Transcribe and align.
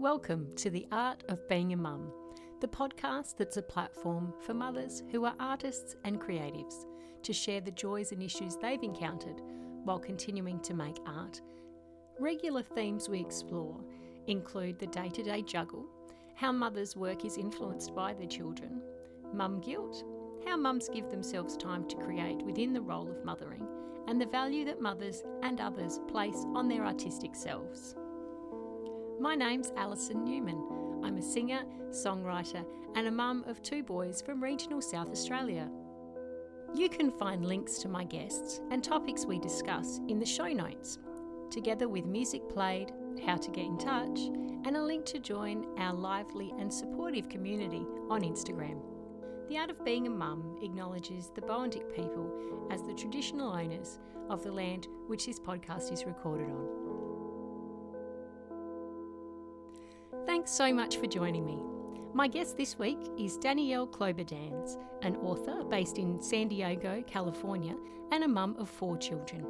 Welcome 0.00 0.48
to 0.56 0.70
The 0.70 0.86
Art 0.92 1.24
of 1.28 1.46
Being 1.46 1.74
a 1.74 1.76
Mum, 1.76 2.10
the 2.62 2.66
podcast 2.66 3.36
that's 3.36 3.58
a 3.58 3.62
platform 3.62 4.32
for 4.40 4.54
mothers 4.54 5.02
who 5.10 5.26
are 5.26 5.34
artists 5.38 5.94
and 6.06 6.18
creatives 6.18 6.86
to 7.22 7.34
share 7.34 7.60
the 7.60 7.70
joys 7.72 8.10
and 8.10 8.22
issues 8.22 8.56
they've 8.56 8.82
encountered 8.82 9.42
while 9.84 9.98
continuing 9.98 10.58
to 10.60 10.72
make 10.72 10.96
art. 11.04 11.42
Regular 12.18 12.62
themes 12.62 13.10
we 13.10 13.20
explore 13.20 13.78
include 14.26 14.78
the 14.78 14.86
day 14.86 15.10
to 15.10 15.22
day 15.22 15.42
juggle, 15.42 15.84
how 16.34 16.50
mothers' 16.50 16.96
work 16.96 17.26
is 17.26 17.36
influenced 17.36 17.94
by 17.94 18.14
their 18.14 18.26
children, 18.26 18.80
mum 19.34 19.60
guilt, 19.60 20.02
how 20.46 20.56
mums 20.56 20.88
give 20.88 21.10
themselves 21.10 21.58
time 21.58 21.86
to 21.88 21.96
create 21.96 22.42
within 22.46 22.72
the 22.72 22.80
role 22.80 23.10
of 23.10 23.22
mothering, 23.22 23.68
and 24.08 24.18
the 24.18 24.24
value 24.24 24.64
that 24.64 24.80
mothers 24.80 25.22
and 25.42 25.60
others 25.60 26.00
place 26.08 26.46
on 26.54 26.70
their 26.70 26.86
artistic 26.86 27.34
selves. 27.34 27.96
My 29.20 29.34
name's 29.34 29.70
Alison 29.76 30.24
Newman. 30.24 31.02
I'm 31.04 31.18
a 31.18 31.22
singer, 31.22 31.60
songwriter, 31.90 32.64
and 32.94 33.06
a 33.06 33.10
mum 33.10 33.44
of 33.46 33.62
two 33.62 33.82
boys 33.82 34.22
from 34.22 34.42
regional 34.42 34.80
South 34.80 35.10
Australia. 35.10 35.68
You 36.74 36.88
can 36.88 37.10
find 37.10 37.44
links 37.44 37.76
to 37.80 37.88
my 37.90 38.04
guests 38.04 38.62
and 38.70 38.82
topics 38.82 39.26
we 39.26 39.38
discuss 39.38 40.00
in 40.08 40.18
the 40.18 40.24
show 40.24 40.46
notes, 40.46 41.00
together 41.50 41.86
with 41.86 42.06
music 42.06 42.48
played, 42.48 42.92
how 43.26 43.36
to 43.36 43.50
get 43.50 43.66
in 43.66 43.76
touch, 43.76 44.20
and 44.64 44.74
a 44.74 44.82
link 44.82 45.04
to 45.04 45.18
join 45.18 45.66
our 45.78 45.92
lively 45.92 46.54
and 46.58 46.72
supportive 46.72 47.28
community 47.28 47.84
on 48.08 48.22
Instagram. 48.22 48.80
The 49.50 49.58
Art 49.58 49.68
of 49.68 49.84
Being 49.84 50.06
a 50.06 50.10
Mum 50.10 50.56
acknowledges 50.62 51.30
the 51.34 51.42
Boandik 51.42 51.94
people 51.94 52.68
as 52.70 52.82
the 52.84 52.94
traditional 52.94 53.52
owners 53.52 53.98
of 54.30 54.42
the 54.42 54.52
land 54.52 54.88
which 55.08 55.26
this 55.26 55.38
podcast 55.38 55.92
is 55.92 56.06
recorded 56.06 56.48
on. 56.48 56.89
Thanks 60.26 60.50
so 60.50 60.72
much 60.72 60.98
for 60.98 61.06
joining 61.06 61.46
me. 61.46 61.58
My 62.12 62.28
guest 62.28 62.56
this 62.56 62.78
week 62.78 62.98
is 63.18 63.38
Danielle 63.38 63.86
Kloberdanz, 63.86 64.76
an 65.02 65.16
author 65.16 65.64
based 65.64 65.98
in 65.98 66.20
San 66.20 66.48
Diego, 66.48 67.02
California, 67.06 67.74
and 68.12 68.24
a 68.24 68.28
mum 68.28 68.54
of 68.58 68.68
four 68.68 68.96
children. 68.98 69.46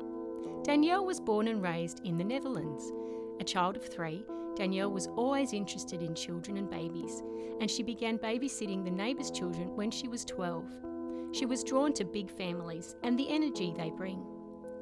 Danielle 0.63 1.05
was 1.05 1.21
born 1.21 1.49
and 1.49 1.63
raised 1.63 2.01
in 2.05 2.17
the 2.17 2.25
Netherlands. 2.25 2.93
A 3.41 3.45
child 3.45 3.77
of 3.77 3.85
three, 3.85 4.25
Danielle 4.55 4.93
was 4.93 5.09
always 5.09 5.53
interested 5.53 6.03
in 6.03 6.15
children 6.15 6.57
and 6.57 6.71
babies, 6.71 7.23
and 7.61 7.71
she 7.71 7.83
began 7.83 8.19
babysitting 8.19 8.85
the 8.85 8.91
neighbours' 8.91 9.31
children 9.31 9.75
when 9.75 9.91
she 9.91 10.07
was 10.09 10.25
12. 10.25 10.65
She 11.33 11.47
was 11.47 11.65
drawn 11.65 11.93
to 11.95 12.05
big 12.05 12.31
families 12.31 12.95
and 13.03 13.19
the 13.19 13.29
energy 13.29 13.75
they 13.77 13.91
bring. 13.91 14.25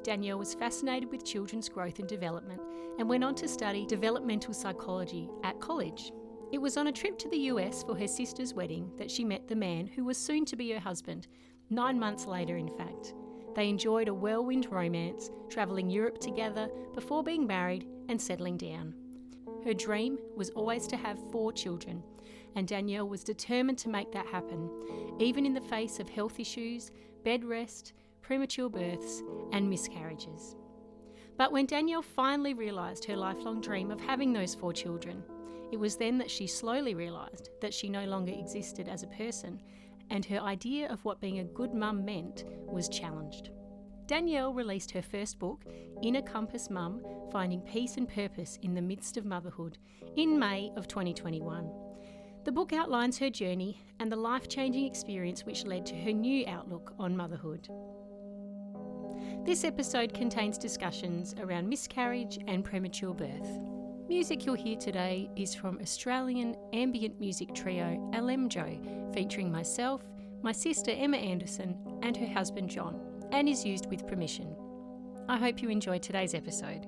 Danielle 0.03 0.39
was 0.39 0.53
fascinated 0.53 1.11
with 1.11 1.25
children's 1.25 1.69
growth 1.69 1.99
and 1.99 2.07
development 2.07 2.61
and 2.97 3.07
went 3.07 3.23
on 3.23 3.35
to 3.35 3.47
study 3.47 3.85
developmental 3.85 4.53
psychology 4.53 5.29
at 5.43 5.59
college. 5.59 6.11
It 6.51 6.57
was 6.59 6.77
on 6.77 6.87
a 6.87 6.91
trip 6.91 7.17
to 7.19 7.29
the 7.29 7.37
US 7.51 7.83
for 7.83 7.95
her 7.95 8.07
sister's 8.07 8.53
wedding 8.53 8.91
that 8.97 9.11
she 9.11 9.23
met 9.23 9.47
the 9.47 9.55
man 9.55 9.87
who 9.87 10.03
was 10.03 10.17
soon 10.17 10.45
to 10.45 10.55
be 10.55 10.71
her 10.71 10.79
husband, 10.79 11.27
nine 11.69 11.99
months 11.99 12.25
later, 12.25 12.57
in 12.57 12.69
fact. 12.69 13.13
They 13.55 13.69
enjoyed 13.69 14.07
a 14.07 14.13
whirlwind 14.13 14.71
romance, 14.71 15.31
travelling 15.49 15.89
Europe 15.89 16.19
together 16.19 16.69
before 16.93 17.23
being 17.23 17.45
married 17.45 17.87
and 18.07 18.19
settling 18.19 18.57
down. 18.57 18.93
Her 19.63 19.73
dream 19.73 20.17
was 20.35 20.49
always 20.51 20.87
to 20.87 20.97
have 20.97 21.31
four 21.31 21.51
children, 21.51 22.01
and 22.55 22.67
Danielle 22.67 23.07
was 23.07 23.23
determined 23.23 23.77
to 23.79 23.89
make 23.89 24.11
that 24.11 24.27
happen, 24.27 24.69
even 25.19 25.45
in 25.45 25.53
the 25.53 25.61
face 25.61 25.99
of 25.99 26.09
health 26.09 26.39
issues, 26.39 26.91
bed 27.23 27.43
rest, 27.43 27.93
premature 28.21 28.69
births, 28.69 29.21
and 29.51 29.69
miscarriages. 29.69 30.55
But 31.37 31.51
when 31.51 31.65
Danielle 31.65 32.01
finally 32.01 32.53
realised 32.53 33.05
her 33.05 33.15
lifelong 33.15 33.61
dream 33.61 33.91
of 33.91 34.01
having 34.01 34.33
those 34.33 34.55
four 34.55 34.73
children, 34.73 35.23
it 35.71 35.79
was 35.79 35.95
then 35.95 36.17
that 36.17 36.31
she 36.31 36.47
slowly 36.47 36.95
realised 36.95 37.49
that 37.61 37.73
she 37.73 37.89
no 37.89 38.05
longer 38.05 38.33
existed 38.33 38.89
as 38.89 39.03
a 39.03 39.07
person, 39.07 39.61
and 40.09 40.25
her 40.25 40.39
idea 40.39 40.89
of 40.89 41.03
what 41.05 41.21
being 41.21 41.39
a 41.39 41.43
good 41.43 41.73
mum 41.73 42.03
meant 42.03 42.43
was 42.65 42.89
challenged. 42.89 43.51
Danielle 44.07 44.53
released 44.53 44.89
her 44.91 45.03
first 45.03 45.37
book, 45.37 45.63
Inner 46.01 46.23
Compass 46.23 46.69
Mum 46.71 47.01
Finding 47.31 47.61
Peace 47.61 47.97
and 47.97 48.09
Purpose 48.09 48.57
in 48.63 48.73
the 48.73 48.81
Midst 48.81 49.17
of 49.17 49.25
Motherhood, 49.25 49.77
in 50.15 50.39
May 50.39 50.71
of 50.75 50.87
2021. 50.87 51.69
The 52.43 52.51
book 52.51 52.73
outlines 52.73 53.19
her 53.19 53.29
journey 53.29 53.79
and 53.99 54.11
the 54.11 54.15
life 54.15 54.47
changing 54.47 54.85
experience 54.85 55.45
which 55.45 55.63
led 55.63 55.85
to 55.85 55.95
her 55.95 56.11
new 56.11 56.43
outlook 56.47 56.93
on 56.97 57.15
motherhood. 57.15 57.69
This 59.45 59.63
episode 59.63 60.13
contains 60.13 60.57
discussions 60.57 61.33
around 61.39 61.67
miscarriage 61.67 62.39
and 62.47 62.63
premature 62.63 63.13
birth. 63.13 63.59
Music 64.07 64.45
you'll 64.45 64.55
hear 64.55 64.75
today 64.75 65.29
is 65.35 65.55
from 65.55 65.79
Australian 65.81 66.55
ambient 66.73 67.19
music 67.19 67.55
trio 67.55 68.11
Alemjo, 68.13 69.13
featuring 69.13 69.51
myself, 69.51 70.07
my 70.43 70.51
sister 70.51 70.91
Emma 70.91 71.17
Anderson, 71.17 71.77
and 72.03 72.15
her 72.17 72.27
husband 72.27 72.69
John 72.69 72.99
and 73.31 73.47
is 73.47 73.65
used 73.65 73.89
with 73.89 74.05
permission. 74.07 74.55
I 75.27 75.37
hope 75.37 75.61
you 75.61 75.69
enjoy 75.69 75.99
today's 75.99 76.35
episode. 76.35 76.85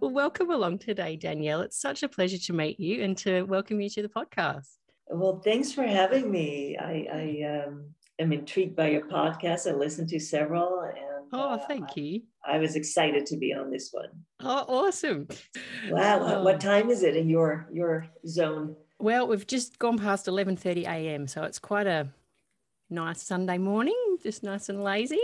Well, 0.00 0.10
welcome 0.10 0.50
along 0.50 0.78
today, 0.78 1.16
Danielle. 1.16 1.60
It's 1.60 1.80
such 1.80 2.02
a 2.02 2.08
pleasure 2.08 2.38
to 2.38 2.52
meet 2.52 2.80
you 2.80 3.04
and 3.04 3.16
to 3.18 3.42
welcome 3.42 3.80
you 3.80 3.90
to 3.90 4.02
the 4.02 4.08
podcast. 4.08 4.78
Well, 5.08 5.40
thanks 5.44 5.72
for 5.72 5.84
having 5.84 6.30
me. 6.30 6.76
I, 6.78 7.06
I 7.12 7.64
um, 7.66 7.94
am 8.18 8.32
intrigued 8.32 8.76
by 8.76 8.88
your 8.90 9.02
podcast. 9.02 9.70
I 9.70 9.74
listened 9.74 10.08
to 10.10 10.20
several, 10.20 10.80
and 10.80 11.26
oh, 11.32 11.54
uh, 11.54 11.58
thank 11.66 11.96
you. 11.96 12.22
I, 12.44 12.56
I, 12.56 12.58
was 12.58 12.76
excited 12.76 13.26
to 13.26 13.36
be 13.36 13.52
on 13.52 13.70
this 13.70 13.90
one. 13.92 14.10
Oh, 14.40 14.64
awesome! 14.68 15.28
Wow, 15.90 16.22
um, 16.22 16.44
what 16.44 16.60
time 16.60 16.90
is 16.90 17.02
it 17.02 17.16
in 17.16 17.28
your 17.28 17.68
your 17.72 18.06
zone? 18.26 18.76
Well, 18.98 19.26
we've 19.26 19.46
just 19.46 19.78
gone 19.78 19.98
past 19.98 20.28
eleven 20.28 20.56
thirty 20.56 20.84
a.m., 20.84 21.26
so 21.26 21.42
it's 21.42 21.58
quite 21.58 21.86
a 21.86 22.08
nice 22.90 23.22
Sunday 23.22 23.58
morning, 23.58 24.18
just 24.22 24.42
nice 24.42 24.68
and 24.68 24.82
lazy. 24.82 25.20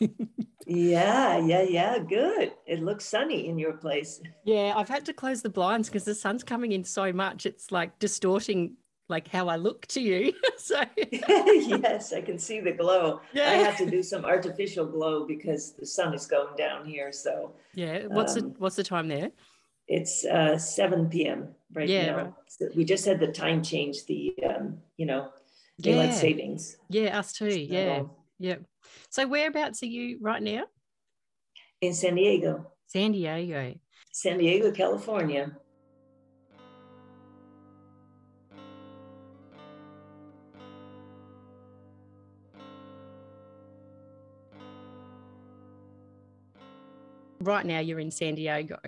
yeah, 0.66 1.38
yeah, 1.38 1.62
yeah. 1.62 1.98
Good. 1.98 2.52
It 2.66 2.82
looks 2.82 3.04
sunny 3.04 3.48
in 3.48 3.58
your 3.58 3.74
place. 3.74 4.20
Yeah, 4.44 4.74
I've 4.76 4.88
had 4.88 5.04
to 5.06 5.12
close 5.12 5.42
the 5.42 5.50
blinds 5.50 5.88
because 5.88 6.04
the 6.04 6.14
sun's 6.14 6.44
coming 6.44 6.72
in 6.72 6.84
so 6.84 7.12
much. 7.12 7.46
It's 7.46 7.70
like 7.70 7.98
distorting 7.98 8.76
like 9.10 9.28
how 9.28 9.48
I 9.48 9.56
look 9.56 9.86
to 9.88 10.00
you. 10.00 10.32
so 10.56 10.80
yes, 10.96 12.12
I 12.12 12.22
can 12.22 12.38
see 12.38 12.60
the 12.60 12.72
glow. 12.72 13.20
Yeah. 13.32 13.50
I 13.50 13.54
have 13.54 13.76
to 13.78 13.90
do 13.90 14.02
some 14.02 14.24
artificial 14.24 14.86
glow 14.86 15.26
because 15.26 15.72
the 15.72 15.84
sun 15.84 16.14
is 16.14 16.26
going 16.26 16.56
down 16.56 16.86
here. 16.86 17.12
So 17.12 17.52
yeah, 17.74 18.06
what's 18.06 18.36
um, 18.36 18.40
the 18.40 18.48
what's 18.58 18.76
the 18.76 18.84
time 18.84 19.08
there? 19.08 19.30
It's 19.88 20.24
uh, 20.24 20.56
7 20.56 21.08
p.m. 21.08 21.48
right 21.74 21.88
yeah, 21.88 22.06
now. 22.06 22.16
Right. 22.16 22.32
So 22.46 22.68
we 22.76 22.84
just 22.84 23.04
had 23.04 23.18
the 23.18 23.26
time 23.26 23.62
change. 23.62 24.06
The 24.06 24.32
um, 24.48 24.78
you 24.96 25.06
know 25.06 25.30
daylight 25.80 26.10
yeah. 26.10 26.14
savings. 26.14 26.76
Yeah, 26.88 27.18
us 27.18 27.32
too. 27.32 27.50
So, 27.50 27.56
yeah, 27.56 28.02
yeah. 28.38 28.56
So 29.10 29.26
whereabouts 29.26 29.82
are 29.82 29.86
you 29.86 30.18
right 30.20 30.42
now? 30.42 30.64
In 31.80 31.92
San 31.94 32.14
Diego. 32.14 32.70
San 32.86 33.12
Diego. 33.12 33.74
San 34.12 34.38
Diego, 34.38 34.70
California. 34.72 35.52
Right 47.40 47.64
now, 47.64 47.80
you're 47.80 48.00
in 48.00 48.10
San 48.10 48.34
Diego, 48.34 48.78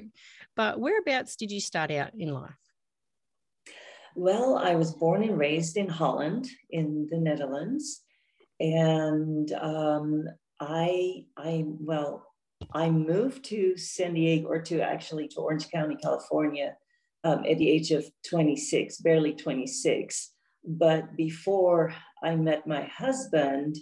but 0.56 0.78
whereabouts 0.78 1.36
did 1.36 1.50
you 1.50 1.60
start 1.60 1.90
out 1.90 2.10
in 2.14 2.32
life? 2.34 2.50
Well, 4.14 4.58
I 4.58 4.74
was 4.74 4.92
born 4.92 5.22
and 5.22 5.38
raised 5.38 5.78
in 5.78 5.88
Holland, 5.88 6.48
in 6.68 7.08
the 7.10 7.16
Netherlands, 7.16 8.02
and 8.60 9.50
um, 9.54 10.24
I, 10.60 11.24
I, 11.36 11.64
well, 11.66 12.26
I 12.74 12.90
moved 12.90 13.44
to 13.46 13.76
San 13.78 14.12
Diego, 14.14 14.48
or 14.48 14.60
to 14.62 14.82
actually 14.82 15.28
to 15.28 15.40
Orange 15.40 15.70
County, 15.70 15.96
California, 15.96 16.76
um, 17.24 17.44
at 17.48 17.56
the 17.56 17.70
age 17.70 17.90
of 17.90 18.04
26, 18.28 18.98
barely 18.98 19.32
26. 19.32 20.30
But 20.64 21.16
before 21.16 21.94
I 22.22 22.36
met 22.36 22.66
my 22.66 22.84
husband, 22.84 23.76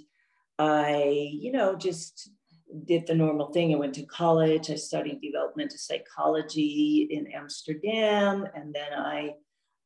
I, 0.58 1.28
you 1.32 1.50
know, 1.52 1.74
just 1.74 2.30
did 2.84 3.06
the 3.06 3.14
normal 3.14 3.52
thing. 3.52 3.72
I 3.72 3.78
went 3.78 3.94
to 3.94 4.04
college. 4.06 4.70
I 4.70 4.76
studied 4.76 5.20
developmental 5.20 5.78
psychology 5.78 7.08
in 7.10 7.26
Amsterdam, 7.32 8.46
and 8.54 8.74
then 8.74 8.92
I 8.94 9.34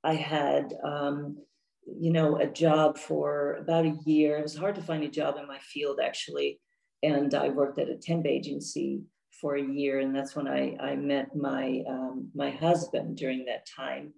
I 0.04 0.14
had, 0.14 0.75
um, 0.84 1.38
you 1.86 2.12
know, 2.12 2.36
a 2.36 2.46
job 2.46 2.98
for 2.98 3.54
about 3.54 3.86
a 3.86 3.96
year. 4.04 4.36
It 4.36 4.42
was 4.42 4.56
hard 4.56 4.75
to 4.75 4.82
find 4.82 5.02
a 5.02 5.08
job 5.08 5.36
in 5.38 5.48
my 5.48 5.58
field, 5.60 5.98
actually. 5.98 6.60
And 7.02 7.34
I 7.34 7.48
worked 7.48 7.78
at 7.78 7.88
a 7.88 7.96
temp 7.96 8.26
agency 8.26 9.00
for 9.40 9.56
a 9.56 9.62
year. 9.62 10.00
And 10.00 10.14
that's 10.14 10.36
when 10.36 10.46
I, 10.46 10.76
I 10.78 10.94
met 10.94 11.34
my, 11.34 11.82
um, 11.88 12.31
my 12.34 12.50
husband 12.50 13.16
during 13.16 13.46
that 13.46 13.66
time. 13.66 14.12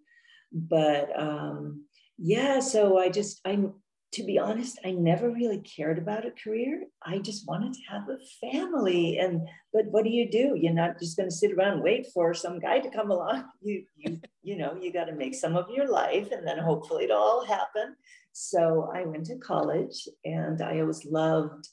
But 0.52 1.08
um, 1.18 1.84
yeah, 2.18 2.58
so 2.60 2.98
I 2.98 3.08
just, 3.08 3.40
I'm, 3.44 3.74
to 4.16 4.24
be 4.24 4.38
honest, 4.38 4.78
I 4.82 4.92
never 4.92 5.28
really 5.28 5.58
cared 5.58 5.98
about 5.98 6.24
a 6.24 6.30
career. 6.30 6.84
I 7.02 7.18
just 7.18 7.46
wanted 7.46 7.74
to 7.74 7.80
have 7.90 8.08
a 8.08 8.16
family. 8.50 9.18
And 9.18 9.46
but 9.74 9.84
what 9.90 10.04
do 10.04 10.10
you 10.10 10.30
do? 10.30 10.56
You're 10.58 10.72
not 10.72 10.98
just 10.98 11.18
going 11.18 11.28
to 11.28 11.34
sit 11.34 11.52
around 11.52 11.82
wait 11.82 12.06
for 12.14 12.32
some 12.32 12.58
guy 12.58 12.78
to 12.78 12.90
come 12.90 13.10
along. 13.10 13.44
You 13.60 13.84
you 13.94 14.20
you 14.42 14.56
know 14.56 14.78
you 14.80 14.90
got 14.90 15.04
to 15.04 15.14
make 15.14 15.34
some 15.34 15.54
of 15.54 15.68
your 15.68 15.86
life, 15.86 16.28
and 16.32 16.46
then 16.46 16.58
hopefully 16.58 17.04
it'll 17.04 17.18
all 17.18 17.44
happen. 17.44 17.94
So 18.32 18.90
I 18.94 19.04
went 19.04 19.26
to 19.26 19.36
college, 19.36 20.08
and 20.24 20.62
I 20.62 20.80
always 20.80 21.04
loved 21.04 21.68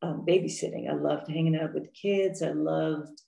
um, 0.00 0.24
babysitting. 0.26 0.88
I 0.88 0.94
loved 0.94 1.28
hanging 1.28 1.56
out 1.56 1.74
with 1.74 1.92
kids. 1.92 2.42
I 2.42 2.52
loved 2.52 3.20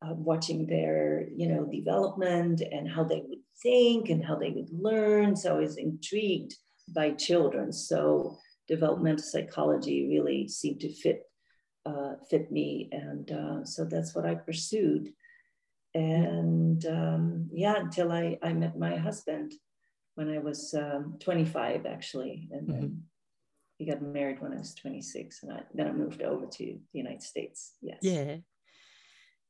uh, 0.00 0.14
watching 0.14 0.66
their 0.66 1.28
you 1.36 1.48
know 1.48 1.66
development 1.66 2.62
and 2.62 2.88
how 2.88 3.04
they 3.04 3.22
would 3.28 3.42
think 3.62 4.08
and 4.08 4.24
how 4.24 4.36
they 4.36 4.50
would 4.50 4.70
learn. 4.72 5.36
So 5.36 5.56
I 5.56 5.60
was 5.60 5.76
intrigued 5.76 6.54
by 6.88 7.12
children. 7.12 7.72
So 7.72 8.38
developmental 8.68 9.24
psychology 9.24 10.08
really 10.08 10.48
seemed 10.48 10.80
to 10.80 10.92
fit 10.92 11.22
uh, 11.84 12.14
fit 12.30 12.50
me, 12.52 12.88
and 12.92 13.30
uh, 13.32 13.64
so 13.64 13.84
that's 13.84 14.14
what 14.14 14.24
I 14.24 14.36
pursued. 14.36 15.12
And 15.94 16.84
um, 16.86 17.50
yeah, 17.52 17.74
until 17.76 18.12
I, 18.12 18.38
I 18.42 18.52
met 18.52 18.78
my 18.78 18.96
husband 18.96 19.52
when 20.14 20.30
I 20.30 20.38
was 20.38 20.74
um, 20.74 21.16
25, 21.20 21.84
actually, 21.86 22.48
and 22.52 22.68
then 22.68 22.82
mm-hmm. 22.82 22.98
we 23.80 23.86
got 23.86 24.00
married 24.00 24.40
when 24.40 24.52
I 24.52 24.58
was 24.58 24.74
26, 24.74 25.42
and 25.42 25.52
I, 25.52 25.62
then 25.74 25.88
I 25.88 25.92
moved 25.92 26.22
over 26.22 26.46
to 26.46 26.64
the 26.64 26.98
United 26.98 27.22
States. 27.22 27.72
Yes. 27.82 27.98
Yeah. 28.02 28.36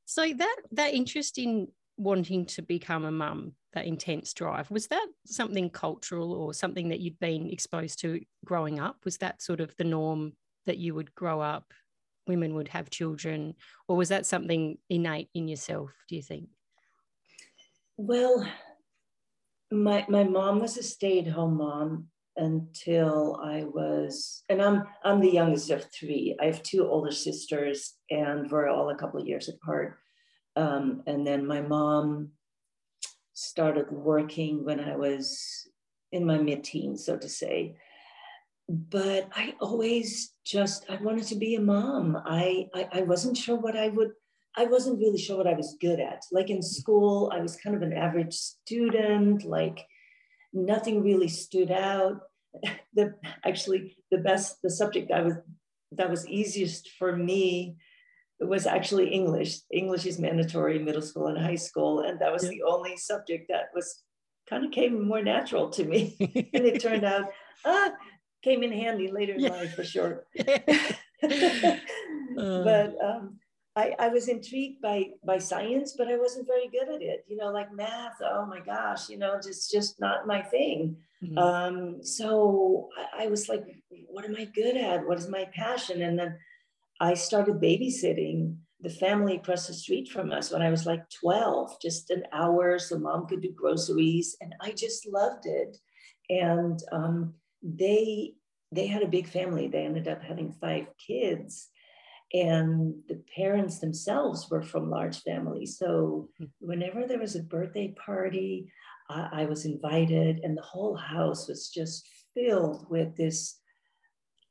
So 0.06 0.26
that 0.32 0.56
that 0.72 0.94
interest 0.94 1.38
in 1.38 1.68
wanting 1.96 2.46
to 2.46 2.62
become 2.62 3.04
a 3.04 3.12
mum, 3.12 3.52
that 3.72 3.86
intense 3.86 4.34
drive, 4.34 4.70
was 4.70 4.86
that 4.88 5.06
something 5.26 5.70
cultural 5.70 6.32
or 6.32 6.52
something 6.52 6.88
that 6.90 7.00
you'd 7.00 7.18
been 7.18 7.50
exposed 7.50 8.00
to 8.00 8.20
growing 8.44 8.80
up? 8.80 9.04
Was 9.04 9.18
that 9.18 9.40
sort 9.42 9.60
of 9.60 9.74
the 9.76 9.84
norm 9.84 10.34
that 10.66 10.78
you 10.78 10.94
would 10.94 11.14
grow 11.14 11.40
up, 11.40 11.72
women 12.26 12.54
would 12.54 12.68
have 12.68 12.90
children, 12.90 13.54
or 13.88 13.96
was 13.96 14.10
that 14.10 14.26
something 14.26 14.78
innate 14.88 15.28
in 15.34 15.48
yourself, 15.48 15.90
do 16.08 16.16
you 16.16 16.22
think? 16.22 16.48
Well, 17.96 18.46
my 19.70 20.04
my 20.08 20.24
mom 20.24 20.60
was 20.60 20.76
a 20.76 20.82
stay-at-home 20.82 21.56
mom 21.56 22.08
until 22.36 23.40
I 23.42 23.64
was, 23.64 24.44
and 24.48 24.62
I'm 24.62 24.84
I'm 25.04 25.20
the 25.20 25.30
youngest 25.30 25.70
of 25.70 25.84
three. 25.92 26.36
I 26.40 26.46
have 26.46 26.62
two 26.62 26.86
older 26.86 27.10
sisters, 27.10 27.94
and 28.10 28.50
we're 28.50 28.68
all 28.68 28.90
a 28.90 28.96
couple 28.96 29.20
of 29.20 29.26
years 29.26 29.48
apart. 29.48 29.98
Um, 30.56 31.02
and 31.06 31.26
then 31.26 31.46
my 31.46 31.62
mom 31.62 32.32
started 33.34 33.90
working 33.90 34.64
when 34.64 34.80
I 34.80 34.96
was 34.96 35.68
in 36.10 36.24
my 36.26 36.38
mid-teens, 36.38 37.04
so 37.04 37.16
to 37.16 37.28
say. 37.28 37.76
But 38.68 39.28
I 39.34 39.54
always 39.60 40.32
just 40.44 40.86
I 40.88 40.96
wanted 40.96 41.24
to 41.24 41.36
be 41.36 41.54
a 41.54 41.60
mom. 41.60 42.16
I, 42.24 42.68
I 42.74 42.88
I 42.92 43.00
wasn't 43.02 43.36
sure 43.36 43.56
what 43.56 43.76
I 43.76 43.88
would. 43.88 44.12
I 44.56 44.66
wasn't 44.66 44.98
really 44.98 45.18
sure 45.18 45.36
what 45.36 45.46
I 45.46 45.54
was 45.54 45.76
good 45.80 45.98
at. 45.98 46.24
Like 46.30 46.50
in 46.50 46.62
school, 46.62 47.32
I 47.34 47.40
was 47.40 47.56
kind 47.56 47.74
of 47.74 47.82
an 47.82 47.92
average 47.92 48.34
student. 48.34 49.44
Like 49.44 49.84
nothing 50.52 51.02
really 51.02 51.28
stood 51.28 51.70
out. 51.70 52.20
The 52.94 53.14
actually 53.42 53.96
the 54.10 54.18
best 54.18 54.60
the 54.62 54.68
subject 54.68 55.10
I 55.10 55.22
was 55.22 55.34
that 55.92 56.10
was 56.10 56.28
easiest 56.28 56.90
for 56.98 57.16
me 57.16 57.76
was 58.48 58.66
actually 58.66 59.08
English. 59.08 59.58
English 59.72 60.06
is 60.06 60.18
mandatory 60.18 60.76
in 60.76 60.84
middle 60.84 61.02
school 61.02 61.26
and 61.28 61.38
high 61.38 61.56
school, 61.56 62.00
and 62.00 62.20
that 62.20 62.32
was 62.32 62.44
yeah. 62.44 62.50
the 62.50 62.62
only 62.62 62.96
subject 62.96 63.46
that 63.48 63.70
was 63.74 64.02
kind 64.48 64.64
of 64.64 64.70
came 64.70 65.06
more 65.06 65.22
natural 65.22 65.70
to 65.70 65.84
me. 65.84 66.16
and 66.20 66.64
it 66.66 66.80
turned 66.80 67.04
out, 67.04 67.26
ah, 67.64 67.92
came 68.42 68.62
in 68.62 68.72
handy 68.72 69.10
later 69.10 69.34
in 69.34 69.40
yeah. 69.40 69.50
life 69.50 69.74
for 69.74 69.84
sure. 69.84 70.26
uh. 70.48 71.76
But 72.36 72.96
um, 73.02 73.38
I, 73.74 73.94
I 73.98 74.08
was 74.08 74.28
intrigued 74.28 74.82
by 74.82 75.10
by 75.24 75.38
science, 75.38 75.94
but 75.96 76.08
I 76.08 76.16
wasn't 76.18 76.46
very 76.46 76.68
good 76.68 76.94
at 76.94 77.02
it. 77.02 77.24
You 77.28 77.36
know, 77.36 77.50
like 77.50 77.72
math. 77.72 78.16
Oh 78.22 78.46
my 78.46 78.60
gosh, 78.60 79.08
you 79.08 79.18
know, 79.18 79.40
just 79.42 79.70
just 79.70 80.00
not 80.00 80.26
my 80.26 80.42
thing. 80.42 80.96
Mm-hmm. 81.22 81.38
Um, 81.38 82.02
so 82.02 82.88
I, 82.98 83.24
I 83.24 83.26
was 83.28 83.48
like, 83.48 83.64
what 84.08 84.24
am 84.24 84.36
I 84.36 84.44
good 84.44 84.76
at? 84.76 85.06
What 85.06 85.18
is 85.18 85.28
my 85.28 85.46
passion? 85.54 86.02
And 86.02 86.18
then 86.18 86.36
I 87.02 87.14
started 87.14 87.60
babysitting 87.60 88.58
the 88.80 88.88
family 88.88 89.34
across 89.34 89.66
the 89.66 89.74
street 89.74 90.08
from 90.08 90.30
us 90.30 90.52
when 90.52 90.62
I 90.62 90.70
was 90.70 90.86
like 90.86 91.02
12, 91.20 91.80
just 91.82 92.10
an 92.10 92.22
hour 92.32 92.78
so 92.78 92.96
mom 92.96 93.26
could 93.26 93.42
do 93.42 93.50
groceries. 93.50 94.36
And 94.40 94.54
I 94.60 94.70
just 94.70 95.08
loved 95.08 95.44
it. 95.46 95.76
And 96.30 96.78
um, 96.92 97.34
they 97.60 98.34
they 98.70 98.86
had 98.86 99.02
a 99.02 99.08
big 99.08 99.28
family. 99.28 99.66
They 99.66 99.84
ended 99.84 100.06
up 100.06 100.22
having 100.22 100.52
five 100.52 100.86
kids. 101.04 101.68
And 102.32 102.94
the 103.08 103.20
parents 103.36 103.80
themselves 103.80 104.48
were 104.48 104.62
from 104.62 104.88
large 104.88 105.22
families. 105.22 105.78
So 105.78 106.28
hmm. 106.38 106.44
whenever 106.60 107.06
there 107.06 107.18
was 107.18 107.34
a 107.34 107.42
birthday 107.42 107.94
party, 108.06 108.70
I, 109.10 109.42
I 109.42 109.44
was 109.46 109.66
invited, 109.66 110.40
and 110.44 110.56
the 110.56 110.62
whole 110.62 110.96
house 110.96 111.48
was 111.48 111.68
just 111.68 112.08
filled 112.32 112.86
with 112.88 113.16
this 113.16 113.58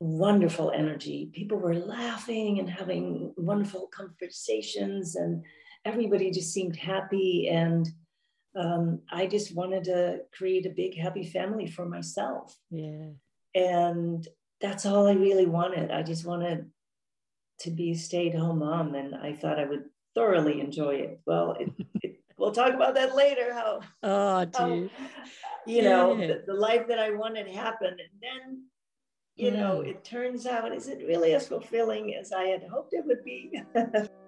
wonderful 0.02 0.72
energy. 0.72 1.30
People 1.32 1.58
were 1.58 1.74
laughing 1.74 2.58
and 2.58 2.68
having 2.68 3.32
wonderful 3.36 3.88
conversations, 3.94 5.16
and 5.16 5.44
everybody 5.84 6.30
just 6.30 6.52
seemed 6.52 6.76
happy. 6.76 7.48
And 7.48 7.88
um, 8.56 9.00
I 9.10 9.26
just 9.26 9.54
wanted 9.54 9.84
to 9.84 10.20
create 10.36 10.66
a 10.66 10.70
big, 10.70 10.98
happy 10.98 11.24
family 11.24 11.66
for 11.66 11.86
myself. 11.86 12.56
Yeah. 12.70 13.10
And 13.54 14.26
that's 14.60 14.86
all 14.86 15.06
I 15.06 15.12
really 15.14 15.46
wanted. 15.46 15.90
I 15.90 16.02
just 16.02 16.24
wanted 16.26 16.70
to 17.60 17.70
be 17.70 17.92
a 17.92 17.94
stay 17.94 18.28
at 18.28 18.38
home 18.38 18.58
mom, 18.58 18.94
and 18.94 19.14
I 19.14 19.32
thought 19.34 19.60
I 19.60 19.66
would 19.66 19.84
thoroughly 20.14 20.60
enjoy 20.60 20.96
it. 20.96 21.20
Well, 21.26 21.56
it, 21.60 21.70
it, 22.02 22.20
we'll 22.36 22.52
talk 22.52 22.74
about 22.74 22.94
that 22.96 23.14
later. 23.14 23.54
How, 23.54 23.80
oh, 24.02 24.44
dude. 24.44 24.54
How, 24.56 24.88
you 25.64 25.82
know, 25.82 26.16
the, 26.16 26.42
the 26.44 26.54
life 26.54 26.88
that 26.88 26.98
I 26.98 27.10
wanted 27.10 27.46
happened. 27.46 28.00
And 28.00 28.20
then 28.20 28.64
you 29.36 29.50
know, 29.50 29.82
mm. 29.84 29.88
it 29.88 30.04
turns 30.04 30.46
out, 30.46 30.74
is 30.74 30.88
it 30.88 30.98
really 31.06 31.34
as 31.34 31.48
fulfilling 31.48 32.14
as 32.14 32.32
I 32.32 32.44
had 32.44 32.62
hoped 32.70 32.92
it 32.92 33.04
would 33.06 33.24
be? 33.24 33.60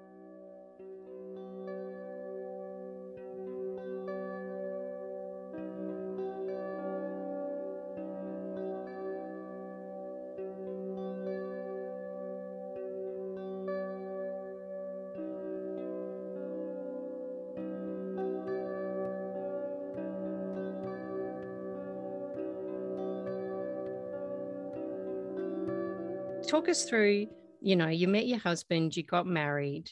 talk 26.64 26.70
us 26.70 26.84
through, 26.84 27.26
you 27.60 27.76
know, 27.76 27.88
you 27.88 28.08
met 28.08 28.26
your 28.26 28.38
husband, 28.38 28.96
you 28.96 29.02
got 29.02 29.26
married. 29.26 29.90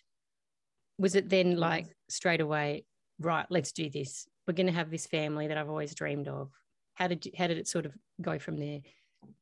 Was 0.98 1.14
it 1.14 1.28
then 1.28 1.56
like 1.56 1.86
straight 2.08 2.40
away, 2.40 2.84
right, 3.18 3.46
let's 3.50 3.72
do 3.72 3.90
this. 3.90 4.26
We're 4.46 4.54
going 4.54 4.66
to 4.66 4.72
have 4.72 4.90
this 4.90 5.06
family 5.06 5.48
that 5.48 5.56
I've 5.56 5.68
always 5.68 5.94
dreamed 5.94 6.28
of. 6.28 6.50
How 6.94 7.08
did 7.08 7.26
you, 7.26 7.32
how 7.36 7.46
did 7.46 7.58
it 7.58 7.68
sort 7.68 7.86
of 7.86 7.92
go 8.20 8.38
from 8.38 8.58
there? 8.58 8.80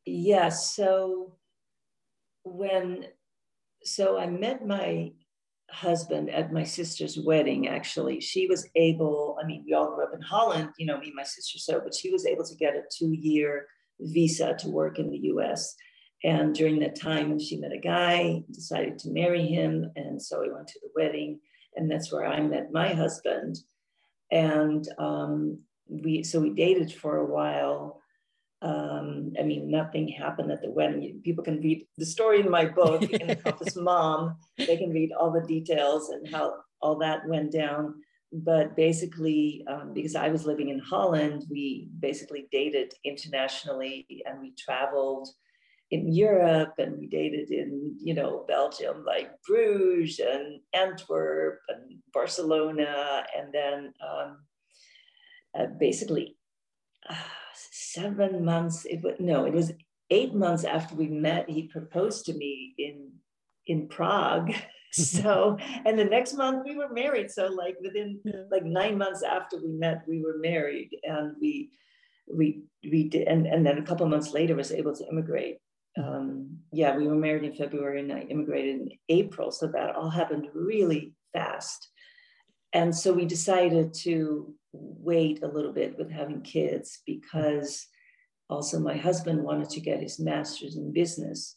Yes. 0.04 0.06
Yeah, 0.06 0.48
so 0.48 1.36
when 2.44 3.06
so 3.82 4.18
I 4.18 4.26
met 4.26 4.66
my 4.66 5.12
husband 5.70 6.30
at 6.30 6.52
my 6.52 6.64
sister's 6.64 7.16
wedding 7.16 7.68
actually 7.68 8.20
she 8.20 8.48
was 8.48 8.68
able 8.74 9.38
i 9.40 9.46
mean 9.46 9.62
we 9.64 9.72
all 9.72 9.94
grew 9.94 10.02
up 10.02 10.12
in 10.12 10.20
holland 10.20 10.68
you 10.78 10.84
know 10.84 10.98
me 10.98 11.06
and 11.06 11.14
my 11.14 11.22
sister 11.22 11.60
so 11.60 11.78
but 11.78 11.94
she 11.94 12.10
was 12.10 12.26
able 12.26 12.42
to 12.42 12.56
get 12.56 12.74
a 12.74 12.82
two 12.92 13.12
year 13.12 13.68
visa 14.00 14.56
to 14.58 14.68
work 14.68 14.98
in 14.98 15.08
the 15.08 15.18
us 15.18 15.76
and 16.22 16.54
during 16.54 16.78
that 16.80 17.00
time, 17.00 17.38
she 17.38 17.56
met 17.56 17.72
a 17.72 17.78
guy, 17.78 18.42
decided 18.50 18.98
to 19.00 19.10
marry 19.10 19.46
him. 19.46 19.90
And 19.96 20.20
so 20.20 20.40
we 20.40 20.52
went 20.52 20.68
to 20.68 20.80
the 20.80 20.90
wedding. 20.94 21.40
And 21.76 21.90
that's 21.90 22.12
where 22.12 22.26
I 22.26 22.40
met 22.40 22.72
my 22.72 22.92
husband. 22.92 23.58
And 24.30 24.86
um, 24.98 25.60
we, 25.88 26.22
so 26.22 26.40
we 26.40 26.50
dated 26.50 26.92
for 26.92 27.16
a 27.16 27.26
while. 27.26 28.02
Um, 28.62 29.32
I 29.38 29.42
mean, 29.42 29.70
nothing 29.70 30.08
happened 30.08 30.52
at 30.52 30.60
the 30.60 30.70
wedding. 30.70 31.22
People 31.24 31.42
can 31.42 31.60
read 31.60 31.86
the 31.96 32.04
story 32.04 32.40
in 32.40 32.50
my 32.50 32.66
book, 32.66 33.02
Inner 33.02 33.36
Compass 33.36 33.76
Mom. 33.76 34.36
They 34.58 34.76
can 34.76 34.90
read 34.90 35.12
all 35.12 35.30
the 35.30 35.46
details 35.46 36.10
and 36.10 36.28
how 36.28 36.56
all 36.82 36.98
that 36.98 37.26
went 37.26 37.52
down. 37.52 37.94
But 38.32 38.76
basically, 38.76 39.64
um, 39.68 39.92
because 39.94 40.14
I 40.14 40.28
was 40.28 40.44
living 40.44 40.68
in 40.68 40.78
Holland, 40.78 41.44
we 41.50 41.88
basically 41.98 42.46
dated 42.52 42.92
internationally 43.04 44.06
and 44.26 44.38
we 44.40 44.52
traveled 44.58 45.28
in 45.90 46.12
Europe 46.12 46.74
and 46.78 46.98
we 46.98 47.06
dated 47.06 47.50
in, 47.50 47.96
you 48.00 48.14
know, 48.14 48.44
Belgium, 48.46 49.04
like 49.04 49.30
Bruges 49.46 50.20
and 50.20 50.60
Antwerp 50.72 51.58
and 51.68 51.98
Barcelona. 52.12 53.24
And 53.36 53.52
then 53.52 53.92
um, 54.00 54.38
uh, 55.58 55.66
basically 55.78 56.36
uh, 57.08 57.14
seven 57.54 58.44
months, 58.44 58.84
it 58.84 59.02
was, 59.02 59.14
no, 59.18 59.44
it 59.44 59.52
was 59.52 59.72
eight 60.10 60.34
months 60.34 60.64
after 60.64 60.94
we 60.94 61.08
met, 61.08 61.50
he 61.50 61.64
proposed 61.68 62.26
to 62.26 62.34
me 62.34 62.74
in 62.78 63.10
in 63.66 63.88
Prague. 63.88 64.52
so, 64.92 65.56
and 65.86 65.98
the 65.98 66.04
next 66.04 66.34
month 66.34 66.66
we 66.66 66.76
were 66.76 66.92
married. 66.92 67.30
So, 67.30 67.46
like 67.46 67.76
within 67.80 68.20
yeah. 68.24 68.42
like 68.50 68.64
nine 68.64 68.98
months 68.98 69.22
after 69.22 69.56
we 69.56 69.68
met, 69.68 70.02
we 70.06 70.20
were 70.22 70.38
married, 70.38 70.90
and 71.04 71.34
we 71.40 71.70
we 72.32 72.62
we 72.82 73.08
did, 73.08 73.28
and 73.28 73.46
and 73.46 73.64
then 73.64 73.78
a 73.78 73.82
couple 73.82 74.06
months 74.06 74.32
later 74.32 74.54
was 74.54 74.72
able 74.72 74.94
to 74.94 75.06
immigrate. 75.08 75.58
Um, 75.98 76.58
yeah, 76.72 76.96
we 76.96 77.06
were 77.06 77.14
married 77.14 77.44
in 77.44 77.54
February 77.54 78.00
and 78.00 78.12
I 78.12 78.20
immigrated 78.20 78.80
in 78.80 78.90
April. 79.08 79.50
So 79.50 79.66
that 79.68 79.96
all 79.96 80.10
happened 80.10 80.48
really 80.54 81.14
fast. 81.32 81.88
And 82.72 82.94
so 82.94 83.12
we 83.12 83.24
decided 83.24 83.92
to 84.02 84.54
wait 84.72 85.42
a 85.42 85.48
little 85.48 85.72
bit 85.72 85.98
with 85.98 86.10
having 86.10 86.42
kids 86.42 87.00
because 87.06 87.86
also 88.48 88.78
my 88.78 88.96
husband 88.96 89.42
wanted 89.42 89.70
to 89.70 89.80
get 89.80 90.00
his 90.00 90.20
master's 90.20 90.76
in 90.76 90.92
business. 90.92 91.56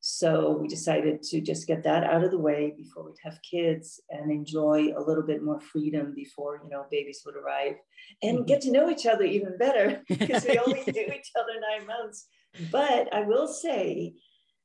So 0.00 0.58
we 0.60 0.68
decided 0.68 1.22
to 1.22 1.40
just 1.40 1.66
get 1.66 1.82
that 1.84 2.04
out 2.04 2.22
of 2.22 2.30
the 2.30 2.38
way 2.38 2.74
before 2.76 3.04
we'd 3.04 3.14
have 3.22 3.38
kids 3.40 4.00
and 4.10 4.30
enjoy 4.30 4.92
a 4.94 5.00
little 5.00 5.22
bit 5.22 5.42
more 5.42 5.60
freedom 5.60 6.12
before, 6.14 6.60
you 6.62 6.68
know, 6.68 6.84
babies 6.90 7.22
would 7.24 7.36
arrive 7.36 7.76
and 8.22 8.38
mm-hmm. 8.38 8.46
get 8.46 8.60
to 8.62 8.70
know 8.70 8.90
each 8.90 9.06
other 9.06 9.24
even 9.24 9.56
better 9.56 10.02
because 10.08 10.44
we 10.44 10.58
only 10.58 10.82
knew 10.86 11.06
each 11.06 11.30
other 11.38 11.58
nine 11.58 11.86
months. 11.86 12.26
But 12.70 13.12
I 13.12 13.22
will 13.22 13.48
say, 13.48 14.14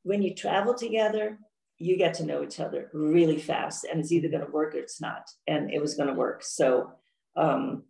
when 0.03 0.21
you 0.21 0.33
travel 0.33 0.73
together, 0.73 1.39
you 1.77 1.97
get 1.97 2.13
to 2.15 2.25
know 2.25 2.43
each 2.43 2.59
other 2.59 2.89
really 2.93 3.37
fast 3.39 3.85
and 3.85 3.99
it's 3.99 4.11
either 4.11 4.27
going 4.27 4.45
to 4.45 4.51
work 4.51 4.75
or 4.75 4.79
it's 4.79 4.99
not 4.99 5.23
and 5.47 5.71
it 5.71 5.81
was 5.81 5.95
going 5.95 6.09
to 6.09 6.13
work. 6.13 6.43
So 6.43 6.91
um, 7.35 7.83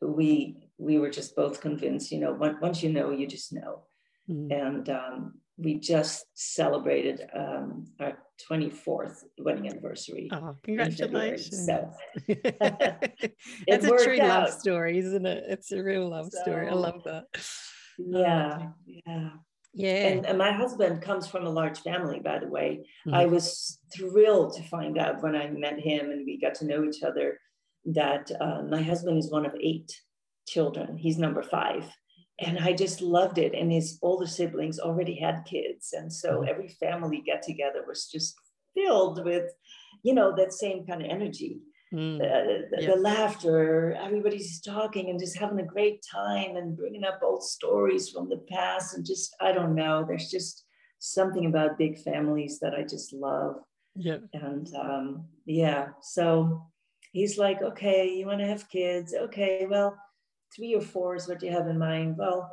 we 0.00 0.68
we 0.78 0.98
were 0.98 1.10
just 1.10 1.34
both 1.34 1.60
convinced 1.60 2.12
you 2.12 2.20
know 2.20 2.32
once 2.60 2.82
you 2.82 2.92
know 2.92 3.10
you 3.10 3.26
just 3.26 3.52
know. 3.52 3.82
Mm. 4.28 4.50
and 4.50 4.88
um, 4.90 5.34
we 5.56 5.78
just 5.78 6.26
celebrated 6.34 7.22
um, 7.32 7.86
our 8.00 8.18
24th 8.50 9.22
wedding 9.38 9.68
anniversary 9.68 10.28
oh 10.32 10.56
congratulations. 10.64 11.64
so. 11.64 11.92
It's 13.68 13.84
a 13.84 14.04
true 14.04 14.20
out. 14.20 14.28
love 14.28 14.52
story 14.52 14.98
isn't 14.98 15.26
it? 15.26 15.44
It's 15.48 15.70
a 15.70 15.82
real 15.82 16.08
love 16.08 16.30
so, 16.32 16.42
story. 16.42 16.68
I 16.68 16.74
love 16.74 17.04
that 17.04 17.24
yeah 17.98 18.58
oh, 18.60 18.72
yeah 19.06 19.30
yeah. 19.78 20.06
And, 20.06 20.24
and, 20.24 20.38
my 20.38 20.52
husband 20.52 21.02
comes 21.02 21.26
from 21.26 21.44
a 21.44 21.50
large 21.50 21.80
family, 21.80 22.18
by 22.18 22.38
the 22.38 22.48
way. 22.48 22.86
Mm-hmm. 23.06 23.14
I 23.14 23.26
was 23.26 23.78
thrilled 23.94 24.54
to 24.56 24.62
find 24.62 24.96
out 24.96 25.22
when 25.22 25.36
I 25.36 25.48
met 25.48 25.78
him 25.78 26.10
and 26.10 26.24
we 26.24 26.40
got 26.40 26.54
to 26.56 26.66
know 26.66 26.82
each 26.82 27.02
other 27.02 27.38
that 27.84 28.30
uh, 28.40 28.62
my 28.62 28.80
husband 28.80 29.18
is 29.18 29.30
one 29.30 29.44
of 29.44 29.54
eight 29.60 29.92
children. 30.48 30.96
He's 30.96 31.18
number 31.18 31.42
five. 31.42 31.84
And 32.38 32.58
I 32.58 32.72
just 32.72 33.02
loved 33.02 33.36
it. 33.36 33.54
And 33.54 33.70
his 33.70 33.98
older 34.00 34.26
siblings 34.26 34.78
already 34.78 35.14
had 35.14 35.44
kids. 35.44 35.92
And 35.92 36.10
so 36.10 36.40
mm-hmm. 36.40 36.48
every 36.48 36.68
family 36.68 37.22
get 37.24 37.42
together 37.42 37.84
was 37.86 38.06
just 38.06 38.34
filled 38.74 39.26
with, 39.26 39.52
you 40.02 40.14
know, 40.14 40.34
that 40.36 40.54
same 40.54 40.86
kind 40.86 41.02
of 41.02 41.10
energy. 41.10 41.58
Mm. 41.94 42.18
The, 42.18 42.68
the, 42.76 42.86
the, 42.86 42.96
laughter, 42.96 43.94
everybody's 43.94 44.60
talking 44.60 45.08
and 45.08 45.20
just 45.20 45.38
having 45.38 45.60
a 45.60 45.64
great 45.64 46.04
time 46.10 46.56
and 46.56 46.76
bringing 46.76 47.04
up 47.04 47.20
old 47.22 47.44
stories 47.44 48.08
from 48.10 48.28
the 48.28 48.44
past. 48.50 48.96
And 48.96 49.06
just, 49.06 49.36
I 49.40 49.52
don't 49.52 49.74
know, 49.74 50.04
there's 50.06 50.30
just 50.30 50.64
something 50.98 51.46
about 51.46 51.78
big 51.78 51.98
families 51.98 52.58
that 52.60 52.74
I 52.74 52.82
just 52.82 53.12
love. 53.12 53.56
Yeah. 53.94 54.18
And 54.32 54.68
um, 54.74 55.26
yeah, 55.44 55.88
so 56.02 56.66
he's 57.12 57.38
like, 57.38 57.62
okay, 57.62 58.12
you 58.12 58.26
want 58.26 58.40
to 58.40 58.46
have 58.46 58.68
kids? 58.68 59.14
Okay, 59.14 59.66
well, 59.68 59.96
three 60.54 60.74
or 60.74 60.82
four 60.82 61.14
is 61.14 61.28
what 61.28 61.42
you 61.42 61.50
have 61.50 61.68
in 61.68 61.78
mind. 61.78 62.16
Well, 62.18 62.50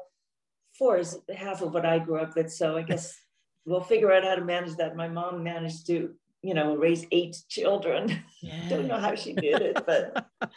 four 0.78 0.98
is 0.98 1.18
half 1.36 1.62
of 1.62 1.74
what 1.74 1.86
I 1.86 2.00
grew 2.00 2.20
up 2.20 2.36
with. 2.36 2.52
So 2.52 2.78
I 2.78 2.84
guess 2.84 3.20
we'll 3.66 3.82
figure 3.82 4.12
out 4.12 4.24
how 4.24 4.36
to 4.36 4.46
manage 4.46 4.76
that. 4.76 4.96
My 4.96 5.08
mom 5.08 5.44
managed 5.44 5.88
to 5.88 6.14
you 6.44 6.54
know, 6.54 6.76
raise 6.76 7.06
eight 7.12 7.38
children. 7.50 8.24
Yeah. 8.42 8.60
Don't 8.70 8.88
know 8.88 9.00
how 9.00 9.16
she 9.16 9.34
did 9.34 9.62
it, 9.62 9.84
but 9.86 10.28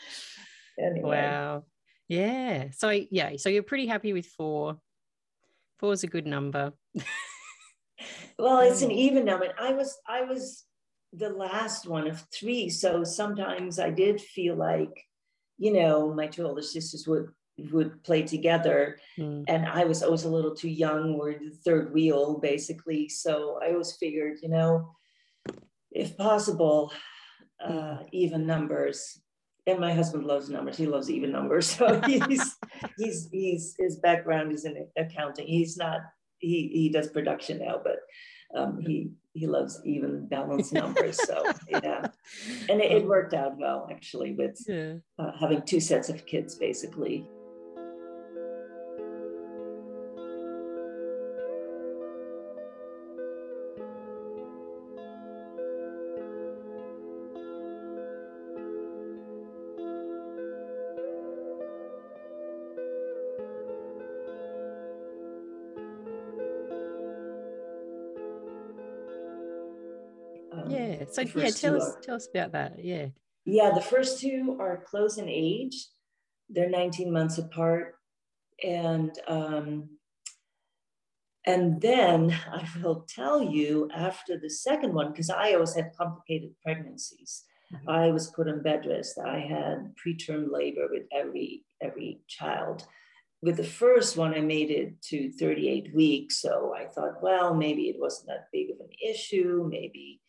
anyway. 0.78 1.16
Wow. 1.16 1.64
Yeah. 2.08 2.66
So 2.76 2.90
yeah, 2.90 3.36
so 3.36 3.48
you're 3.48 3.62
pretty 3.62 3.86
happy 3.86 4.12
with 4.12 4.26
four. 4.26 4.78
Four 5.78 5.92
is 5.92 6.02
a 6.02 6.08
good 6.08 6.26
number. 6.26 6.72
well, 8.38 8.60
it's 8.60 8.82
an 8.82 8.90
even 8.90 9.24
number. 9.24 9.48
I 9.58 9.72
was 9.72 9.96
I 10.06 10.22
was 10.22 10.64
the 11.12 11.30
last 11.30 11.86
one 11.86 12.08
of 12.08 12.24
three. 12.34 12.68
So 12.68 13.04
sometimes 13.04 13.78
I 13.78 13.90
did 13.90 14.20
feel 14.20 14.56
like, 14.56 15.04
you 15.56 15.72
know, 15.72 16.12
my 16.12 16.26
two 16.26 16.46
older 16.46 16.62
sisters 16.62 17.06
would 17.06 17.28
would 17.70 18.02
play 18.02 18.22
together 18.22 18.98
mm. 19.18 19.42
and 19.48 19.64
i 19.66 19.82
was 19.82 20.02
always 20.02 20.24
a 20.24 20.28
little 20.28 20.54
too 20.54 20.68
young 20.68 21.14
or 21.14 21.32
the 21.32 21.56
third 21.64 21.90
wheel 21.90 22.38
basically 22.38 23.08
so 23.08 23.58
i 23.62 23.70
always 23.70 23.92
figured 23.92 24.36
you 24.42 24.48
know 24.50 24.94
if 25.96 26.16
possible, 26.16 26.92
uh, 27.64 27.98
even 28.12 28.46
numbers. 28.46 29.20
And 29.66 29.80
my 29.80 29.92
husband 29.92 30.24
loves 30.24 30.48
numbers. 30.48 30.76
He 30.76 30.86
loves 30.86 31.10
even 31.10 31.32
numbers. 31.32 31.66
So 31.76 32.00
he's 32.06 32.56
he's 32.96 33.28
he's 33.32 33.74
his 33.78 33.96
background 33.96 34.52
is 34.52 34.64
in 34.64 34.86
accounting. 34.96 35.46
He's 35.46 35.76
not 35.76 36.00
he 36.38 36.70
he 36.72 36.88
does 36.88 37.08
production 37.08 37.58
now, 37.58 37.80
but 37.82 37.98
um, 38.54 38.78
he 38.78 39.10
he 39.32 39.46
loves 39.46 39.80
even 39.84 40.28
balanced 40.28 40.72
numbers. 40.72 41.18
So 41.26 41.52
yeah, 41.68 42.06
and 42.68 42.80
it, 42.80 42.92
it 42.92 43.06
worked 43.14 43.34
out 43.34 43.58
well 43.58 43.88
actually 43.90 44.34
with 44.34 44.56
yeah. 44.68 44.94
uh, 45.18 45.32
having 45.38 45.62
two 45.62 45.80
sets 45.80 46.08
of 46.08 46.26
kids 46.26 46.54
basically. 46.54 47.26
So 71.12 71.22
yeah, 71.22 71.50
tell 71.50 71.76
us 71.76 71.96
are, 71.96 72.00
tell 72.00 72.16
us 72.16 72.28
about 72.32 72.52
that. 72.52 72.84
Yeah. 72.84 73.06
Yeah, 73.44 73.70
the 73.75 73.80
first 73.80 74.20
two 74.20 74.56
are 74.60 74.84
close 74.86 75.18
in 75.18 75.28
age. 75.28 75.86
They're 76.48 76.70
19 76.70 77.12
months 77.12 77.38
apart. 77.38 77.94
And 78.64 79.16
um, 79.28 79.90
and 81.46 81.80
then 81.80 82.36
I 82.52 82.68
will 82.82 83.06
tell 83.08 83.42
you 83.42 83.88
after 83.94 84.38
the 84.38 84.50
second 84.50 84.92
one, 84.92 85.12
because 85.12 85.30
I 85.30 85.54
always 85.54 85.75
had 85.75 85.96
complicated 85.96 86.50
pregnancies. 86.62 87.44
Mm-hmm. 87.72 87.88
I 87.88 88.10
was 88.10 88.30
put 88.30 88.48
on 88.48 88.62
bed 88.62 88.86
rest. 88.86 89.18
I 89.18 89.38
had 89.38 89.92
preterm 89.96 90.50
labor 90.52 90.88
with 90.90 91.04
every 91.12 91.64
every 91.80 92.20
child. 92.28 92.84
With 93.42 93.58
the 93.58 93.64
first 93.64 94.16
one, 94.16 94.34
I 94.34 94.40
made 94.40 94.70
it 94.70 95.00
to 95.02 95.30
38 95.30 95.94
weeks. 95.94 96.40
So 96.40 96.75
I 96.76 96.86
thought, 96.86 97.22
well, 97.22 97.54
maybe 97.54 97.82
it 97.82 97.96
wasn't 97.98 98.28
that 98.28 98.48
big 98.52 98.70
of 98.70 98.80
an 98.80 98.88
issue. 99.04 99.68
Maybe 99.70 100.20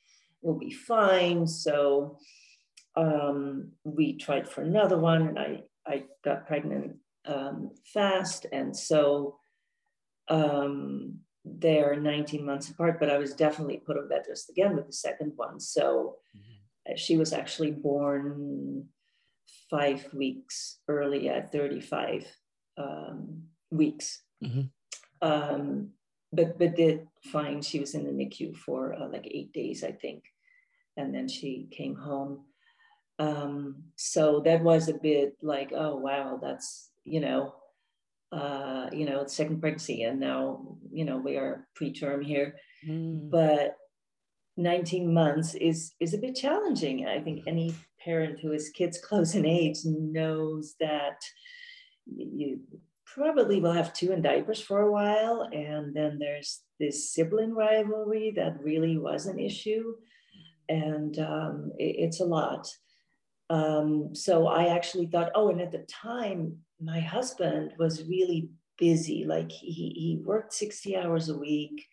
will 0.42 0.58
be 0.58 0.72
fine. 0.72 1.48
So 1.48 2.18
um, 2.96 3.72
we 3.84 4.18
tried 4.18 4.50
for 4.50 4.62
another 4.62 4.98
one, 4.98 5.28
and 5.28 5.40
I, 5.40 5.64
I 5.86 6.04
got 6.24 6.48
pregnant 6.48 6.98
um, 7.26 7.72
fast. 7.94 8.46
And 8.52 8.76
so 8.76 9.38
um, 10.30 11.20
they're 11.46 11.96
19 11.96 12.46
months 12.46 12.70
apart, 12.70 13.00
but 13.00 13.10
I 13.10 13.18
was 13.18 13.34
definitely 13.34 13.82
put 13.86 13.98
on 13.98 14.10
bed 14.10 14.24
rest 14.28 14.50
again 14.50 14.76
with 14.76 14.88
the 14.88 14.94
second 14.94 15.34
one. 15.36 15.60
So 15.60 16.18
mm-hmm. 16.36 16.96
she 16.96 17.18
was 17.18 17.34
actually 17.34 17.72
born 17.72 18.86
five 19.70 20.08
weeks 20.14 20.80
early 20.88 21.30
at 21.30 21.52
35 21.52 22.26
um, 22.78 23.44
weeks. 23.72 24.22
Mm-hmm. 24.44 24.62
But 26.34 26.60
but 26.60 26.76
did 26.76 27.08
fine. 27.24 27.62
She 27.62 27.80
was 27.80 27.96
in 27.96 28.04
the 28.04 28.12
NICU 28.12 28.56
for 28.58 28.94
uh, 28.94 29.08
like 29.08 29.28
eight 29.32 29.54
days, 29.54 29.84
I 29.84 29.92
think, 29.92 30.24
and 30.98 31.14
then 31.14 31.28
she 31.28 31.68
came 31.72 31.96
home. 31.96 32.46
Um, 33.20 33.84
so 33.96 34.42
that 34.42 34.62
was 34.62 34.90
a 34.90 34.94
bit 34.94 35.38
like, 35.42 35.72
oh 35.74 35.96
wow, 35.96 36.40
that's 36.42 36.92
you 37.06 37.22
know, 37.22 37.56
uh, 38.32 38.90
you 38.92 39.06
know, 39.06 39.26
second 39.26 39.62
pregnancy, 39.62 40.04
and 40.04 40.20
now 40.20 40.78
you 40.92 41.06
know 41.06 41.18
we 41.18 41.38
are 41.38 41.68
preterm 41.80 42.24
here, 42.24 42.56
mm. 42.88 43.30
but 43.30 43.78
19 44.58 45.14
months 45.14 45.56
is 45.56 45.94
is 46.00 46.14
a 46.14 46.18
bit 46.18 46.36
challenging. 46.36 47.08
I 47.08 47.20
think 47.20 47.44
any 47.48 47.74
parent 48.04 48.40
who 48.40 48.52
has 48.52 48.70
kids 48.70 49.00
close 49.00 49.36
in 49.36 49.46
age 49.46 49.78
knows 49.86 50.76
that 50.80 51.20
you 52.06 52.60
probably 53.18 53.60
will 53.60 53.74
have 53.74 53.94
two 53.94 54.12
in 54.12 54.22
diapers 54.22 54.62
for 54.62 54.82
a 54.82 54.92
while. 54.92 55.50
And 55.52 55.94
then 55.94 56.20
there's 56.20 56.62
this 56.80 57.12
sibling 57.12 57.54
rivalry 57.56 58.32
that 58.36 58.62
really 58.62 58.98
was 58.98 59.26
an 59.26 59.40
issue. 59.40 59.96
And 60.70 61.18
um, 61.20 61.72
it, 61.78 61.96
it's 61.98 62.20
a 62.20 62.26
lot. 62.26 62.68
Um, 63.50 64.14
so 64.14 64.48
I 64.48 64.68
actually 64.68 65.08
thought, 65.08 65.32
oh, 65.34 65.50
and 65.50 65.62
at 65.62 65.72
the 65.72 65.86
time, 65.90 66.58
my 66.80 67.00
husband 67.00 67.74
was 67.80 68.04
really 68.04 68.50
busy. 68.78 69.26
Like 69.26 69.52
he, 69.52 69.94
he 69.96 70.22
worked 70.24 70.54
60 70.54 70.96
hours 70.96 71.30
a 71.30 71.38
week. 71.38 71.88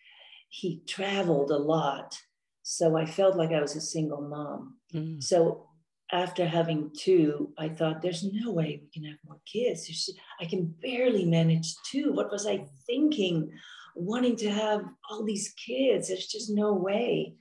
He 0.50 0.83
traveled 0.87 1.50
a 1.50 1.57
lot. 1.57 2.19
So 2.62 2.97
I 2.97 3.07
felt 3.07 3.37
like 3.37 3.52
I 3.52 3.61
was 3.61 3.76
a 3.76 3.81
single 3.81 4.23
mom. 4.23 4.76
Mm. 4.93 5.23
So 5.23 5.69
after 6.13 6.47
having 6.47 6.91
two, 6.97 7.53
I 7.59 7.69
thought, 7.69 8.03
there's 8.03 8.25
no 8.25 8.53
way 8.53 8.81
we 8.83 8.89
can 8.93 9.09
have 9.11 9.19
more 9.27 9.41
kids. 9.51 10.11
I 10.41 10.45
can 10.45 10.75
barely 10.83 11.25
manage 11.25 11.75
two. 11.91 12.13
What 12.13 12.31
was 12.31 12.47
I 12.47 12.67
thinking? 12.87 13.51
Wanting 13.97 14.37
to 14.37 14.51
have 14.51 14.85
all 15.09 15.25
these 15.25 15.55
kids. 15.67 16.09
There's 16.09 16.27
just 16.27 16.51
no 16.51 16.73
way. 16.75 17.35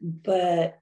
But 0.00 0.78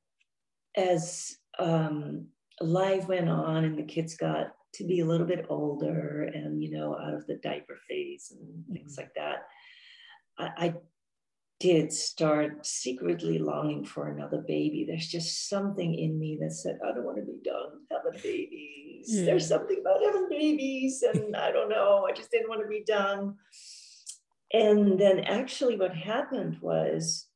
as 0.76 1.36
um, 1.58 2.28
life 2.60 3.08
went 3.08 3.28
on 3.28 3.64
and 3.64 3.78
the 3.78 3.82
kids 3.82 4.14
got 4.14 4.52
to 4.74 4.84
be 4.84 5.00
a 5.00 5.06
little 5.06 5.26
bit 5.26 5.46
older 5.48 6.30
and, 6.32 6.62
you 6.62 6.70
know, 6.70 6.96
out 6.96 7.14
of 7.14 7.26
the 7.26 7.36
diaper 7.36 7.78
phase 7.88 8.32
and 8.32 8.64
things 8.72 8.92
mm-hmm. 8.92 9.02
like 9.02 9.14
that, 9.14 9.48
I, 10.38 10.66
I 10.66 10.74
did 11.60 11.92
start 11.92 12.64
secretly 12.64 13.38
longing 13.38 13.84
for 13.84 14.08
another 14.08 14.44
baby. 14.46 14.84
There's 14.86 15.08
just 15.08 15.48
something 15.48 15.94
in 15.94 16.18
me 16.18 16.38
that 16.40 16.52
said, 16.52 16.78
I 16.84 16.92
don't 16.92 17.04
want 17.04 17.18
to 17.18 17.24
be 17.24 17.38
done 17.44 17.80
having 17.90 18.20
babies. 18.22 19.06
Yeah. 19.08 19.24
There's 19.24 19.48
something 19.48 19.78
about 19.80 20.02
having 20.04 20.28
babies, 20.30 21.02
and 21.02 21.36
I 21.36 21.50
don't 21.50 21.68
know, 21.68 22.06
I 22.08 22.12
just 22.12 22.30
didn't 22.30 22.48
want 22.48 22.62
to 22.62 22.68
be 22.68 22.84
done. 22.86 23.34
And 24.52 24.98
then 24.98 25.20
actually 25.20 25.76
what 25.76 25.94
happened 25.94 26.58
was 26.60 27.26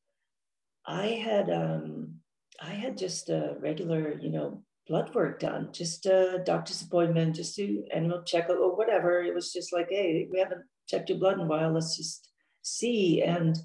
I 0.87 1.07
had 1.09 1.51
um 1.51 2.15
I 2.61 2.71
had 2.71 2.97
just 2.97 3.29
a 3.29 3.57
regular, 3.61 4.19
you 4.21 4.31
know, 4.31 4.63
blood 4.87 5.15
work 5.15 5.41
done, 5.41 5.71
just 5.73 6.07
a 6.07 6.43
doctor's 6.45 6.83
appointment, 6.83 7.35
just 7.35 7.57
to 7.57 7.85
annual 7.93 8.23
checkup 8.23 8.59
or 8.59 8.77
whatever. 8.77 9.23
It 9.23 9.35
was 9.35 9.53
just 9.53 9.73
like, 9.73 9.89
hey, 9.91 10.29
we 10.31 10.39
haven't 10.39 10.63
checked 10.89 11.09
your 11.09 11.19
blood 11.19 11.35
in 11.35 11.41
a 11.41 11.47
while. 11.47 11.73
Let's 11.73 11.97
just 11.97 12.31
see. 12.63 13.23
And 13.23 13.59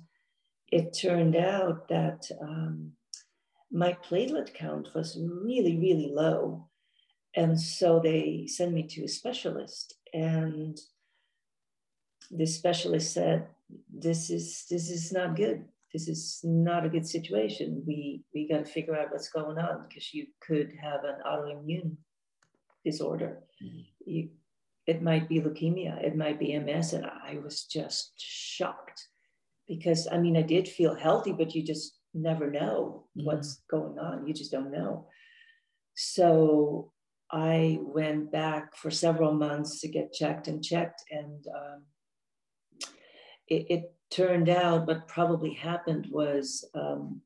it 0.72 0.94
turned 0.94 1.36
out 1.36 1.88
that 1.88 2.30
um, 2.42 2.92
my 3.72 3.98
platelet 4.10 4.54
count 4.54 4.90
was 4.94 5.18
really, 5.20 5.78
really 5.78 6.12
low. 6.12 6.68
And 7.36 7.60
so 7.60 8.00
they 8.00 8.48
sent 8.48 8.74
me 8.74 8.84
to 8.84 9.04
a 9.04 9.08
specialist. 9.08 9.96
And 10.14 10.80
the 12.32 12.46
specialist 12.46 13.14
said, 13.14 13.48
this 13.94 14.30
is 14.30 14.66
this 14.70 14.90
is 14.90 15.12
not 15.12 15.36
good. 15.36 15.66
This 15.94 16.08
is 16.08 16.42
not 16.44 16.86
a 16.86 16.90
good 16.90 17.08
situation. 17.08 17.84
We 17.86 18.24
we 18.34 18.48
got 18.48 18.66
to 18.66 18.72
figure 18.72 18.96
out 18.96 19.12
what's 19.12 19.30
going 19.30 19.58
on 19.58 19.86
because 19.88 20.14
you 20.14 20.28
could 20.40 20.72
have 20.82 21.04
an 21.04 21.16
autoimmune 21.26 21.98
disorder. 22.86 23.40
Mm-hmm. 23.64 23.82
You, 24.06 24.30
it 24.86 25.02
might 25.02 25.28
be 25.28 25.42
leukemia, 25.42 26.02
it 26.02 26.16
might 26.16 26.40
be 26.40 26.58
MS, 26.58 26.94
and 26.94 27.06
I 27.06 27.40
was 27.44 27.66
just 27.66 28.14
shocked 28.18 29.10
because 29.68 30.08
I 30.12 30.18
mean, 30.18 30.38
I 30.38 30.42
did 30.42 30.68
feel 30.68 30.96
healthy, 30.96 31.32
but 31.32 31.54
you 31.54 31.64
just 31.64 31.98
never 32.14 32.50
know 32.50 33.06
mm-hmm. 33.18 33.26
what's 33.26 33.62
going 33.70 34.00
on. 34.00 34.28
You 34.28 34.34
just 34.34 34.52
don't 34.52 34.72
know. 34.72 35.08
So 35.96 36.92
I 37.32 37.80
went 37.82 38.32
back 38.32 38.76
for 38.76 38.92
several 38.92 39.34
months 39.34 39.82
to 39.82 39.88
get 39.88 40.14
checked 40.14 40.48
and 40.48 40.64
checked, 40.64 41.04
and 41.12 41.46
um, 41.48 41.84
it, 43.48 43.66
it, 43.70 43.94
turned 44.10 44.48
out 44.48 44.88
what 44.88 45.06
probably 45.10 45.54
happened 45.54 46.08
was 46.10 46.64
um, 46.74 47.20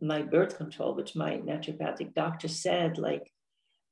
my 0.00 0.22
birth 0.22 0.56
control, 0.56 0.94
which 0.94 1.14
my 1.14 1.32
naturopathic 1.32 2.14
doctor 2.14 2.48
said, 2.48 2.96
like, 2.96 3.30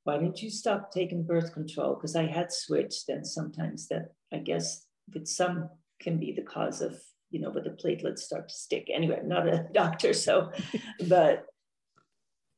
why 0.03 0.17
didn't 0.17 0.41
you 0.41 0.49
stop 0.49 0.91
taking 0.91 1.27
birth 1.27 1.53
control? 1.53 1.93
Because 1.93 2.15
I 2.15 2.25
had 2.25 2.51
switched, 2.51 3.07
and 3.09 3.25
sometimes 3.25 3.87
that 3.89 4.13
I 4.33 4.37
guess 4.37 4.83
with 5.13 5.27
some 5.27 5.69
can 6.01 6.17
be 6.19 6.33
the 6.33 6.41
cause 6.41 6.81
of 6.81 6.99
you 7.33 7.39
know, 7.39 7.51
but 7.51 7.63
the 7.63 7.71
platelets 7.71 8.19
start 8.19 8.47
to 8.47 8.55
stick. 8.55 8.87
Anyway, 8.93 9.17
I'm 9.19 9.27
not 9.27 9.47
a 9.47 9.65
doctor, 9.73 10.13
so, 10.13 10.51
but 11.09 11.45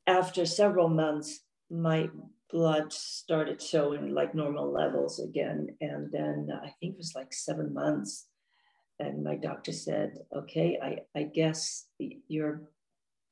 after 0.05 0.45
several 0.45 0.89
months, 0.89 1.39
my 1.71 2.09
blood 2.51 2.91
started 2.91 3.61
showing 3.61 4.13
like 4.13 4.35
normal 4.35 4.71
levels 4.71 5.19
again. 5.19 5.69
And 5.79 6.11
then 6.11 6.49
I 6.53 6.73
think 6.79 6.93
it 6.93 6.97
was 6.97 7.13
like 7.15 7.33
seven 7.33 7.73
months. 7.73 8.27
And 8.99 9.23
my 9.23 9.35
doctor 9.35 9.71
said, 9.71 10.19
okay, 10.35 10.77
I, 10.81 10.99
I 11.17 11.23
guess 11.23 11.85
you're 12.27 12.61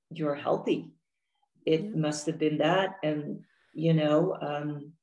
you're 0.10 0.36
healthy. 0.36 0.92
It 1.66 1.82
yeah. 1.84 1.90
must 1.96 2.26
have 2.26 2.40
been 2.40 2.58
that. 2.60 2.96
And 3.04 3.42
you 3.74 3.94
know, 3.94 4.38
um, 4.42 4.94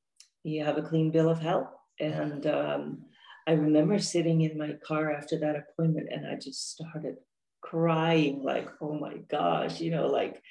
you 0.43 0.65
have 0.65 0.77
a 0.77 0.83
clean 0.83 1.11
bill 1.11 1.29
of 1.29 1.39
health. 1.39 1.69
And 1.99 2.47
um, 2.47 3.03
I 3.51 3.55
remember 3.55 3.99
sitting 3.99 4.41
in 4.41 4.57
my 4.57 4.77
car 4.81 5.11
after 5.11 5.37
that 5.39 5.57
appointment 5.57 6.07
and 6.09 6.25
I 6.25 6.35
just 6.35 6.71
started 6.71 7.17
crying, 7.59 8.43
like, 8.43 8.69
oh 8.79 8.97
my 8.97 9.17
gosh, 9.29 9.81
you 9.81 9.91
know, 9.91 10.07
like 10.07 10.41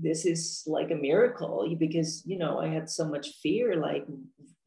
this 0.00 0.24
is 0.24 0.62
like 0.64 0.92
a 0.92 0.94
miracle 0.94 1.74
because, 1.76 2.22
you 2.24 2.38
know, 2.38 2.60
I 2.60 2.68
had 2.68 2.88
so 2.88 3.08
much 3.08 3.40
fear 3.42 3.74
like, 3.74 4.06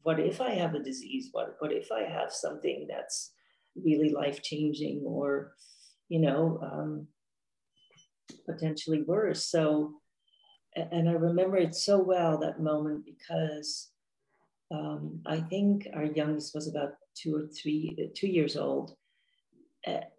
what 0.02 0.20
if 0.20 0.42
I 0.42 0.50
have 0.50 0.74
a 0.74 0.82
disease? 0.82 1.30
What, 1.32 1.56
what 1.60 1.72
if 1.72 1.90
I 1.90 2.02
have 2.02 2.30
something 2.30 2.86
that's 2.90 3.32
really 3.74 4.10
life 4.10 4.42
changing 4.42 5.04
or, 5.06 5.54
you 6.10 6.20
know, 6.20 6.60
um, 6.62 7.06
potentially 8.44 9.00
worse? 9.00 9.46
So, 9.46 9.94
and 10.76 11.08
I 11.08 11.12
remember 11.12 11.56
it 11.56 11.74
so 11.74 12.02
well 12.02 12.36
that 12.40 12.60
moment 12.60 13.06
because 13.06 13.92
um, 14.70 15.22
I 15.24 15.40
think 15.40 15.88
our 15.94 16.04
youngest 16.04 16.54
was 16.54 16.68
about 16.68 16.92
two 17.20 17.36
or 17.36 17.46
three, 17.48 17.96
uh, 17.98 18.08
two 18.14 18.28
years 18.28 18.56
old. 18.56 18.94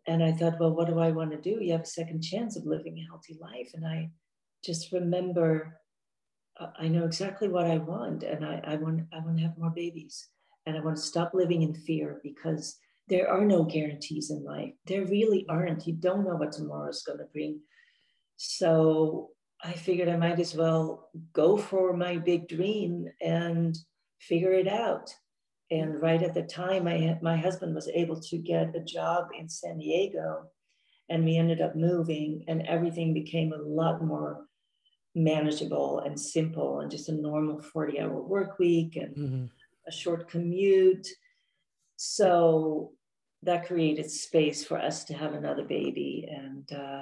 And 0.07 0.23
I 0.23 0.31
thought, 0.31 0.59
well, 0.59 0.75
what 0.75 0.88
do 0.88 0.97
I 0.99 1.12
want 1.12 1.31
to 1.31 1.38
do? 1.38 1.63
You 1.63 1.73
have 1.73 1.81
a 1.81 1.85
second 1.85 2.21
chance 2.21 2.57
of 2.57 2.65
living 2.65 2.97
a 2.97 3.07
healthy 3.09 3.38
life. 3.39 3.69
And 3.75 3.85
I 3.85 4.09
just 4.65 4.91
remember, 4.91 5.79
uh, 6.59 6.71
I 6.79 6.88
know 6.88 7.05
exactly 7.05 7.47
what 7.47 7.67
I 7.67 7.77
want, 7.77 8.23
and 8.23 8.43
I, 8.43 8.62
I 8.65 8.75
want, 8.77 9.01
I 9.13 9.19
want 9.19 9.38
to 9.38 9.43
have 9.43 9.57
more 9.57 9.69
babies, 9.69 10.27
and 10.65 10.75
I 10.75 10.81
want 10.81 10.95
to 10.95 11.01
stop 11.01 11.33
living 11.33 11.62
in 11.62 11.75
fear 11.75 12.19
because 12.23 12.77
there 13.09 13.29
are 13.29 13.45
no 13.45 13.63
guarantees 13.63 14.31
in 14.31 14.43
life. 14.43 14.73
There 14.88 15.05
really 15.05 15.45
aren't. 15.49 15.85
You 15.85 15.93
don't 15.93 16.25
know 16.25 16.35
what 16.35 16.51
tomorrow 16.51 16.89
is 16.89 17.03
going 17.03 17.19
to 17.19 17.25
bring. 17.31 17.59
So 18.38 19.29
I 19.63 19.73
figured 19.73 20.09
I 20.09 20.17
might 20.17 20.39
as 20.39 20.55
well 20.55 21.09
go 21.33 21.57
for 21.57 21.93
my 21.93 22.17
big 22.17 22.47
dream 22.47 23.05
and 23.21 23.77
figure 24.19 24.53
it 24.53 24.67
out. 24.67 25.13
And 25.71 26.01
right 26.01 26.21
at 26.23 26.34
the 26.34 26.43
time, 26.43 26.88
I, 26.88 27.17
my 27.21 27.38
husband 27.38 27.75
was 27.75 27.88
able 27.89 28.19
to 28.21 28.38
get 28.38 28.75
a 28.75 28.79
job 28.79 29.27
in 29.38 29.47
San 29.47 29.77
Diego, 29.77 30.45
and 31.10 31.23
we 31.23 31.38
ended 31.38 31.62
up 31.62 31.75
moving, 31.75 32.43
and 32.47 32.65
everything 32.67 33.13
became 33.13 33.53
a 33.53 33.62
lot 33.62 34.03
more 34.03 34.45
manageable 35.13 35.99
and 35.99 36.19
simple, 36.19 36.79
and 36.79 36.89
just 36.89 37.10
a 37.10 37.13
normal 37.13 37.62
40 37.62 37.99
hour 37.99 38.21
work 38.21 38.58
week 38.58 38.95
and 38.95 39.15
mm-hmm. 39.15 39.45
a 39.88 39.91
short 39.91 40.29
commute. 40.29 41.08
So 41.97 42.93
that 43.43 43.67
created 43.67 44.10
space 44.10 44.65
for 44.65 44.77
us 44.77 45.03
to 45.05 45.13
have 45.13 45.34
another 45.34 45.63
baby. 45.63 46.27
And, 46.29 46.71
uh, 46.71 47.01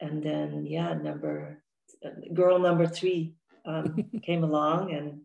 and 0.00 0.22
then, 0.22 0.64
yeah, 0.64 0.94
number, 0.94 1.62
girl 2.32 2.58
number 2.58 2.86
three 2.86 3.34
um, 3.64 4.10
came 4.22 4.44
along 4.44 4.92
and 4.92 5.20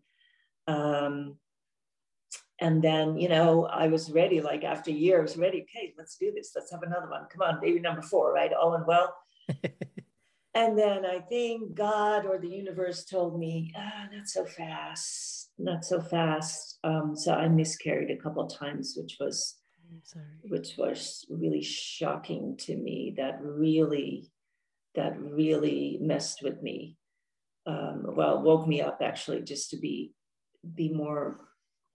um, 0.67 1.38
and 2.59 2.83
then, 2.83 3.17
you 3.17 3.29
know, 3.29 3.65
I 3.65 3.87
was 3.87 4.11
ready, 4.11 4.41
like 4.41 4.63
after 4.63 4.89
a 4.89 4.93
year, 4.93 5.19
I 5.19 5.21
was 5.21 5.37
ready, 5.37 5.61
okay, 5.63 5.93
let's 5.97 6.17
do 6.17 6.31
this. 6.33 6.51
Let's 6.55 6.71
have 6.71 6.83
another 6.83 7.09
one. 7.09 7.27
Come 7.31 7.41
on, 7.41 7.61
baby 7.61 7.79
number 7.79 8.01
four, 8.01 8.33
right? 8.33 8.51
All 8.51 8.73
in 8.73 8.85
well. 8.85 9.15
and 10.55 10.77
then 10.77 11.05
I 11.05 11.19
think 11.19 11.75
God 11.75 12.25
or 12.25 12.39
the 12.39 12.49
universe 12.49 13.05
told 13.05 13.39
me, 13.39 13.73
ah, 13.77 14.07
not 14.11 14.27
so 14.27 14.43
fast, 14.45 15.51
not 15.59 15.85
so 15.85 16.01
fast. 16.01 16.79
Um, 16.83 17.15
so 17.15 17.33
I 17.33 17.47
miscarried 17.47 18.09
a 18.09 18.21
couple 18.21 18.43
of 18.43 18.53
times, 18.53 18.95
which 18.97 19.17
was 19.19 19.55
which 20.49 20.75
was 20.77 21.25
really 21.29 21.61
shocking 21.61 22.57
to 22.57 22.75
me. 22.75 23.13
That 23.15 23.39
really, 23.41 24.29
that 24.95 25.17
really 25.17 25.97
messed 26.01 26.41
with 26.43 26.61
me. 26.61 26.97
Um, 27.65 28.03
well, 28.15 28.41
woke 28.41 28.67
me 28.67 28.81
up 28.81 28.99
actually 29.01 29.41
just 29.43 29.69
to 29.69 29.77
be 29.77 30.13
be 30.75 30.89
more 30.89 31.46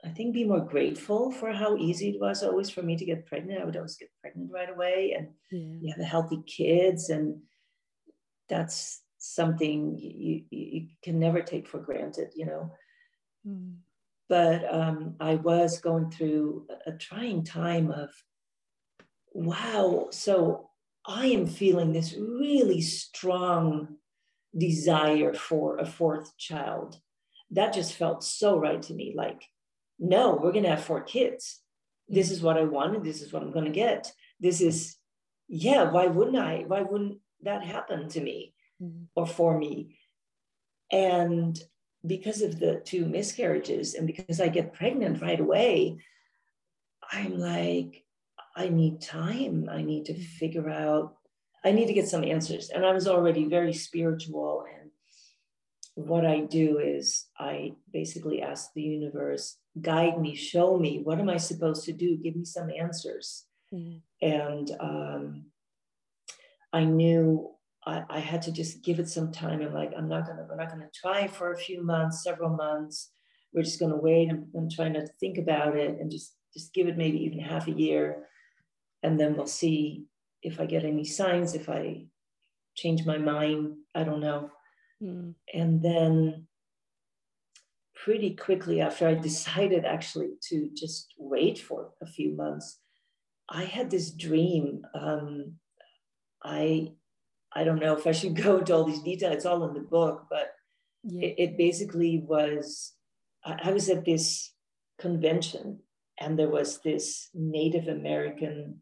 I 0.04 0.08
think 0.08 0.34
be 0.34 0.44
more 0.44 0.60
grateful 0.60 1.30
for 1.30 1.52
how 1.52 1.76
easy 1.76 2.10
it 2.10 2.20
was 2.20 2.42
always 2.42 2.70
for 2.70 2.82
me 2.82 2.96
to 2.96 3.04
get 3.04 3.26
pregnant. 3.26 3.60
I 3.60 3.64
would 3.64 3.76
always 3.76 3.96
get 3.96 4.10
pregnant 4.20 4.50
right 4.52 4.68
away, 4.68 5.14
and 5.16 5.28
yeah. 5.50 5.78
you 5.80 5.94
have 5.96 6.04
healthy 6.04 6.42
kids, 6.46 7.08
and 7.10 7.40
that's 8.48 9.02
something 9.18 9.96
you, 9.96 10.42
you 10.50 10.88
can 11.04 11.20
never 11.20 11.40
take 11.40 11.68
for 11.68 11.78
granted, 11.78 12.32
you 12.34 12.46
know. 12.46 12.72
Mm. 13.46 13.76
But 14.28 14.72
um, 14.72 15.14
I 15.20 15.36
was 15.36 15.78
going 15.78 16.10
through 16.10 16.66
a 16.86 16.92
trying 16.92 17.44
time 17.44 17.90
of, 17.90 18.10
wow, 19.32 20.08
so 20.10 20.70
I 21.06 21.26
am 21.26 21.46
feeling 21.46 21.92
this 21.92 22.16
really 22.16 22.80
strong 22.80 23.98
desire 24.56 25.34
for 25.34 25.78
a 25.78 25.86
fourth 25.86 26.36
child 26.38 26.98
that 27.50 27.74
just 27.74 27.94
felt 27.94 28.24
so 28.24 28.58
right 28.58 28.82
to 28.82 28.94
me. 28.94 29.12
Like, 29.14 29.42
no, 30.02 30.34
we're 30.34 30.52
going 30.52 30.64
to 30.64 30.70
have 30.70 30.84
four 30.84 31.00
kids. 31.00 31.60
This 32.08 32.30
is 32.32 32.42
what 32.42 32.58
I 32.58 32.64
wanted. 32.64 33.04
This 33.04 33.22
is 33.22 33.32
what 33.32 33.42
I'm 33.42 33.52
going 33.52 33.66
to 33.66 33.70
get. 33.70 34.12
This 34.40 34.60
is, 34.60 34.96
yeah, 35.48 35.90
why 35.90 36.08
wouldn't 36.08 36.36
I? 36.36 36.64
Why 36.66 36.82
wouldn't 36.82 37.18
that 37.42 37.64
happen 37.64 38.08
to 38.08 38.20
me 38.20 38.52
mm-hmm. 38.82 39.04
or 39.14 39.26
for 39.26 39.56
me? 39.56 39.96
And 40.90 41.56
because 42.04 42.42
of 42.42 42.58
the 42.58 42.82
two 42.84 43.06
miscarriages 43.06 43.94
and 43.94 44.06
because 44.08 44.40
I 44.40 44.48
get 44.48 44.74
pregnant 44.74 45.22
right 45.22 45.38
away, 45.38 45.98
I'm 47.12 47.38
like, 47.38 48.04
I 48.56 48.68
need 48.68 49.00
time. 49.00 49.68
I 49.70 49.82
need 49.82 50.06
to 50.06 50.14
figure 50.14 50.68
out, 50.68 51.14
I 51.64 51.70
need 51.70 51.86
to 51.86 51.94
get 51.94 52.08
some 52.08 52.24
answers. 52.24 52.70
And 52.70 52.84
I 52.84 52.92
was 52.92 53.06
already 53.06 53.44
very 53.44 53.72
spiritual. 53.72 54.64
And 54.68 54.90
what 55.94 56.26
I 56.26 56.40
do 56.40 56.78
is 56.78 57.26
I 57.38 57.74
basically 57.92 58.42
ask 58.42 58.72
the 58.74 58.82
universe, 58.82 59.58
guide 59.80 60.20
me, 60.20 60.34
show 60.34 60.78
me, 60.78 61.00
what 61.02 61.18
am 61.18 61.28
I 61.28 61.36
supposed 61.36 61.84
to 61.86 61.92
do? 61.92 62.16
Give 62.16 62.36
me 62.36 62.44
some 62.44 62.70
answers. 62.70 63.44
Mm-hmm. 63.72 63.98
And 64.26 64.70
um, 64.80 65.44
I 66.72 66.84
knew 66.84 67.50
I, 67.86 68.04
I, 68.08 68.18
had 68.18 68.42
to 68.42 68.52
just 68.52 68.82
give 68.82 68.98
it 68.98 69.08
some 69.08 69.32
time. 69.32 69.62
I'm 69.62 69.72
like, 69.72 69.92
I'm 69.96 70.08
not 70.08 70.26
gonna, 70.26 70.46
we're 70.48 70.56
not 70.56 70.68
gonna 70.68 70.90
try 70.94 71.26
for 71.26 71.52
a 71.52 71.58
few 71.58 71.82
months, 71.82 72.22
several 72.22 72.50
months. 72.50 73.10
We're 73.54 73.62
just 73.62 73.80
gonna 73.80 73.96
wait. 73.96 74.30
I'm, 74.30 74.46
I'm 74.56 74.70
trying 74.70 74.92
to 74.94 75.06
think 75.20 75.38
about 75.38 75.76
it 75.76 75.98
and 75.98 76.10
just 76.10 76.34
just 76.52 76.74
give 76.74 76.86
it 76.86 76.98
maybe 76.98 77.24
even 77.24 77.38
half 77.38 77.66
a 77.66 77.72
year 77.72 78.26
and 79.02 79.18
then 79.18 79.36
we'll 79.36 79.46
see 79.46 80.04
if 80.42 80.60
I 80.60 80.66
get 80.66 80.84
any 80.84 81.04
signs, 81.04 81.54
if 81.54 81.68
I 81.68 82.06
change 82.74 83.04
my 83.04 83.18
mind. 83.18 83.76
I 83.94 84.04
don't 84.04 84.20
know. 84.20 84.50
Mm. 85.02 85.34
And 85.52 85.82
then 85.82 86.46
pretty 88.04 88.34
quickly 88.34 88.80
after 88.80 89.06
I 89.06 89.14
decided 89.14 89.84
actually 89.84 90.30
to 90.48 90.68
just 90.76 91.14
wait 91.18 91.58
for 91.58 91.90
a 92.02 92.06
few 92.06 92.34
months, 92.34 92.78
I 93.48 93.64
had 93.64 93.90
this 93.90 94.10
dream. 94.10 94.82
Um, 94.94 95.54
I 96.42 96.92
I 97.54 97.64
don't 97.64 97.80
know 97.80 97.96
if 97.96 98.06
I 98.06 98.12
should 98.12 98.36
go 98.42 98.58
into 98.58 98.74
all 98.74 98.84
these 98.84 99.02
details. 99.02 99.34
It's 99.34 99.46
all 99.46 99.64
in 99.68 99.74
the 99.74 99.80
book, 99.80 100.26
but 100.30 100.52
yeah. 101.04 101.28
it, 101.28 101.34
it, 101.38 101.56
basically 101.56 102.24
was. 102.26 102.92
I, 103.44 103.58
I 103.64 103.72
was 103.72 103.88
at 103.88 104.04
this 104.04 104.52
convention, 105.00 105.80
and 106.18 106.38
there 106.38 106.50
was 106.50 106.80
this 106.80 107.28
Native 107.34 107.88
American 107.88 108.80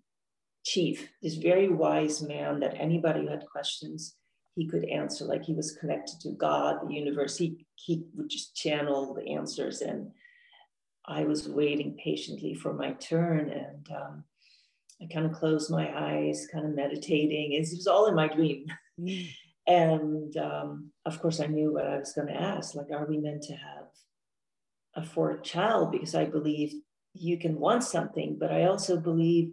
chief, 0.65 1.11
this 1.23 1.35
very 1.37 1.69
wise 1.69 2.23
man 2.23 2.61
that 2.61 2.75
anybody 2.79 3.23
who 3.23 3.29
had 3.29 3.45
questions, 3.51 4.17
he 4.61 4.67
could 4.67 4.85
answer 4.85 5.25
like 5.25 5.43
he 5.43 5.55
was 5.55 5.73
connected 5.73 6.21
to 6.21 6.33
God, 6.33 6.87
the 6.87 6.93
universe. 6.93 7.39
He, 7.39 7.65
he 7.77 8.05
would 8.15 8.29
just 8.29 8.55
channel 8.55 9.15
the 9.15 9.33
answers. 9.33 9.81
And 9.81 10.11
I 11.07 11.25
was 11.25 11.49
waiting 11.49 11.97
patiently 12.05 12.53
for 12.53 12.75
my 12.75 12.93
turn. 12.93 13.49
And 13.49 13.89
um, 13.91 14.25
I 15.01 15.07
kind 15.11 15.25
of 15.25 15.33
closed 15.33 15.71
my 15.71 15.89
eyes, 15.99 16.47
kind 16.53 16.67
of 16.67 16.75
meditating. 16.75 17.53
It 17.53 17.61
was 17.61 17.87
all 17.87 18.07
in 18.07 18.15
my 18.15 18.29
dream. 18.29 18.67
And 19.67 20.37
um, 20.37 20.91
of 21.07 21.21
course, 21.21 21.39
I 21.39 21.47
knew 21.47 21.73
what 21.73 21.87
I 21.87 21.99
was 21.99 22.13
going 22.13 22.27
to 22.27 22.35
ask 22.35 22.75
like, 22.75 22.91
are 22.91 23.07
we 23.07 23.19
meant 23.19 23.43
to 23.43 23.53
have 23.53 23.85
a 24.97 25.07
fourth 25.07 25.45
child? 25.45 25.93
Because 25.93 26.17
I 26.17 26.25
believe 26.25 26.75
you 27.15 27.39
can 27.39 27.61
want 27.61 27.85
something, 27.85 28.37
but 28.41 28.51
I 28.51 28.65
also 28.65 28.97
believe 28.97 29.53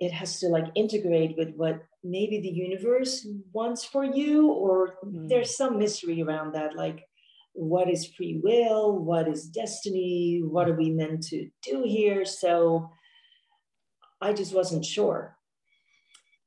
it 0.00 0.12
has 0.12 0.40
to 0.40 0.48
like 0.48 0.66
integrate 0.74 1.36
with 1.36 1.54
what 1.56 1.82
maybe 2.02 2.40
the 2.40 2.48
universe 2.48 3.26
wants 3.52 3.84
for 3.84 4.04
you 4.04 4.50
or 4.50 4.94
mm-hmm. 5.04 5.28
there's 5.28 5.56
some 5.56 5.78
mystery 5.78 6.22
around 6.22 6.54
that 6.54 6.74
like 6.74 7.04
what 7.52 7.90
is 7.90 8.06
free 8.06 8.40
will? 8.42 8.96
What 8.96 9.26
is 9.26 9.48
destiny? 9.48 10.40
What 10.42 10.68
are 10.68 10.76
we 10.76 10.90
meant 10.90 11.24
to 11.28 11.50
do 11.62 11.84
here? 11.84 12.24
So 12.24 12.90
i 14.22 14.32
just 14.32 14.54
wasn't 14.54 14.84
sure. 14.84 15.36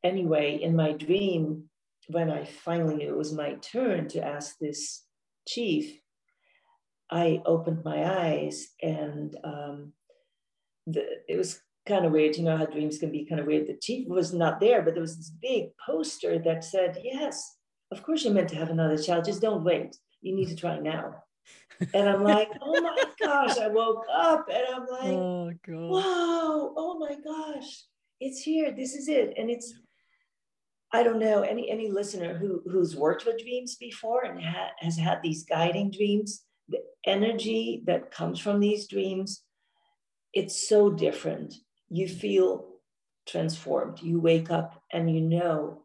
Anyway 0.04 0.60
in 0.62 0.76
my 0.76 0.92
dream 0.92 1.70
when 2.08 2.30
i 2.30 2.44
finally 2.44 2.96
knew 2.96 3.08
it 3.08 3.18
was 3.18 3.32
my 3.32 3.54
turn 3.56 4.10
to 4.10 4.22
ask 4.22 4.58
this 4.60 5.06
chief 5.48 5.98
i 7.10 7.42
opened 7.46 7.82
my 7.86 8.04
eyes 8.26 8.68
and 8.82 9.38
um, 9.44 9.94
the, 10.86 11.06
it 11.30 11.38
was 11.38 11.62
kind 11.86 12.06
of 12.06 12.12
weird. 12.12 12.38
You 12.38 12.44
know 12.44 12.58
how 12.58 12.66
dreams 12.66 12.98
can 12.98 13.12
be 13.12 13.26
kind 13.26 13.42
of 13.42 13.48
weird. 13.48 13.68
The 13.68 13.78
chief 13.82 14.08
was 14.08 14.34
not 14.34 14.60
there, 14.60 14.82
but 14.82 14.94
there 14.94 15.02
was 15.02 15.18
this 15.18 15.30
big 15.30 15.70
poster 15.86 16.40
that 16.40 16.64
said, 16.64 17.00
Yes, 17.04 17.58
of 17.92 18.04
course 18.04 18.24
you're 18.24 18.34
meant 18.34 18.50
to 18.50 18.56
have 18.56 18.70
another 18.70 18.98
child. 18.98 19.26
Just 19.26 19.42
don't 19.42 19.64
wait. 19.64 19.98
You 20.22 20.36
need 20.36 20.48
to 20.50 20.56
try 20.56 20.80
now. 20.80 21.16
And 21.94 22.08
I'm 22.08 22.24
like, 22.24 22.50
Oh 22.62 22.82
my 22.82 23.04
gosh. 23.20 23.58
I 23.58 23.68
woke 23.68 24.06
up 24.12 24.48
and 24.52 24.64
I'm 24.74 24.88
like, 24.88 25.18
oh, 25.18 25.52
God. 25.66 25.90
Wow. 25.90 26.74
Oh 26.78 26.98
my 27.00 27.16
gosh. 27.24 27.84
It's 28.20 28.42
here. 28.42 28.72
This 28.72 28.96
is 28.96 29.08
it. 29.08 29.34
And 29.38 29.50
it's, 29.50 29.74
I 30.94 31.04
don't 31.04 31.20
know 31.20 31.42
any 31.42 31.72
any 31.72 31.90
listener 31.90 32.38
who 32.38 32.62
who's 32.70 32.96
worked 32.96 33.26
with 33.26 33.42
dreams 33.42 33.76
before 33.76 34.26
and 34.26 34.40
ha- 34.40 34.72
has 34.78 34.96
had 34.96 35.22
these 35.24 35.44
guiding 35.44 35.90
dreams. 35.90 36.44
The 36.70 36.82
energy 37.06 37.82
that 37.88 38.12
comes 38.12 38.40
from 38.40 38.60
these 38.60 38.88
dreams, 38.88 39.42
it's 40.34 40.70
so 40.70 40.92
different 40.92 41.56
you 41.94 42.08
feel 42.08 42.66
transformed. 43.28 44.02
You 44.02 44.20
wake 44.20 44.50
up 44.50 44.82
and 44.92 45.14
you 45.14 45.22
know 45.22 45.84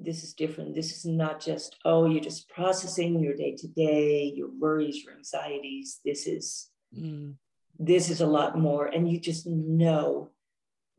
this 0.00 0.24
is 0.24 0.34
different. 0.34 0.74
This 0.74 0.90
is 0.90 1.04
not 1.04 1.40
just, 1.40 1.76
oh, 1.84 2.06
you're 2.06 2.20
just 2.20 2.48
processing 2.48 3.20
your 3.20 3.34
day 3.36 3.54
to 3.58 3.68
day, 3.68 4.32
your 4.34 4.48
worries, 4.58 5.04
your 5.04 5.14
anxieties. 5.14 6.00
This 6.04 6.26
is 6.26 6.70
mm. 6.92 7.34
this 7.78 8.10
is 8.10 8.20
a 8.20 8.26
lot 8.26 8.58
more. 8.58 8.86
And 8.86 9.10
you 9.10 9.20
just 9.20 9.46
know 9.46 10.30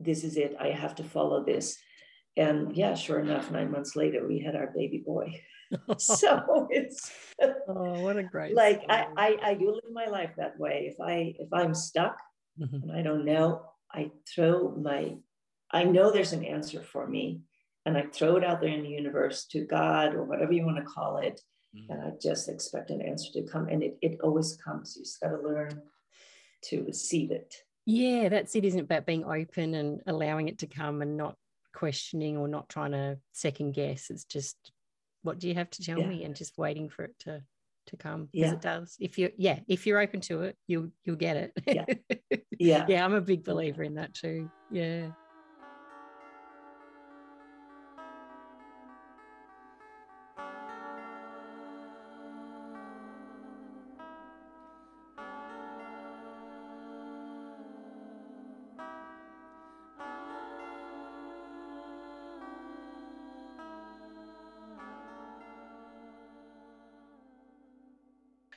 this 0.00 0.24
is 0.24 0.38
it. 0.38 0.56
I 0.58 0.68
have 0.68 0.94
to 0.96 1.04
follow 1.04 1.44
this. 1.44 1.76
And 2.38 2.74
yeah, 2.74 2.94
sure 2.94 3.20
enough, 3.20 3.50
nine 3.50 3.70
months 3.70 3.94
later, 3.94 4.26
we 4.26 4.38
had 4.38 4.56
our 4.56 4.72
baby 4.74 5.02
boy. 5.04 5.42
so 5.98 6.68
it's 6.70 7.10
oh, 7.42 8.00
what 8.00 8.16
a 8.16 8.22
great 8.22 8.54
like 8.54 8.82
I, 8.88 9.06
I 9.16 9.36
I 9.42 9.54
do 9.54 9.72
live 9.72 9.92
my 9.92 10.06
life 10.06 10.30
that 10.38 10.58
way. 10.58 10.88
If 10.92 11.00
I 11.00 11.34
if 11.38 11.52
I'm 11.52 11.74
stuck 11.74 12.16
mm-hmm. 12.58 12.88
and 12.88 12.92
I 12.92 13.02
don't 13.02 13.26
know, 13.26 13.62
I 13.96 14.10
throw 14.32 14.76
my, 14.76 15.16
I 15.72 15.84
know 15.84 16.10
there's 16.10 16.34
an 16.34 16.44
answer 16.44 16.82
for 16.82 17.06
me, 17.06 17.40
and 17.86 17.96
I 17.96 18.04
throw 18.12 18.36
it 18.36 18.44
out 18.44 18.60
there 18.60 18.70
in 18.70 18.82
the 18.82 18.90
universe 18.90 19.46
to 19.46 19.64
God 19.64 20.14
or 20.14 20.24
whatever 20.24 20.52
you 20.52 20.66
want 20.66 20.76
to 20.76 20.84
call 20.84 21.18
it. 21.18 21.40
Mm-hmm. 21.74 21.92
And 21.92 22.02
I 22.02 22.10
just 22.20 22.48
expect 22.48 22.90
an 22.90 23.00
answer 23.00 23.32
to 23.32 23.50
come, 23.50 23.68
and 23.68 23.82
it, 23.82 23.96
it 24.02 24.18
always 24.22 24.56
comes. 24.56 24.94
You 24.96 25.04
just 25.04 25.20
got 25.20 25.30
to 25.30 25.40
learn 25.40 25.82
to 26.64 26.84
receive 26.84 27.30
it. 27.30 27.54
Yeah, 27.86 28.28
that's 28.28 28.54
it, 28.56 28.64
isn't 28.64 28.80
it? 28.80 28.84
About 28.84 29.06
being 29.06 29.24
open 29.24 29.74
and 29.74 30.00
allowing 30.06 30.48
it 30.48 30.58
to 30.58 30.66
come 30.66 31.02
and 31.02 31.16
not 31.16 31.36
questioning 31.74 32.36
or 32.36 32.48
not 32.48 32.68
trying 32.68 32.92
to 32.92 33.18
second 33.32 33.74
guess. 33.74 34.10
It's 34.10 34.24
just, 34.24 34.56
what 35.22 35.38
do 35.38 35.48
you 35.48 35.54
have 35.54 35.70
to 35.70 35.82
tell 35.82 36.00
yeah. 36.00 36.06
me? 36.06 36.24
And 36.24 36.34
just 36.34 36.58
waiting 36.58 36.88
for 36.88 37.04
it 37.04 37.14
to 37.20 37.42
to 37.86 37.96
come 37.96 38.28
yeah. 38.32 38.52
it 38.52 38.60
does. 38.60 38.96
If 39.00 39.18
you 39.18 39.30
yeah 39.36 39.60
if 39.68 39.86
you're 39.86 40.00
open 40.00 40.20
to 40.22 40.42
it 40.42 40.56
you'll 40.66 40.90
you'll 41.04 41.16
get 41.16 41.36
it. 41.36 41.52
Yeah. 41.66 41.84
Yeah. 42.58 42.86
Yeah 42.88 43.04
i'm 43.04 43.12
a 43.12 43.20
big 43.20 43.44
believer 43.44 43.82
in 43.82 43.94
that 43.94 44.14
too. 44.14 44.50
Yeah 44.70 45.08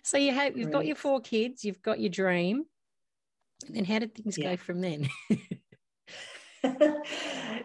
So 0.10 0.17
you 0.17 0.34
have 0.34 0.58
you've 0.58 0.72
got 0.72 0.88
your 0.88 0.95
four 0.95 1.22
kids, 1.22 1.63
you've 1.63 1.84
got 1.84 2.00
your 2.00 2.10
dream. 2.10 2.65
And 3.67 3.76
then 3.76 3.86
how 3.86 4.00
did 4.00 4.15
things 4.15 4.39
yeah. 4.39 4.50
go 4.50 4.58
from 4.58 4.82
then? 4.82 5.08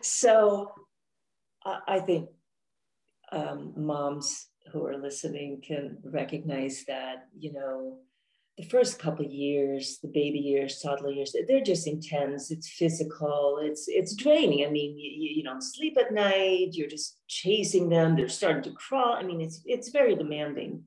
so 0.02 0.74
I 1.64 2.00
think 2.00 2.28
um, 3.32 3.72
moms 3.78 4.48
who 4.70 4.84
are 4.84 4.98
listening 4.98 5.62
can 5.66 5.96
recognize 6.04 6.84
that, 6.86 7.28
you 7.34 7.54
know, 7.54 8.00
the 8.58 8.64
first 8.64 8.98
couple 8.98 9.24
years, 9.24 10.00
the 10.02 10.10
baby 10.12 10.38
years, 10.38 10.82
toddler 10.82 11.12
years, 11.12 11.34
they're 11.48 11.62
just 11.62 11.86
intense. 11.86 12.50
It's 12.50 12.68
physical. 12.68 13.58
It's 13.62 13.86
it's 13.88 14.14
draining. 14.14 14.66
I 14.66 14.70
mean, 14.70 14.98
you, 14.98 15.30
you 15.36 15.42
don't 15.42 15.62
sleep 15.62 15.96
at 15.98 16.12
night. 16.12 16.72
You're 16.72 16.90
just 16.90 17.20
chasing 17.26 17.88
them. 17.88 18.16
They're 18.16 18.28
starting 18.28 18.64
to 18.64 18.72
crawl. 18.72 19.14
I 19.14 19.22
mean, 19.22 19.40
it's 19.40 19.62
it's 19.64 19.88
very 19.88 20.14
demanding 20.14 20.84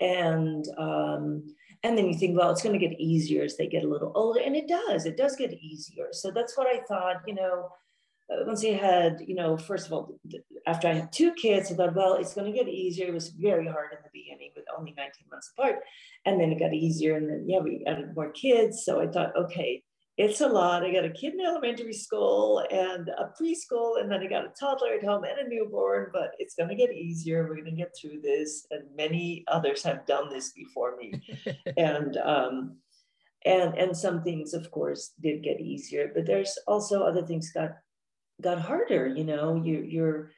and 0.00 0.64
um, 0.78 1.54
and 1.82 1.96
then 1.96 2.06
you 2.06 2.18
think 2.18 2.36
well 2.36 2.50
it's 2.50 2.62
going 2.62 2.78
to 2.78 2.86
get 2.86 2.98
easier 2.98 3.44
as 3.44 3.56
they 3.56 3.66
get 3.66 3.84
a 3.84 3.88
little 3.88 4.12
older 4.14 4.40
and 4.40 4.56
it 4.56 4.68
does 4.68 5.06
it 5.06 5.16
does 5.16 5.36
get 5.36 5.52
easier 5.52 6.08
so 6.12 6.30
that's 6.30 6.56
what 6.56 6.66
i 6.66 6.80
thought 6.88 7.22
you 7.26 7.34
know 7.34 7.68
uh, 8.30 8.44
once 8.46 8.64
I 8.64 8.72
had, 8.72 9.22
you 9.26 9.34
know, 9.34 9.56
first 9.56 9.86
of 9.86 9.92
all, 9.92 10.18
after 10.66 10.88
I 10.88 10.94
had 10.94 11.12
two 11.12 11.32
kids, 11.32 11.72
I 11.72 11.74
thought, 11.74 11.94
well, 11.94 12.14
it's 12.14 12.34
going 12.34 12.52
to 12.52 12.58
get 12.58 12.68
easier. 12.68 13.06
It 13.06 13.14
was 13.14 13.30
very 13.30 13.66
hard 13.66 13.92
in 13.92 13.98
the 14.02 14.10
beginning 14.12 14.50
with 14.54 14.66
only 14.76 14.92
19 14.96 15.12
months 15.30 15.50
apart. 15.56 15.76
And 16.26 16.38
then 16.38 16.52
it 16.52 16.58
got 16.58 16.74
easier. 16.74 17.16
And 17.16 17.28
then, 17.28 17.44
yeah, 17.48 17.60
we 17.60 17.84
added 17.86 18.14
more 18.14 18.30
kids. 18.30 18.84
So 18.84 19.00
I 19.00 19.06
thought, 19.06 19.34
okay, 19.34 19.82
it's 20.18 20.40
a 20.40 20.48
lot. 20.48 20.84
I 20.84 20.92
got 20.92 21.04
a 21.04 21.10
kid 21.10 21.34
in 21.34 21.40
elementary 21.40 21.92
school 21.92 22.64
and 22.72 23.08
a 23.08 23.30
preschool, 23.40 24.00
and 24.00 24.10
then 24.10 24.20
I 24.20 24.26
got 24.26 24.46
a 24.46 24.52
toddler 24.58 24.94
at 24.94 25.04
home 25.04 25.22
and 25.22 25.38
a 25.38 25.48
newborn, 25.48 26.08
but 26.12 26.32
it's 26.40 26.56
going 26.56 26.68
to 26.68 26.74
get 26.74 26.92
easier. 26.92 27.44
We're 27.44 27.54
going 27.54 27.66
to 27.66 27.70
get 27.70 27.94
through 27.98 28.20
this. 28.20 28.66
And 28.72 28.82
many 28.96 29.44
others 29.46 29.84
have 29.84 30.06
done 30.06 30.28
this 30.28 30.50
before 30.52 30.96
me. 30.96 31.22
and, 31.76 32.16
um, 32.16 32.78
and, 33.46 33.78
and 33.78 33.96
some 33.96 34.24
things, 34.24 34.54
of 34.54 34.68
course, 34.72 35.12
did 35.20 35.44
get 35.44 35.60
easier, 35.60 36.10
but 36.12 36.26
there's 36.26 36.58
also 36.66 37.04
other 37.04 37.24
things 37.24 37.52
got, 37.52 37.76
got 38.42 38.60
harder. 38.60 39.06
You 39.06 39.22
know, 39.22 39.54
you, 39.54 39.86
you're 39.88 40.32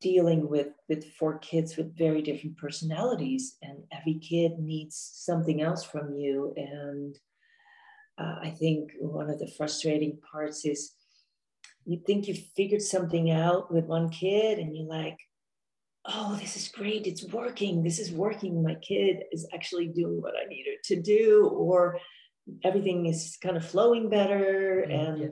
dealing 0.00 0.48
with, 0.48 0.70
with 0.88 1.12
four 1.12 1.38
kids 1.38 1.76
with 1.76 1.96
very 1.96 2.22
different 2.22 2.56
personalities, 2.56 3.56
and 3.62 3.84
every 3.92 4.18
kid 4.18 4.58
needs 4.58 5.12
something 5.14 5.62
else 5.62 5.84
from 5.84 6.12
you. 6.16 6.52
And, 6.56 7.16
uh, 8.18 8.36
I 8.42 8.50
think 8.50 8.92
one 8.98 9.28
of 9.28 9.38
the 9.38 9.50
frustrating 9.56 10.18
parts 10.30 10.64
is 10.64 10.92
you 11.84 12.00
think 12.06 12.28
you 12.28 12.34
figured 12.56 12.82
something 12.82 13.30
out 13.30 13.72
with 13.72 13.86
one 13.86 14.08
kid 14.08 14.58
and 14.58 14.74
you're 14.74 14.86
like, 14.86 15.18
oh, 16.06 16.36
this 16.40 16.56
is 16.56 16.68
great. 16.68 17.06
It's 17.06 17.24
working. 17.24 17.82
This 17.82 17.98
is 17.98 18.12
working. 18.12 18.62
My 18.62 18.76
kid 18.76 19.24
is 19.32 19.46
actually 19.52 19.88
doing 19.88 20.20
what 20.20 20.34
I 20.34 20.46
needed 20.48 20.78
to 20.84 21.00
do, 21.00 21.48
or 21.48 21.98
everything 22.62 23.06
is 23.06 23.38
kind 23.42 23.56
of 23.56 23.64
flowing 23.64 24.08
better. 24.08 24.84
Mm, 24.88 25.08
and 25.08 25.22
yeah. 25.22 25.28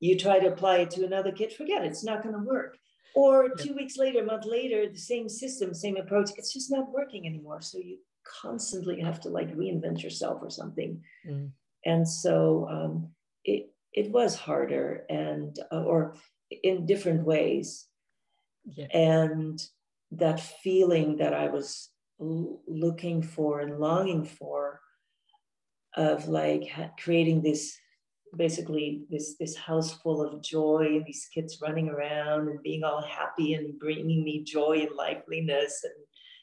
you 0.00 0.18
try 0.18 0.38
to 0.38 0.48
apply 0.48 0.78
it 0.78 0.90
to 0.92 1.04
another 1.04 1.32
kid, 1.32 1.52
forget 1.52 1.82
it, 1.82 1.88
it's 1.88 2.04
not 2.04 2.22
going 2.22 2.34
to 2.34 2.40
work. 2.40 2.76
Or 3.16 3.44
yeah. 3.44 3.64
two 3.64 3.74
weeks 3.74 3.96
later, 3.96 4.20
a 4.20 4.26
month 4.26 4.44
later, 4.44 4.88
the 4.90 4.98
same 4.98 5.28
system, 5.28 5.72
same 5.72 5.96
approach, 5.96 6.30
it's 6.36 6.52
just 6.52 6.70
not 6.70 6.92
working 6.92 7.26
anymore. 7.26 7.60
So 7.60 7.78
you 7.78 7.98
constantly 8.42 9.00
have 9.00 9.20
to 9.20 9.28
like 9.28 9.54
reinvent 9.54 10.02
yourself 10.02 10.40
or 10.42 10.50
something. 10.50 11.02
Mm 11.28 11.50
and 11.84 12.08
so 12.08 12.68
um, 12.70 13.08
it 13.44 13.70
it 13.92 14.10
was 14.10 14.34
harder 14.36 15.04
and 15.08 15.58
uh, 15.72 15.82
or 15.82 16.14
in 16.62 16.86
different 16.86 17.24
ways 17.24 17.86
yeah. 18.64 18.86
and 18.92 19.62
that 20.10 20.40
feeling 20.40 21.16
that 21.16 21.34
i 21.34 21.48
was 21.48 21.90
l- 22.20 22.60
looking 22.66 23.22
for 23.22 23.60
and 23.60 23.78
longing 23.78 24.24
for 24.24 24.80
of 25.96 26.28
like 26.28 26.68
ha- 26.68 26.90
creating 27.02 27.42
this 27.42 27.76
basically 28.36 29.04
this 29.10 29.36
this 29.38 29.56
house 29.56 29.92
full 30.00 30.20
of 30.20 30.42
joy 30.42 30.86
and 30.90 31.06
these 31.06 31.28
kids 31.32 31.58
running 31.62 31.88
around 31.88 32.48
and 32.48 32.62
being 32.62 32.82
all 32.82 33.02
happy 33.02 33.54
and 33.54 33.78
bringing 33.78 34.24
me 34.24 34.42
joy 34.42 34.80
and 34.80 34.96
liveliness 34.96 35.82
and 35.84 35.94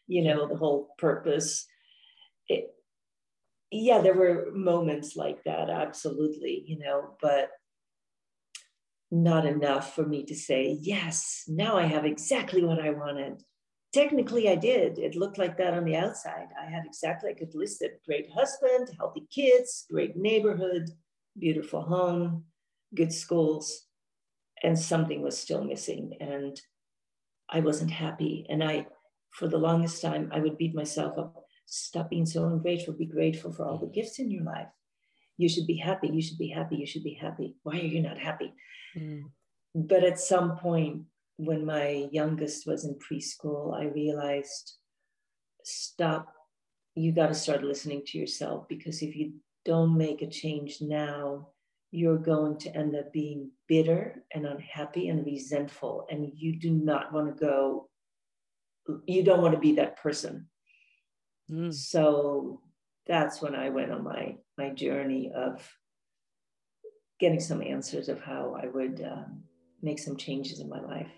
you 0.08 0.23
know 0.23 0.47
the 0.47 0.56
whole 0.56 0.93
purpose 0.97 1.65
it, 2.47 2.73
yeah, 3.71 4.01
there 4.01 4.15
were 4.15 4.51
moments 4.53 5.15
like 5.15 5.43
that, 5.45 5.69
absolutely, 5.69 6.63
you 6.67 6.77
know, 6.77 7.15
but 7.21 7.49
not 9.10 9.45
enough 9.45 9.95
for 9.95 10.05
me 10.05 10.23
to 10.25 10.36
say, 10.36 10.77
yes, 10.81 11.43
now 11.47 11.77
I 11.77 11.86
have 11.86 12.05
exactly 12.05 12.63
what 12.63 12.79
I 12.79 12.91
wanted. 12.91 13.41
Technically, 13.93 14.49
I 14.49 14.55
did. 14.55 14.99
It 14.99 15.15
looked 15.15 15.38
like 15.38 15.57
that 15.57 15.73
on 15.73 15.86
the 15.86 15.95
outside. 15.95 16.47
I 16.60 16.69
had 16.69 16.86
exactly, 16.86 17.31
I 17.31 17.34
could 17.34 17.55
list 17.55 17.81
it 17.81 18.01
great 18.05 18.29
husband, 18.31 18.89
healthy 18.97 19.27
kids, 19.34 19.86
great 19.89 20.15
neighborhood, 20.15 20.89
beautiful 21.38 21.81
home, 21.81 22.45
good 22.95 23.12
schools, 23.13 23.86
and 24.63 24.77
something 24.77 25.21
was 25.21 25.38
still 25.38 25.63
missing. 25.63 26.13
And 26.19 26.60
I 27.49 27.62
wasn't 27.62 27.91
happy. 27.91 28.45
And 28.49 28.63
I, 28.63 28.88
for 29.31 29.47
the 29.47 29.57
longest 29.57 30.01
time, 30.01 30.29
I 30.34 30.39
would 30.39 30.57
beat 30.57 30.75
myself 30.75 31.17
up 31.17 31.40
stop 31.71 32.10
being 32.10 32.25
so 32.25 32.45
ungrateful. 32.45 32.93
Be 32.93 33.05
grateful 33.05 33.53
for 33.53 33.65
all 33.65 33.77
the 33.77 33.88
gifts 33.88 34.19
in 34.19 34.29
your 34.29 34.43
life. 34.43 34.67
You 35.38 35.47
should 35.47 35.65
be 35.65 35.77
happy. 35.77 36.10
You 36.10 36.21
should 36.21 36.38
be 36.38 36.49
happy. 36.49 36.75
You 36.75 36.86
should 36.86 37.03
be 37.03 37.13
happy. 37.13 37.55
Why 37.63 37.79
are 37.79 37.91
you 37.93 38.01
not 38.01 38.17
happy? 38.17 38.53
Mm. 38.95 39.23
But 39.73 40.03
at 40.03 40.19
some 40.19 40.57
point, 40.57 41.03
when 41.38 41.65
my 41.65 42.10
youngest 42.12 42.67
was 42.67 42.84
in 42.84 42.95
preschool, 42.95 43.73
I 43.73 43.86
realized 43.86 44.73
stop. 45.63 46.34
You 46.95 47.13
got 47.13 47.27
to 47.27 47.34
start 47.34 47.63
listening 47.63 48.03
to 48.07 48.17
yourself 48.17 48.67
because 48.67 49.01
if 49.01 49.15
you 49.15 49.36
don't 49.63 49.97
make 49.97 50.21
a 50.21 50.29
change 50.29 50.79
now, 50.81 51.47
you're 51.91 52.17
going 52.17 52.57
to 52.60 52.75
end 52.75 52.97
up 52.97 53.13
being 53.13 53.49
bitter 53.69 54.23
and 54.34 54.45
unhappy 54.45 55.07
and 55.07 55.25
resentful. 55.25 56.05
And 56.12 56.34
you 56.36 56.60
do 56.60 56.71
not 56.71 57.13
want 57.13 57.27
to 57.27 57.45
go, 57.45 57.89
you 59.05 59.23
don't 59.23 59.41
want 59.41 59.53
to 59.53 59.60
be 59.60 59.75
that 59.75 59.97
person. 59.97 60.47
Mm. 61.49 61.73
So 61.73 62.62
that's 63.08 63.41
when 63.41 63.56
I 63.56 63.69
went 63.69 63.91
on 63.91 64.04
my 64.04 64.36
my 64.58 64.69
journey 64.69 65.32
of 65.34 65.67
getting 67.19 67.39
some 67.39 67.62
answers 67.62 68.10
of 68.10 68.19
how 68.21 68.58
I 68.62 68.67
would 68.67 69.01
um, 69.06 69.43
make 69.82 69.99
some 69.99 70.17
changes 70.17 70.60
in 70.60 70.69
my 70.69 70.82
life. 70.82 71.12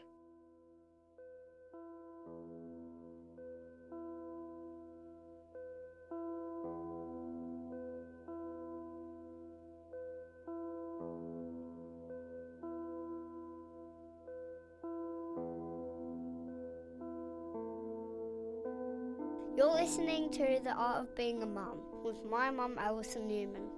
To 20.34 20.60
The 20.63 20.72
Art 20.72 21.02
of 21.02 21.15
Being 21.15 21.43
a 21.43 21.46
Mum 21.46 21.78
with 22.04 22.15
my 22.28 22.50
mum, 22.50 22.78
Alison 22.80 23.28
Newman. 23.28 23.69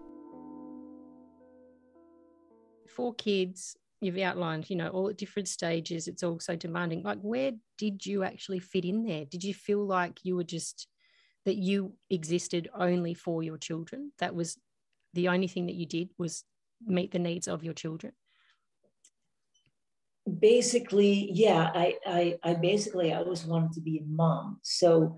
Four 2.88 3.13
kids, 3.15 3.76
you've 4.00 4.18
outlined, 4.20 4.70
you 4.70 4.78
know, 4.78 4.88
all 4.88 5.10
at 5.10 5.18
different 5.18 5.50
stages. 5.50 6.08
It's 6.08 6.24
also 6.24 6.56
demanding. 6.56 7.04
Like, 7.04 7.20
where 7.20 7.52
did 7.78 8.06
you 8.06 8.24
actually 8.24 8.60
fit 8.60 8.86
in 8.86 9.04
there? 9.04 9.26
Did 9.26 9.44
you 9.44 9.54
feel 9.54 9.86
like 9.86 10.20
you 10.24 10.38
were 10.38 10.46
just 10.46 10.88
that 11.44 11.58
you 11.58 11.91
existed 12.10 12.70
only 12.74 13.13
for 13.13 13.44
your 13.44 13.58
children? 13.58 14.13
That 14.20 14.34
was 14.34 14.58
the 15.13 15.28
only 15.28 15.48
thing 15.48 15.65
that 15.65 15.76
you 15.76 15.86
did 15.86 16.12
was 16.18 16.46
meet 16.86 17.12
the 17.12 17.20
needs 17.20 17.50
of 17.50 17.65
your 17.65 17.74
children? 17.74 18.13
Basically, 20.39 21.30
yeah, 21.34 21.70
I, 21.76 21.96
I, 22.06 22.38
I 22.44 22.54
basically 22.54 23.12
always 23.12 23.44
wanted 23.44 23.74
to 23.74 23.82
be 23.82 23.98
a 23.98 24.06
mom. 24.08 24.60
So 24.63 25.18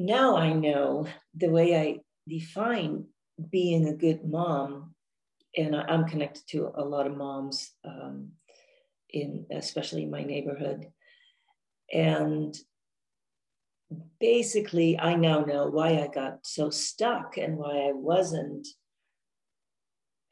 now 0.00 0.36
I 0.36 0.52
know 0.52 1.06
the 1.34 1.50
way 1.50 1.78
I 1.78 1.98
define 2.28 3.04
being 3.50 3.86
a 3.86 3.96
good 3.96 4.24
mom, 4.24 4.94
and 5.56 5.76
I'm 5.76 6.06
connected 6.06 6.44
to 6.50 6.72
a 6.74 6.84
lot 6.84 7.06
of 7.06 7.16
moms 7.16 7.72
um, 7.84 8.32
in 9.10 9.46
especially 9.50 10.04
in 10.04 10.10
my 10.10 10.22
neighborhood, 10.22 10.86
and 11.92 12.56
basically 14.20 14.98
I 14.98 15.16
now 15.16 15.40
know 15.40 15.66
why 15.66 16.00
I 16.00 16.08
got 16.08 16.46
so 16.46 16.70
stuck 16.70 17.36
and 17.36 17.56
why 17.56 17.88
I 17.88 17.92
wasn't 17.92 18.66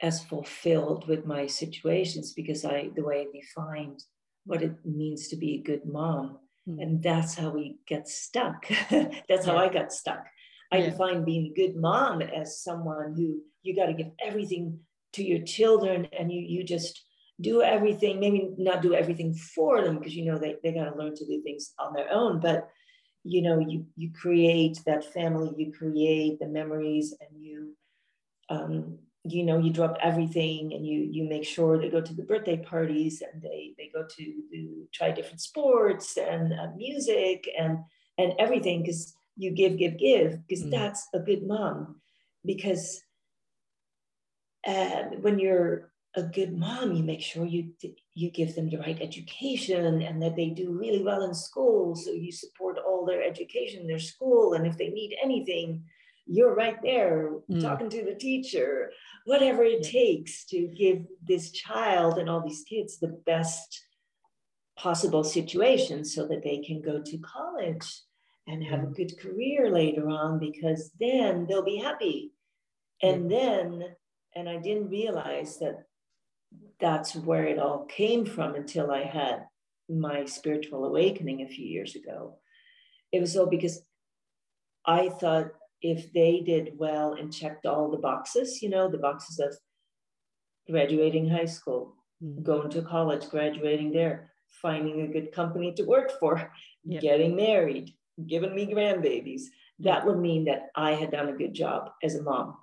as 0.00 0.22
fulfilled 0.22 1.08
with 1.08 1.26
my 1.26 1.46
situations 1.46 2.32
because 2.32 2.64
I 2.64 2.90
the 2.94 3.04
way 3.04 3.26
I 3.26 3.38
defined 3.38 4.02
what 4.46 4.62
it 4.62 4.76
means 4.84 5.28
to 5.28 5.36
be 5.36 5.56
a 5.56 5.62
good 5.62 5.84
mom 5.84 6.38
Mm. 6.68 6.82
And 6.82 7.02
that's 7.02 7.34
how 7.34 7.50
we 7.50 7.78
get 7.86 8.08
stuck. 8.08 8.66
that's 9.28 9.46
how 9.46 9.56
I 9.56 9.68
got 9.68 9.92
stuck. 9.92 10.24
I 10.70 10.78
yeah. 10.78 10.90
define 10.90 11.24
being 11.24 11.46
a 11.46 11.54
good 11.54 11.76
mom 11.76 12.20
as 12.20 12.62
someone 12.62 13.14
who 13.16 13.40
you 13.62 13.74
got 13.74 13.86
to 13.86 13.94
give 13.94 14.10
everything 14.24 14.80
to 15.14 15.24
your 15.24 15.42
children 15.42 16.06
and 16.18 16.30
you 16.30 16.40
you 16.40 16.64
just 16.64 17.02
do 17.40 17.62
everything, 17.62 18.18
maybe 18.18 18.50
not 18.58 18.82
do 18.82 18.94
everything 18.94 19.32
for 19.32 19.82
them 19.82 19.98
because 19.98 20.14
you 20.14 20.24
know 20.24 20.38
they, 20.38 20.56
they 20.62 20.72
got 20.72 20.90
to 20.90 20.98
learn 20.98 21.14
to 21.14 21.26
do 21.26 21.40
things 21.42 21.72
on 21.78 21.94
their 21.94 22.12
own, 22.12 22.40
but 22.40 22.68
you 23.24 23.42
know, 23.42 23.58
you 23.58 23.86
you 23.96 24.10
create 24.12 24.80
that 24.86 25.12
family, 25.12 25.52
you 25.56 25.72
create 25.72 26.38
the 26.38 26.46
memories 26.46 27.14
and 27.20 27.42
you 27.42 27.76
um, 28.48 28.98
you 29.32 29.44
know 29.44 29.58
you 29.58 29.72
drop 29.72 29.96
everything 30.02 30.72
and 30.72 30.86
you 30.86 31.00
you 31.10 31.28
make 31.28 31.44
sure 31.44 31.78
they 31.78 31.88
go 31.88 32.00
to 32.00 32.14
the 32.14 32.22
birthday 32.22 32.56
parties 32.56 33.22
and 33.22 33.42
they 33.42 33.74
they 33.78 33.90
go 33.92 34.04
to, 34.04 34.24
to 34.52 34.86
try 34.92 35.10
different 35.10 35.40
sports 35.40 36.16
and 36.16 36.52
uh, 36.52 36.68
music 36.76 37.48
and 37.58 37.78
and 38.18 38.32
everything 38.38 38.82
because 38.82 39.14
you 39.36 39.50
give 39.50 39.78
give 39.78 39.98
give 39.98 40.46
because 40.46 40.64
mm. 40.64 40.70
that's 40.70 41.08
a 41.14 41.20
good 41.20 41.46
mom 41.46 42.00
because 42.44 43.02
uh, 44.66 45.04
when 45.20 45.38
you're 45.38 45.92
a 46.16 46.22
good 46.22 46.56
mom 46.56 46.92
you 46.92 47.02
make 47.02 47.20
sure 47.20 47.44
you 47.44 47.72
you 48.14 48.30
give 48.30 48.54
them 48.54 48.68
the 48.68 48.78
right 48.78 49.00
education 49.00 50.02
and 50.02 50.22
that 50.22 50.34
they 50.34 50.48
do 50.48 50.72
really 50.72 51.02
well 51.02 51.22
in 51.22 51.34
school 51.34 51.94
so 51.94 52.10
you 52.10 52.32
support 52.32 52.78
all 52.78 53.04
their 53.04 53.22
education 53.22 53.86
their 53.86 53.98
school 53.98 54.54
and 54.54 54.66
if 54.66 54.76
they 54.76 54.88
need 54.88 55.16
anything 55.22 55.84
you're 56.28 56.54
right 56.54 56.80
there 56.82 57.30
mm. 57.50 57.60
talking 57.60 57.88
to 57.90 58.04
the 58.04 58.14
teacher, 58.14 58.92
whatever 59.24 59.64
it 59.64 59.84
yeah. 59.84 59.90
takes 59.90 60.44
to 60.46 60.68
give 60.68 61.04
this 61.26 61.50
child 61.52 62.18
and 62.18 62.28
all 62.28 62.46
these 62.46 62.64
kids 62.68 62.98
the 62.98 63.20
best 63.26 63.84
possible 64.76 65.24
situation 65.24 66.04
so 66.04 66.26
that 66.28 66.44
they 66.44 66.58
can 66.58 66.80
go 66.80 67.02
to 67.02 67.18
college 67.18 68.02
and 68.46 68.62
have 68.62 68.80
mm. 68.80 68.90
a 68.90 68.94
good 68.94 69.18
career 69.18 69.70
later 69.70 70.08
on 70.08 70.38
because 70.38 70.90
then 71.00 71.46
they'll 71.48 71.64
be 71.64 71.78
happy. 71.78 72.32
And 73.02 73.30
yeah. 73.30 73.38
then 73.38 73.84
and 74.34 74.48
I 74.48 74.58
didn't 74.58 74.90
realize 74.90 75.58
that 75.58 75.84
that's 76.80 77.16
where 77.16 77.44
it 77.44 77.58
all 77.58 77.84
came 77.86 78.24
from 78.24 78.54
until 78.54 78.90
I 78.90 79.02
had 79.02 79.46
my 79.88 80.26
spiritual 80.26 80.84
awakening 80.84 81.42
a 81.42 81.48
few 81.48 81.66
years 81.66 81.96
ago. 81.96 82.36
It 83.10 83.20
was 83.20 83.36
all 83.36 83.46
because 83.46 83.82
I 84.86 85.08
thought 85.08 85.48
if 85.82 86.12
they 86.12 86.40
did 86.40 86.72
well 86.76 87.14
and 87.14 87.32
checked 87.32 87.66
all 87.66 87.90
the 87.90 87.98
boxes, 87.98 88.62
you 88.62 88.68
know, 88.68 88.88
the 88.88 88.98
boxes 88.98 89.38
of 89.38 89.54
graduating 90.68 91.28
high 91.28 91.44
school, 91.44 91.96
mm-hmm. 92.22 92.42
going 92.42 92.70
to 92.70 92.82
college, 92.82 93.28
graduating 93.28 93.92
there, 93.92 94.32
finding 94.62 95.02
a 95.02 95.12
good 95.12 95.32
company 95.32 95.72
to 95.74 95.84
work 95.84 96.12
for, 96.18 96.50
yep. 96.84 97.00
getting 97.00 97.36
married, 97.36 97.92
giving 98.26 98.54
me 98.54 98.66
grandbabies, 98.66 99.42
that 99.80 100.04
would 100.04 100.18
mean 100.18 100.44
that 100.46 100.70
I 100.74 100.92
had 100.92 101.12
done 101.12 101.28
a 101.28 101.36
good 101.36 101.54
job 101.54 101.90
as 102.02 102.16
a 102.16 102.22
mom. 102.22 102.56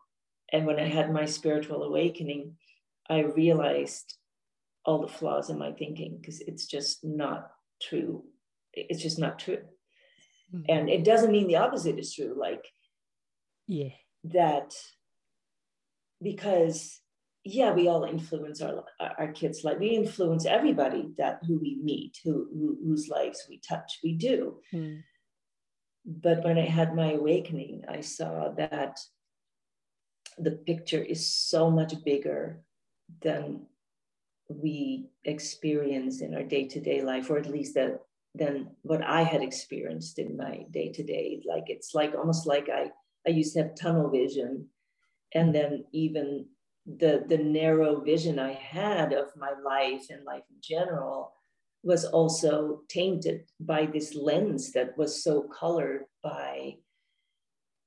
And 0.52 0.66
when 0.66 0.80
I 0.80 0.88
had 0.88 1.12
my 1.12 1.26
spiritual 1.26 1.84
awakening, 1.84 2.56
I 3.10 3.22
realized 3.22 4.16
all 4.84 5.02
the 5.02 5.08
flaws 5.08 5.50
in 5.50 5.58
my 5.58 5.72
thinking 5.72 6.18
because 6.20 6.42
it's 6.42 6.66
just 6.66 7.04
not 7.04 7.52
true. 7.82 8.24
It's 8.74 9.02
just 9.02 9.18
not 9.18 9.40
true. 9.40 9.60
Mm-hmm. 10.54 10.64
And 10.70 10.90
it 10.90 11.04
doesn't 11.04 11.32
mean 11.32 11.48
the 11.48 11.58
opposite 11.58 11.98
is 11.98 12.14
true. 12.14 12.36
Like, 12.38 12.66
yeah, 13.68 13.90
that 14.26 14.74
because 16.22 17.00
yeah, 17.44 17.74
we 17.74 17.88
all 17.88 18.04
influence 18.04 18.62
our 18.62 18.84
our 19.00 19.32
kids' 19.32 19.64
life. 19.64 19.78
We 19.80 19.90
influence 19.90 20.46
everybody 20.46 21.14
that 21.18 21.42
who 21.48 21.60
we 21.60 21.80
meet, 21.84 22.18
who, 22.24 22.48
who 22.52 22.78
whose 22.84 23.08
lives 23.08 23.46
we 23.50 23.60
touch. 23.60 24.00
We 24.04 24.14
do. 24.14 24.60
Mm. 24.74 25.04
But 26.06 26.44
when 26.44 26.58
I 26.58 26.66
had 26.66 26.96
my 26.96 27.14
awakening, 27.14 27.84
I 27.88 28.02
saw 28.02 28.50
that 28.58 29.00
the 30.38 30.52
picture 30.52 31.02
is 31.02 31.26
so 31.26 31.72
much 31.72 31.94
bigger 32.04 32.62
than 33.22 33.68
we 34.50 35.10
experience 35.24 36.22
in 36.22 36.36
our 36.36 36.44
day-to-day 36.44 37.02
life 37.02 37.30
or 37.30 37.38
at 37.38 37.50
least 37.50 37.74
that 37.76 38.00
than 38.36 38.68
what 38.84 39.02
i 39.04 39.24
had 39.24 39.42
experienced 39.42 40.20
in 40.20 40.38
my 40.38 40.66
day-to-day 40.72 41.42
like 41.48 41.64
it's 41.68 41.96
like 41.96 42.14
almost 42.14 42.46
like 42.46 42.70
i 42.70 42.92
i 43.28 43.30
used 43.30 43.54
to 43.54 43.64
have 43.64 43.76
tunnel 43.76 44.10
vision 44.10 44.68
and 45.34 45.54
then 45.54 45.84
even 45.92 46.46
the 46.86 47.24
the 47.28 47.38
narrow 47.38 48.00
vision 48.00 48.40
i 48.40 48.54
had 48.54 49.14
of 49.14 49.28
my 49.36 49.54
life 49.64 50.06
and 50.10 50.24
life 50.26 50.44
in 50.50 50.58
general 50.62 51.32
was 51.84 52.04
also 52.04 52.82
tainted 52.90 53.44
by 53.60 53.86
this 53.86 54.16
lens 54.16 54.72
that 54.72 54.98
was 54.98 55.24
so 55.24 55.44
colored 55.44 56.06
by 56.24 56.76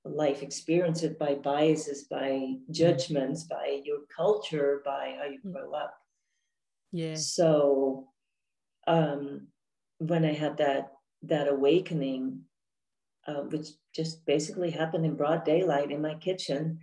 life 0.05 0.42
experiences, 0.42 1.16
by 1.18 1.35
biases, 1.35 2.05
by 2.05 2.55
judgments, 2.70 3.44
by 3.44 3.81
your 3.85 3.98
culture, 4.14 4.83
by 4.85 5.16
how 5.18 5.24
you 5.24 5.40
mm. 5.44 5.53
grow 5.53 5.72
up. 5.72 5.94
Yeah. 6.92 7.16
So 7.16 8.09
um, 8.87 9.48
when 9.98 10.24
I 10.24 10.33
had 10.33 10.57
that 10.59 10.92
that 11.22 11.48
awakening, 11.48 12.42
uh, 13.29 13.43
which 13.43 13.69
just 13.95 14.25
basically 14.25 14.71
happened 14.71 15.05
in 15.05 15.14
broad 15.14 15.45
daylight 15.45 15.91
in 15.91 16.01
my 16.01 16.14
kitchen, 16.14 16.79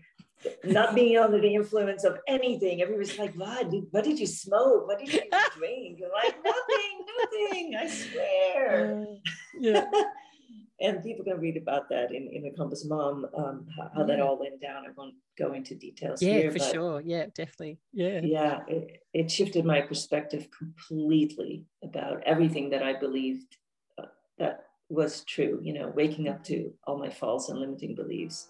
not 0.64 0.94
being 0.94 1.18
under 1.18 1.42
the 1.42 1.56
influence 1.56 2.04
of 2.04 2.20
anything. 2.28 2.82
Everybody's 2.82 3.18
like, 3.18 3.34
what 3.34 3.72
did, 3.72 3.86
what 3.92 4.04
did 4.04 4.20
you 4.20 4.28
smoke? 4.28 4.88
What 4.88 5.00
did 5.00 5.12
you 5.12 5.22
drink? 5.58 6.02
I'm 6.04 6.12
like, 6.12 6.36
nothing, 6.44 6.96
nothing, 7.20 7.76
I 7.76 7.88
swear. 7.88 9.02
Uh, 9.02 9.30
yeah. 9.60 9.86
and 10.82 11.02
people 11.04 11.26
can 11.26 11.40
read 11.40 11.58
about 11.58 11.90
that 11.90 12.12
in, 12.14 12.28
Inner 12.28 12.52
Compass 12.56 12.86
Mom, 12.86 13.26
um, 13.36 13.66
how, 13.76 13.90
how 13.94 14.02
yeah. 14.02 14.08
that 14.08 14.20
all 14.20 14.38
went 14.40 14.62
down. 14.62 14.84
I 14.86 14.90
won't 14.96 15.16
go 15.38 15.54
into 15.54 15.74
details 15.74 16.22
yeah, 16.22 16.34
here. 16.34 16.52
for 16.52 16.60
sure. 16.60 17.02
Yeah, 17.02 17.26
definitely. 17.34 17.80
Yeah. 17.94 18.20
Yeah, 18.24 18.60
it, 18.68 19.02
it, 19.14 19.32
shifted 19.32 19.66
my 19.66 19.82
perspective 19.82 20.48
completely 20.56 21.66
about 21.84 22.22
everything 22.24 22.70
that 22.72 22.84
I 22.84 22.94
believed 22.94 23.58
uh, 23.98 24.08
that 24.38 24.66
was 24.90 25.24
true, 25.24 25.60
you 25.64 25.74
know, 25.74 25.92
waking 25.96 26.28
up 26.28 26.44
to 26.46 26.72
all 26.86 26.98
my 26.98 27.10
false 27.10 27.50
and 27.50 27.60
limiting 27.60 27.96
beliefs. 27.96 28.50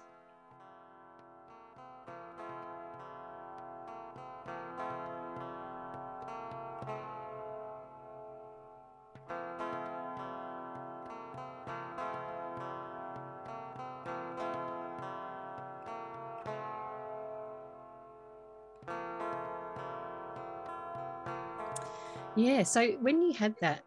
Yeah. 22.35 22.63
So 22.63 22.85
when 22.99 23.21
you 23.21 23.33
had 23.33 23.55
that, 23.61 23.83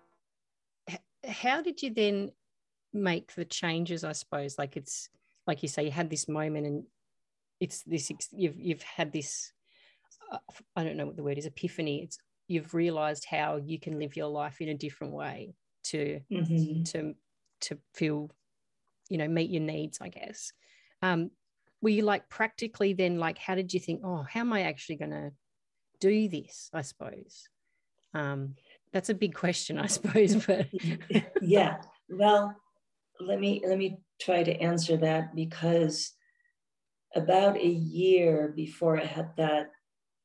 how 1.28 1.62
did 1.62 1.82
you 1.82 1.92
then 1.92 2.30
make 2.92 3.34
the 3.34 3.44
changes? 3.44 4.04
I 4.04 4.12
suppose, 4.12 4.58
like 4.58 4.76
it's 4.76 5.08
like 5.46 5.62
you 5.62 5.68
say, 5.68 5.84
you 5.84 5.90
had 5.90 6.10
this 6.10 6.28
moment, 6.28 6.66
and 6.66 6.84
it's 7.60 7.82
this. 7.82 8.10
You've 8.32 8.58
you've 8.58 8.82
had 8.82 9.12
this. 9.12 9.52
Uh, 10.32 10.38
I 10.76 10.84
don't 10.84 10.96
know 10.96 11.06
what 11.06 11.16
the 11.16 11.22
word 11.22 11.38
is. 11.38 11.46
Epiphany. 11.46 12.02
It's 12.02 12.18
you've 12.48 12.74
realized 12.74 13.26
how 13.28 13.56
you 13.56 13.78
can 13.78 13.98
live 13.98 14.16
your 14.16 14.28
life 14.28 14.60
in 14.60 14.68
a 14.68 14.74
different 14.74 15.12
way 15.12 15.54
to 15.84 16.20
mm-hmm. 16.30 16.82
to 16.84 17.14
to 17.62 17.78
feel, 17.94 18.30
you 19.08 19.18
know, 19.18 19.28
meet 19.28 19.50
your 19.50 19.62
needs. 19.62 19.98
I 20.00 20.08
guess. 20.08 20.52
Um, 21.02 21.30
were 21.80 21.90
you 21.90 22.02
like 22.02 22.28
practically 22.28 22.92
then 22.92 23.18
like 23.18 23.38
how 23.38 23.54
did 23.54 23.72
you 23.72 23.80
think 23.80 24.00
oh 24.04 24.26
how 24.28 24.40
am 24.40 24.52
i 24.52 24.62
actually 24.62 24.96
going 24.96 25.10
to 25.10 25.30
do 26.00 26.28
this 26.28 26.70
i 26.72 26.82
suppose 26.82 27.48
um, 28.14 28.54
that's 28.92 29.10
a 29.10 29.14
big 29.14 29.34
question, 29.34 29.78
I 29.78 29.86
suppose. 29.86 30.34
But 30.46 30.68
yeah, 31.40 31.78
well, 32.08 32.54
let 33.20 33.40
me 33.40 33.62
let 33.66 33.78
me 33.78 33.98
try 34.20 34.42
to 34.42 34.60
answer 34.60 34.96
that 34.98 35.34
because 35.34 36.12
about 37.14 37.56
a 37.56 37.68
year 37.68 38.52
before 38.54 39.00
I 39.00 39.04
had 39.04 39.30
that 39.36 39.70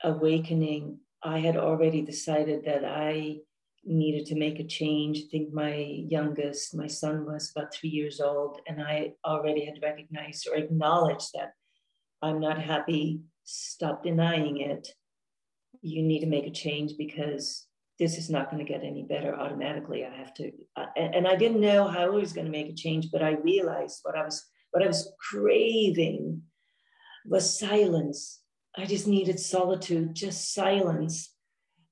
awakening, 0.03 0.99
I 1.23 1.39
had 1.39 1.57
already 1.57 2.01
decided 2.01 2.65
that 2.65 2.83
I 2.83 3.37
needed 3.85 4.25
to 4.27 4.35
make 4.35 4.59
a 4.59 4.67
change. 4.67 5.19
I 5.19 5.27
think 5.31 5.53
my 5.53 5.75
youngest, 5.75 6.75
my 6.75 6.87
son 6.87 7.25
was 7.25 7.51
about 7.55 7.73
three 7.73 7.89
years 7.89 8.19
old, 8.19 8.59
and 8.67 8.81
I 8.81 9.13
already 9.25 9.65
had 9.65 9.81
recognized 9.81 10.47
or 10.47 10.55
acknowledged 10.55 11.31
that 11.33 11.53
I'm 12.21 12.39
not 12.39 12.59
happy. 12.59 13.21
Stop 13.43 14.03
denying 14.03 14.61
it. 14.61 14.87
You 15.81 16.01
need 16.01 16.21
to 16.21 16.27
make 16.27 16.47
a 16.47 16.51
change 16.51 16.93
because 16.97 17.67
this 17.99 18.17
is 18.17 18.29
not 18.29 18.49
going 18.49 18.65
to 18.65 18.71
get 18.71 18.83
any 18.83 19.03
better 19.03 19.35
automatically. 19.35 20.05
I 20.05 20.15
have 20.15 20.33
to, 20.35 20.51
uh, 20.75 20.85
and 20.95 21.27
I 21.27 21.35
didn't 21.35 21.61
know 21.61 21.87
how 21.87 22.01
I 22.01 22.09
was 22.09 22.33
going 22.33 22.45
to 22.45 22.51
make 22.51 22.69
a 22.69 22.75
change, 22.75 23.09
but 23.11 23.21
I 23.21 23.31
realized 23.31 23.99
what 24.03 24.17
I 24.17 24.23
was, 24.23 24.43
what 24.71 24.83
I 24.83 24.87
was 24.87 25.11
craving 25.31 26.41
was 27.25 27.57
silence. 27.59 28.41
I 28.75 28.85
just 28.85 29.07
needed 29.07 29.39
solitude, 29.39 30.15
just 30.15 30.53
silence, 30.53 31.33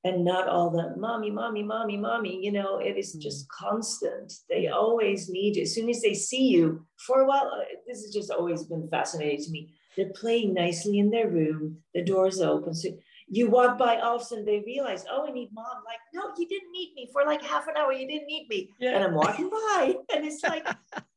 and 0.03 0.25
not 0.25 0.47
all 0.47 0.71
the 0.71 0.95
mommy, 0.97 1.29
mommy, 1.29 1.61
mommy, 1.61 1.97
mommy. 1.97 2.43
You 2.43 2.51
know, 2.51 2.79
it 2.79 2.97
is 2.97 3.13
just 3.13 3.45
mm. 3.45 3.49
constant. 3.51 4.33
They 4.49 4.67
always 4.67 5.29
need 5.29 5.55
you. 5.55 5.63
As 5.63 5.75
soon 5.75 5.89
as 5.89 6.01
they 6.01 6.15
see 6.15 6.47
you, 6.47 6.85
for 6.97 7.21
a 7.21 7.27
while, 7.27 7.51
uh, 7.53 7.65
this 7.87 8.01
has 8.01 8.11
just 8.13 8.31
always 8.31 8.63
been 8.63 8.87
fascinating 8.89 9.45
to 9.45 9.51
me. 9.51 9.75
They're 9.95 10.13
playing 10.15 10.53
nicely 10.53 10.97
in 10.97 11.11
their 11.11 11.29
room. 11.29 11.77
The 11.93 12.03
door's 12.03 12.41
open. 12.41 12.73
So 12.73 12.89
you 13.33 13.49
walk 13.49 13.77
by 13.77 13.95
all 13.95 14.17
of 14.17 14.21
a 14.21 14.25
sudden 14.25 14.43
they 14.43 14.61
realize, 14.65 15.05
oh, 15.09 15.25
I 15.25 15.31
need 15.31 15.51
mom. 15.53 15.65
Like, 15.85 15.99
no, 16.13 16.33
you 16.37 16.47
didn't 16.49 16.71
need 16.73 16.91
me 16.97 17.09
for 17.13 17.23
like 17.25 17.41
half 17.41 17.65
an 17.67 17.77
hour. 17.77 17.93
You 17.93 18.05
didn't 18.05 18.27
need 18.27 18.47
me. 18.49 18.69
Yeah. 18.77 18.95
And 18.95 19.05
I'm 19.05 19.13
walking 19.13 19.49
by 19.73 19.95
and 20.13 20.25
it's 20.25 20.43
like 20.43 20.67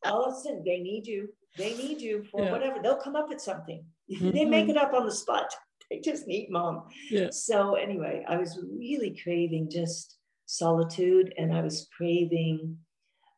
all 0.05 0.25
of 0.25 0.33
a 0.33 0.37
sudden 0.37 0.63
they 0.65 0.79
need 0.79 1.09
you. 1.09 1.29
They 1.59 1.77
need 1.77 2.01
you 2.01 2.25
for 2.31 2.45
yeah. 2.45 2.53
whatever. 2.53 2.79
They'll 2.81 3.03
come 3.03 3.17
up 3.17 3.29
with 3.29 3.41
something. 3.41 3.85
Mm-hmm. 4.11 4.31
they 4.35 4.45
make 4.45 4.69
it 4.69 4.77
up 4.77 4.95
on 4.95 5.05
the 5.05 5.13
spot. 5.13 5.53
They 5.91 6.01
just 6.01 6.27
need 6.27 6.49
mom. 6.49 6.85
Yeah. 7.11 7.29
So 7.31 7.75
anyway, 7.75 8.25
I 8.27 8.39
was 8.39 8.59
really 8.75 9.21
craving 9.23 9.69
just 9.71 10.17
solitude 10.47 11.35
and 11.37 11.55
I 11.55 11.61
was 11.61 11.89
craving 11.95 12.79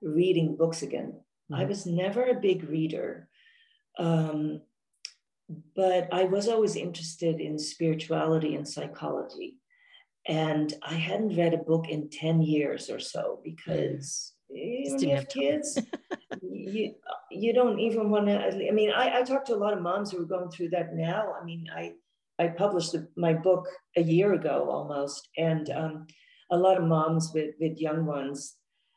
reading 0.00 0.56
books 0.56 0.82
again. 0.82 1.14
Mm-hmm. 1.50 1.54
I 1.56 1.64
was 1.64 1.86
never 1.86 2.24
a 2.24 2.40
big 2.40 2.62
reader. 2.70 3.28
Um, 3.98 4.60
but 5.74 6.08
I 6.12 6.24
was 6.24 6.48
always 6.48 6.76
interested 6.76 7.40
in 7.40 7.58
spirituality 7.58 8.54
and 8.54 8.66
psychology. 8.66 9.56
And 10.28 10.72
I 10.82 10.94
hadn't 10.94 11.36
read 11.36 11.54
a 11.54 11.58
book 11.58 11.88
in 11.88 12.10
10 12.10 12.42
years 12.42 12.90
or 12.90 12.98
so 12.98 13.40
because 13.44 14.32
mm. 14.52 14.90
when 14.90 14.98
you 15.00 15.14
have 15.14 15.28
kids, 15.28 15.78
you, 16.42 16.94
you 17.30 17.52
don't 17.52 17.78
even 17.78 18.10
want 18.10 18.26
to. 18.26 18.68
I 18.68 18.72
mean, 18.72 18.90
I, 18.90 19.18
I 19.18 19.22
talked 19.22 19.46
to 19.48 19.54
a 19.54 19.56
lot 19.56 19.72
of 19.72 19.82
moms 19.82 20.10
who 20.10 20.22
are 20.22 20.26
going 20.26 20.50
through 20.50 20.70
that 20.70 20.94
now. 20.94 21.32
I 21.40 21.44
mean, 21.44 21.66
I, 21.74 21.92
I 22.38 22.48
published 22.48 22.92
the, 22.92 23.08
my 23.16 23.34
book 23.34 23.68
a 23.96 24.02
year 24.02 24.32
ago 24.34 24.68
almost. 24.68 25.28
And 25.36 25.70
um, 25.70 26.06
a 26.50 26.56
lot 26.56 26.76
of 26.76 26.84
moms 26.84 27.30
with, 27.32 27.54
with 27.60 27.78
young 27.78 28.04
ones, 28.04 28.56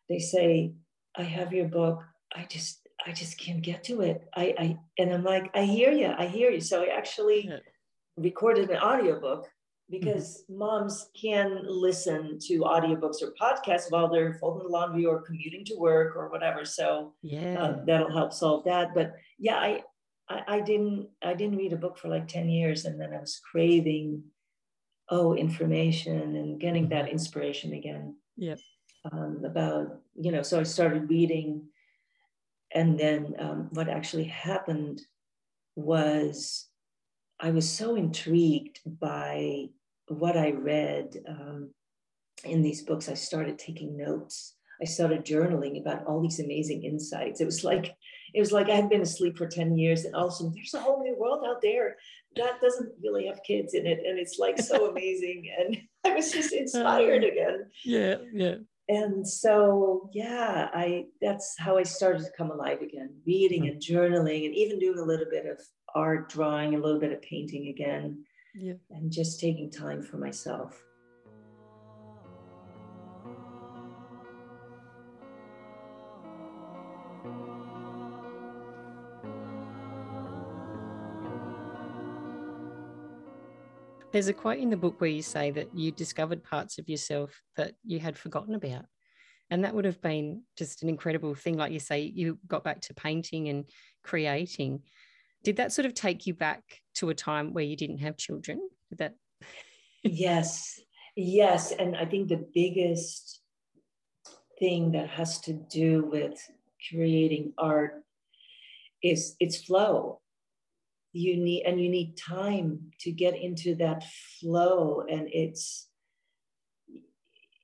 they 0.10 0.20
say, 0.20 0.74
I 1.16 1.24
have 1.24 1.54
your 1.54 1.68
book. 1.68 2.04
I 2.36 2.48
just, 2.50 2.88
I 3.10 3.12
just 3.12 3.40
can't 3.40 3.64
get 3.64 3.84
to 3.86 4.02
it. 4.02 4.30
I, 4.36 4.54
I 4.60 4.78
and 5.00 5.12
I'm 5.12 5.24
like, 5.24 5.50
I 5.56 5.64
hear 5.64 5.92
you, 5.92 6.14
I 6.16 6.28
hear 6.28 6.52
you. 6.52 6.62
So 6.62 6.84
I 6.84 6.96
actually 6.96 7.48
yeah. 7.48 7.58
recorded 8.18 8.70
an 8.70 8.78
audiobook 8.78 9.48
because 9.90 10.44
mm-hmm. 10.44 10.60
moms 10.60 11.10
can 11.20 11.62
listen 11.66 12.38
to 12.42 12.60
audiobooks 12.60 13.24
or 13.24 13.34
podcasts 13.42 13.90
while 13.90 14.10
they're 14.10 14.36
folding 14.36 14.68
the 14.68 14.70
laundry 14.70 15.08
or 15.08 15.24
commuting 15.24 15.66
to 15.66 15.76
work 15.76 16.16
or 16.16 16.30
whatever. 16.30 16.66
So 16.66 17.16
yeah, 17.24 17.60
uh, 17.60 17.84
that'll 17.88 18.14
help 18.14 18.32
solve 18.32 18.66
that. 18.66 18.94
But 18.94 19.16
yeah, 19.40 19.56
I, 19.56 19.82
I, 20.30 20.44
I 20.48 20.60
didn't 20.62 21.08
I 21.24 21.34
didn't 21.34 21.58
read 21.58 21.74
a 21.74 21.78
book 21.78 21.98
for 21.98 22.10
like 22.10 22.28
10 22.28 22.48
years 22.48 22.86
and 22.86 23.02
then 23.02 23.12
I 23.12 23.22
was 23.22 23.42
craving 23.52 24.22
oh 25.10 25.34
information 25.34 26.36
and 26.36 26.60
getting 26.60 26.90
that 26.90 27.06
mm-hmm. 27.06 27.14
inspiration 27.14 27.74
again. 27.74 28.18
Yep. 28.38 28.60
Um, 29.12 29.42
about 29.44 30.00
you 30.14 30.32
know, 30.32 30.44
so 30.44 30.60
I 30.60 30.64
started 30.64 31.10
reading, 31.10 31.64
and 32.74 33.00
then 33.00 33.36
um, 33.40 33.70
what 33.72 33.90
actually 33.90 34.26
happened 34.26 35.02
was 35.76 36.68
I 37.40 37.52
was 37.52 37.70
so 37.70 37.96
intrigued 37.96 38.80
by 38.86 39.70
what 40.08 40.38
I 40.38 40.52
read 40.52 41.18
um, 41.28 41.72
in 42.44 42.62
these 42.62 42.84
books. 42.84 43.10
I 43.10 43.14
started 43.14 43.58
taking 43.58 43.98
notes. 43.98 44.56
I 44.82 44.86
started 44.86 45.26
journaling 45.26 45.80
about 45.82 46.06
all 46.06 46.22
these 46.22 46.40
amazing 46.40 46.84
insights. 46.84 47.42
It 47.42 47.46
was 47.46 47.64
like 47.64 47.96
it 48.34 48.40
was 48.40 48.52
like 48.52 48.70
I 48.70 48.76
had 48.76 48.90
been 48.90 49.02
asleep 49.02 49.38
for 49.38 49.48
10 49.48 49.78
years 49.78 50.06
and 50.06 50.16
also 50.16 50.50
there's 50.50 50.74
a 50.74 50.80
whole 50.80 51.04
new 51.04 51.18
world 51.18 51.44
out 51.48 51.62
there 51.62 51.98
that 52.36 52.62
doesn't 52.62 52.92
really 53.04 53.26
have 53.26 53.42
kids 53.44 53.74
in 53.74 53.88
it. 53.88 54.00
And 54.06 54.20
it's 54.20 54.38
like 54.38 54.60
so 54.60 54.90
amazing. 54.92 55.52
And 55.58 55.78
I 56.06 56.16
was 56.16 56.32
just 56.32 56.54
inspired 56.54 57.24
again. 57.24 57.66
Yeah, 57.84 58.18
yeah. 58.32 58.56
And 58.90 59.26
so 59.26 60.10
yeah, 60.14 60.70
I 60.74 61.06
that's 61.22 61.56
how 61.60 61.78
I 61.78 61.84
started 61.84 62.24
to 62.24 62.32
come 62.36 62.50
alive 62.50 62.82
again, 62.82 63.14
reading 63.26 63.64
mm. 63.64 63.72
and 63.72 63.82
journaling 63.82 64.46
and 64.46 64.56
even 64.56 64.80
doing 64.80 64.98
a 64.98 65.04
little 65.04 65.28
bit 65.30 65.46
of 65.46 65.62
art, 65.94 66.28
drawing, 66.30 66.74
a 66.74 66.80
little 66.80 67.00
bit 67.00 67.14
of 67.14 67.22
painting 67.22 67.68
again. 67.68 68.26
Yeah. 68.56 68.74
And 68.90 69.12
just 69.12 69.40
taking 69.40 69.70
time 69.70 70.02
for 70.02 70.18
myself. 70.18 70.84
There's 84.12 84.28
a 84.28 84.34
quote 84.34 84.58
in 84.58 84.72
the 84.72 84.78
book 84.78 85.00
where 85.00 85.10
you 85.10 85.22
say 85.22 85.52
that 85.52 85.70
you 85.76 85.92
discovered 85.92 86.44
parts 86.44 86.80
of 86.80 86.90
yourself 86.90 87.42
that 87.58 87.74
you 87.86 88.00
had 88.00 88.18
forgotten 88.18 88.56
about. 88.56 88.86
And 89.52 89.64
that 89.64 89.74
would 89.74 89.86
have 89.86 90.02
been 90.02 90.44
just 90.58 90.82
an 90.82 90.90
incredible 90.90 91.36
thing. 91.36 91.58
Like 91.58 91.72
you 91.72 91.80
say, 91.80 92.02
you 92.02 92.40
got 92.48 92.64
back 92.64 92.82
to 92.82 92.94
painting 92.94 93.50
and 93.50 93.66
creating. 94.04 94.82
Did 95.44 95.58
that 95.58 95.72
sort 95.72 95.86
of 95.86 95.94
take 95.94 96.26
you 96.26 96.34
back 96.34 96.64
to 96.96 97.10
a 97.10 97.16
time 97.16 97.54
where 97.54 97.64
you 97.64 97.76
didn't 97.76 98.00
have 98.00 98.18
children? 98.18 98.60
Did 98.90 99.00
that? 99.00 99.14
yes, 100.04 100.80
yes. 101.16 101.72
And 101.72 101.96
I 101.96 102.06
think 102.06 102.30
the 102.30 102.46
biggest 102.54 103.42
thing 104.60 104.92
that 104.94 105.10
has 105.10 105.40
to 105.42 105.54
do 105.54 106.04
with 106.12 106.40
creating 106.90 107.54
art 107.58 108.04
is 109.04 109.36
its 109.40 109.64
flow 109.64 110.20
you 111.20 111.38
need 111.38 111.64
and 111.66 111.82
you 111.82 111.90
need 111.90 112.18
time 112.18 112.80
to 113.02 113.12
get 113.12 113.36
into 113.36 113.76
that 113.76 114.04
flow 114.40 115.04
and 115.10 115.28
it's 115.32 115.88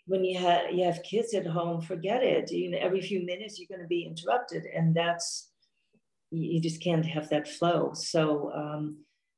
when 0.08 0.24
you 0.24 0.38
have 0.38 0.72
you 0.72 0.84
have 0.86 1.02
kids 1.04 1.34
at 1.34 1.48
home 1.48 1.82
forget 1.82 2.22
it. 2.22 2.52
You 2.52 2.72
know 2.72 2.78
every 2.80 3.02
few 3.02 3.26
minutes 3.26 3.58
you're 3.58 3.74
going 3.74 3.86
to 3.86 3.96
be 3.98 4.06
interrupted 4.06 4.66
and 4.66 4.94
that's 4.94 5.52
you 6.32 6.60
just 6.60 6.82
can't 6.82 7.06
have 7.06 7.30
that 7.30 7.48
flow. 7.48 7.94
So 7.94 8.52
um, 8.54 8.98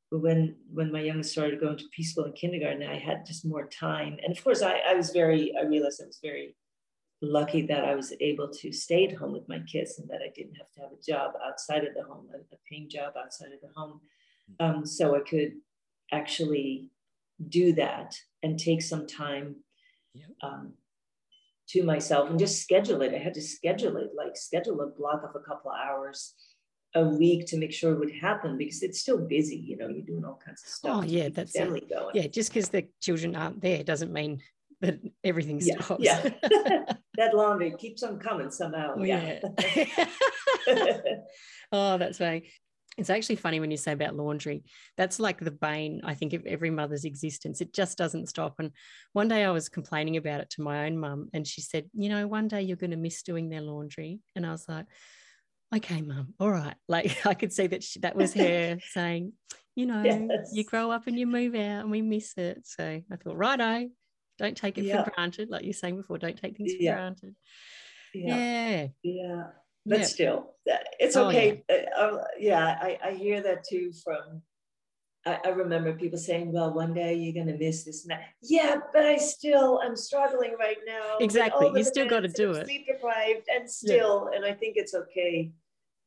when 0.09 0.55
when 0.74 0.91
my 0.91 1.01
youngest 1.01 1.32
started 1.32 1.59
going 1.59 1.78
to 1.78 1.86
preschool 1.93 2.26
and 2.26 2.36
kindergarten 2.36 2.84
i 2.84 2.97
had 2.97 3.26
just 3.26 3.45
more 3.45 3.68
time. 3.68 4.18
And 4.24 4.36
of 4.36 4.43
course 4.43 4.61
i, 4.61 4.80
I 4.91 4.93
was 4.95 5.11
very 5.11 5.53
i 5.59 5.63
realized 5.65 6.01
i 6.01 6.07
was 6.07 6.20
very 6.24 6.55
lucky 7.22 7.63
that 7.63 7.84
I 7.84 7.95
was 7.95 8.13
able 8.20 8.47
to 8.49 8.72
stay 8.72 9.07
at 9.07 9.15
home 9.15 9.34
with 9.34 9.49
my 9.49 9.59
kids 9.59 9.97
and 9.99 10.07
that 10.09 10.22
I 10.22 10.32
didn't 10.36 10.55
have 10.55 10.72
to 10.74 10.82
have 10.82 10.91
a 10.91 11.11
job 11.11 11.34
outside 11.45 11.84
of 11.84 11.93
the 11.95 12.03
home, 12.03 12.28
a, 12.34 12.55
paying 12.70 12.89
job 12.89 13.13
outside 13.18 13.51
of 13.53 13.61
the 13.61 13.74
home. 13.76 14.01
Um, 14.59 14.86
so 14.86 15.15
I 15.15 15.20
could 15.20 15.53
actually 16.11 16.89
do 17.49 17.74
that 17.74 18.15
and 18.43 18.59
take 18.59 18.82
some 18.82 19.07
time 19.07 19.57
um, 20.41 20.74
to 21.70 21.84
myself 21.84 22.30
and 22.30 22.39
just 22.39 22.61
schedule 22.61 23.01
it. 23.01 23.13
I 23.13 23.18
had 23.18 23.34
to 23.34 23.41
schedule 23.41 23.97
it, 23.97 24.11
like 24.15 24.38
schedule 24.38 24.82
a 24.82 24.88
block 24.88 25.24
of 25.24 25.36
a 25.36 25.43
couple 25.43 25.72
of 25.72 25.78
hours 25.78 26.34
a 26.95 27.03
week 27.03 27.45
to 27.47 27.57
make 27.57 27.74
sure 27.74 27.93
it 27.93 27.99
would 27.99 28.13
happen 28.13 28.57
because 28.57 28.82
it's 28.82 28.99
still 28.99 29.18
busy. 29.18 29.57
You 29.57 29.78
know, 29.78 29.89
you're 29.89 30.05
doing 30.05 30.24
all 30.24 30.39
kinds 30.43 30.63
of 30.63 30.70
stuff. 30.70 30.91
Oh 30.95 31.03
yeah, 31.03 31.30
that's 31.30 31.51
family 31.51 31.80
it. 31.80 31.89
going. 31.89 32.15
Yeah, 32.15 32.28
just 32.28 32.49
because 32.49 32.70
the 32.70 32.88
children 33.01 33.36
aren't 33.36 33.61
there 33.61 33.84
doesn't 33.84 34.13
mean 34.13 34.41
that 34.82 35.00
everything 35.24 35.60
stops. 35.60 36.04
Yeah, 36.04 36.22
that 37.18 37.34
laundry 37.34 37.74
keeps 37.78 38.04
on 38.04 38.20
coming 38.20 38.52
somehow. 38.52 38.96
Oh, 38.98 39.04
yeah. 39.04 39.40
yeah. 39.76 40.08
oh, 41.72 41.98
that's 41.98 42.20
funny. 42.20 42.50
It's 42.98 43.12
actually 43.12 43.36
funny 43.36 43.60
when 43.60 43.70
you 43.70 43.78
say 43.78 43.92
about 43.92 44.16
laundry. 44.16 44.64
That's 44.98 45.20
like 45.20 45.40
the 45.40 45.52
bane, 45.52 46.02
I 46.04 46.16
think, 46.16 46.34
of 46.34 46.46
every 46.48 46.72
mother's 46.72 47.06
existence. 47.06 47.62
It 47.62 47.72
just 47.72 47.96
doesn't 47.96 48.28
stop. 48.28 48.56
And 48.58 48.72
one 49.14 49.28
day 49.28 49.46
I 49.46 49.52
was 49.52 49.70
complaining 49.70 50.18
about 50.18 50.42
it 50.42 50.50
to 50.52 50.64
my 50.64 50.86
own 50.86 50.98
mum, 50.98 51.30
and 51.34 51.46
she 51.46 51.62
said, 51.62 51.86
You 51.94 52.10
know, 52.10 52.28
one 52.28 52.48
day 52.48 52.64
you're 52.64 52.78
going 52.78 52.92
to 52.92 52.98
miss 52.98 53.22
doing 53.22 53.50
their 53.50 53.62
laundry. 53.62 54.20
And 54.36 54.46
I 54.46 54.52
was 54.52 54.66
like, 54.68 54.86
Okay, 55.76 56.02
mum, 56.02 56.34
all 56.40 56.52
right. 56.52 56.76
Like 56.88 57.26
I 57.26 57.34
could 57.34 57.54
see 57.54 57.68
that 57.68 57.84
she, 57.84 58.00
that 58.00 58.16
was 58.16 58.34
her 58.34 58.78
saying, 58.92 59.34
You 59.76 59.86
know, 59.86 60.04
yes. 60.04 60.52
you 60.54 60.64
grow 60.64 60.90
up 60.92 61.08
and 61.08 61.20
you 61.20 61.28
move 61.28 61.54
out 61.56 61.82
and 61.82 61.92
we 61.92 62.02
miss 62.02 62.34
it. 62.38 62.62
So 62.66 62.84
I 62.84 63.16
thought, 63.16 63.38
righto, 63.38 63.90
don't 64.38 64.58
take 64.58 64.78
it 64.78 64.86
yeah. 64.86 65.04
for 65.04 65.12
granted. 65.12 65.50
Like 65.50 65.64
you're 65.64 65.74
saying 65.74 65.98
before, 65.98 66.18
don't 66.18 66.38
take 66.38 66.58
things 66.58 66.74
for 66.74 66.84
yeah. 66.84 66.96
granted. 66.96 67.36
Yeah. 68.14 68.88
Yeah. 69.04 69.44
But 69.86 70.06
still, 70.06 70.56
it's 71.00 71.16
okay. 71.16 71.64
Oh, 71.98 72.22
yeah, 72.38 72.62
uh, 72.62 72.86
I, 72.86 73.00
I 73.06 73.12
hear 73.14 73.42
that 73.42 73.64
too 73.64 73.94
from 74.04 74.42
I, 75.28 75.40
I 75.46 75.50
remember 75.50 75.94
people 75.94 76.18
saying, 76.18 76.52
well, 76.52 76.74
one 76.74 76.94
day 76.94 77.16
you're 77.16 77.34
going 77.34 77.54
to 77.54 77.64
miss 77.64 77.84
this. 77.84 78.04
And 78.04 78.12
that. 78.12 78.22
Yeah, 78.42 78.78
but 78.94 79.06
I 79.06 79.18
still, 79.18 79.80
I'm 79.84 79.96
struggling 79.96 80.56
right 80.60 80.78
now. 80.86 81.18
Exactly. 81.20 81.72
You 81.76 81.84
still 81.84 82.08
got 82.08 82.22
to 82.22 82.30
do 82.30 82.52
it. 82.52 82.66
Sleep 82.66 82.88
deprived 82.88 83.48
and 83.54 83.70
still, 83.70 84.30
yeah. 84.32 84.38
and 84.38 84.46
I 84.46 84.54
think 84.54 84.78
it's 84.78 84.94
okay 84.94 85.52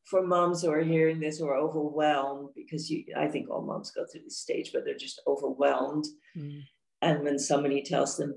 for 0.05 0.27
moms 0.27 0.63
who 0.63 0.71
are 0.71 0.83
hearing 0.83 1.21
this 1.21 1.39
who 1.39 1.47
are 1.47 1.57
overwhelmed 1.57 2.51
because 2.57 2.91
you, 2.91 3.05
I 3.17 3.29
think 3.29 3.51
all 3.51 3.63
moms 3.63 3.91
go 3.91 4.05
through 4.11 4.23
this 4.25 4.39
stage, 4.39 4.71
but 4.73 4.85
they're 4.85 4.95
just 4.95 5.21
overwhelmed. 5.27 6.07
Mm. 6.37 6.63
And 7.03 7.23
when 7.23 7.39
somebody 7.39 7.83
tells 7.83 8.17
them, 8.17 8.35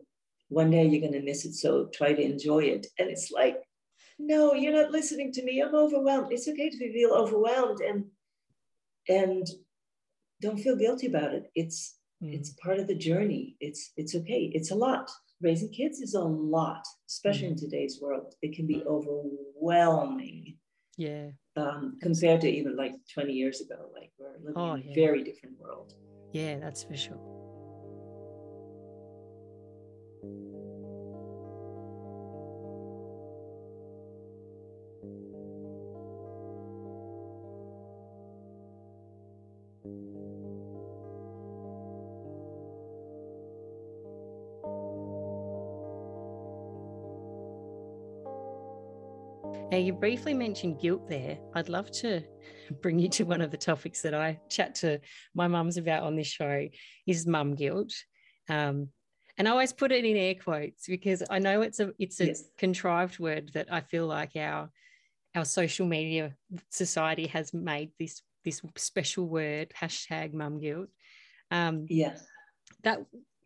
one 0.49 0.69
day 0.69 0.85
you're 0.85 1.01
going 1.01 1.13
to 1.13 1.23
miss 1.23 1.45
it, 1.45 1.53
so 1.53 1.89
try 1.93 2.13
to 2.13 2.21
enjoy 2.21 2.59
it. 2.59 2.87
And 2.99 3.09
it's 3.09 3.31
like, 3.31 3.57
no, 4.19 4.53
you're 4.53 4.73
not 4.73 4.91
listening 4.91 5.31
to 5.33 5.43
me. 5.43 5.61
I'm 5.61 5.75
overwhelmed. 5.75 6.31
It's 6.31 6.47
okay 6.47 6.69
to 6.69 6.93
feel 6.93 7.11
overwhelmed 7.11 7.79
and 7.81 8.05
and 9.09 9.45
don't 10.41 10.59
feel 10.59 10.75
guilty 10.75 11.07
about 11.07 11.33
it. 11.33 11.51
It's 11.55 11.97
mm. 12.23 12.33
it's 12.33 12.51
part 12.63 12.79
of 12.79 12.87
the 12.87 12.95
journey. 12.95 13.55
It's 13.59 13.91
it's 13.97 14.15
okay. 14.15 14.51
It's 14.53 14.71
a 14.71 14.75
lot. 14.75 15.09
Raising 15.41 15.71
kids 15.71 15.99
is 15.99 16.13
a 16.13 16.23
lot, 16.23 16.85
especially 17.09 17.47
mm. 17.47 17.51
in 17.51 17.57
today's 17.57 17.99
world. 18.01 18.35
It 18.41 18.55
can 18.55 18.67
be 18.67 18.83
overwhelming. 18.87 20.57
Yeah. 20.97 21.29
Um, 21.55 21.97
compared 22.01 22.41
to 22.41 22.49
even 22.49 22.77
like 22.77 22.93
20 23.13 23.33
years 23.33 23.61
ago. 23.61 23.89
Like 23.93 24.11
we're 24.19 24.37
living 24.39 24.53
oh, 24.55 24.73
in 24.73 24.89
a 24.89 24.93
very 24.93 25.23
different 25.23 25.59
world. 25.59 25.93
Yeah, 26.31 26.59
that's 26.59 26.83
for 26.83 26.95
sure. 26.95 27.32
Now, 49.73 49.79
you 49.79 49.91
briefly 49.91 50.35
mentioned 50.35 50.79
guilt 50.79 51.09
there. 51.09 51.39
I'd 51.55 51.67
love 51.67 51.89
to 51.93 52.21
bring 52.83 52.99
you 52.99 53.09
to 53.09 53.23
one 53.23 53.41
of 53.41 53.49
the 53.49 53.57
topics 53.57 54.03
that 54.03 54.13
I 54.13 54.39
chat 54.47 54.75
to 54.75 54.99
my 55.33 55.47
mums 55.47 55.77
about 55.77 56.03
on 56.03 56.15
this 56.15 56.27
show 56.27 56.67
is 57.07 57.25
mum 57.25 57.55
guilt. 57.55 57.91
Um, 58.49 58.89
and 59.37 59.47
I 59.47 59.51
always 59.51 59.73
put 59.73 59.91
it 59.91 60.05
in 60.05 60.15
air 60.15 60.35
quotes 60.35 60.87
because 60.87 61.23
I 61.29 61.39
know 61.39 61.61
it's 61.61 61.79
a 61.79 61.91
it's 61.99 62.19
a 62.19 62.27
yes. 62.27 62.43
contrived 62.57 63.19
word 63.19 63.51
that 63.53 63.67
I 63.71 63.81
feel 63.81 64.05
like 64.05 64.35
our 64.35 64.69
our 65.35 65.45
social 65.45 65.87
media 65.87 66.35
society 66.69 67.27
has 67.27 67.53
made 67.53 67.91
this 67.99 68.21
this 68.45 68.61
special 68.77 69.27
word 69.27 69.71
hashtag 69.79 70.33
mum 70.33 70.59
guilt. 70.59 70.89
Um, 71.49 71.85
yes, 71.89 72.25
that 72.83 72.99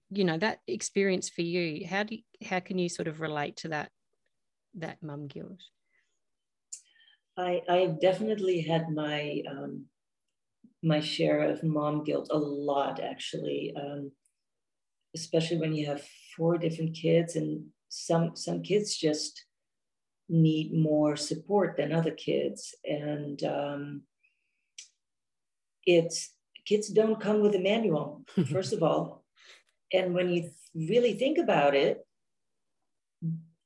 you 0.10 0.24
know 0.24 0.38
that 0.38 0.60
experience 0.68 1.30
for 1.30 1.42
you. 1.42 1.88
How 1.88 2.04
do 2.04 2.16
you, 2.16 2.48
how 2.48 2.60
can 2.60 2.78
you 2.78 2.90
sort 2.90 3.08
of 3.08 3.22
relate 3.22 3.58
to 3.58 3.70
that 3.70 3.92
that 4.76 5.02
mum 5.02 5.28
guilt? 5.28 5.62
I, 7.38 7.62
I 7.70 7.76
have 7.78 8.02
definitely 8.02 8.62
had 8.62 8.90
my 8.90 9.42
um, 9.50 9.86
my 10.84 11.00
share 11.00 11.42
of 11.44 11.64
mom 11.64 12.04
guilt 12.04 12.30
a 12.32 12.38
lot, 12.38 13.00
actually, 13.00 13.74
um, 13.76 14.12
especially 15.20 15.58
when 15.58 15.74
you 15.74 15.86
have 15.86 16.08
four 16.36 16.58
different 16.58 16.96
kids, 16.96 17.36
and 17.36 17.66
some 17.90 18.36
some 18.36 18.62
kids 18.62 18.96
just 18.96 19.46
need 20.30 20.74
more 20.74 21.16
support 21.16 21.78
than 21.78 21.94
other 21.94 22.12
kids, 22.12 22.76
and 22.84 23.44
um, 23.44 24.02
it's 25.86 26.34
kids 26.66 26.90
don't 26.90 27.20
come 27.20 27.42
with 27.42 27.56
a 27.56 27.60
manual, 27.60 28.24
first 28.52 28.74
of 28.74 28.84
all, 28.84 29.24
and 29.94 30.14
when 30.14 30.30
you 30.30 30.50
really 30.76 31.14
think 31.14 31.38
about 31.38 31.76
it, 31.76 32.06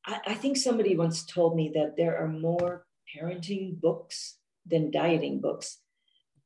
I, 0.05 0.19
I 0.27 0.33
think 0.35 0.57
somebody 0.57 0.95
once 0.95 1.25
told 1.25 1.55
me 1.55 1.71
that 1.75 1.97
there 1.97 2.17
are 2.17 2.27
more 2.27 2.85
parenting 3.15 3.79
books 3.79 4.37
than 4.65 4.91
dieting 4.91 5.41
books. 5.41 5.79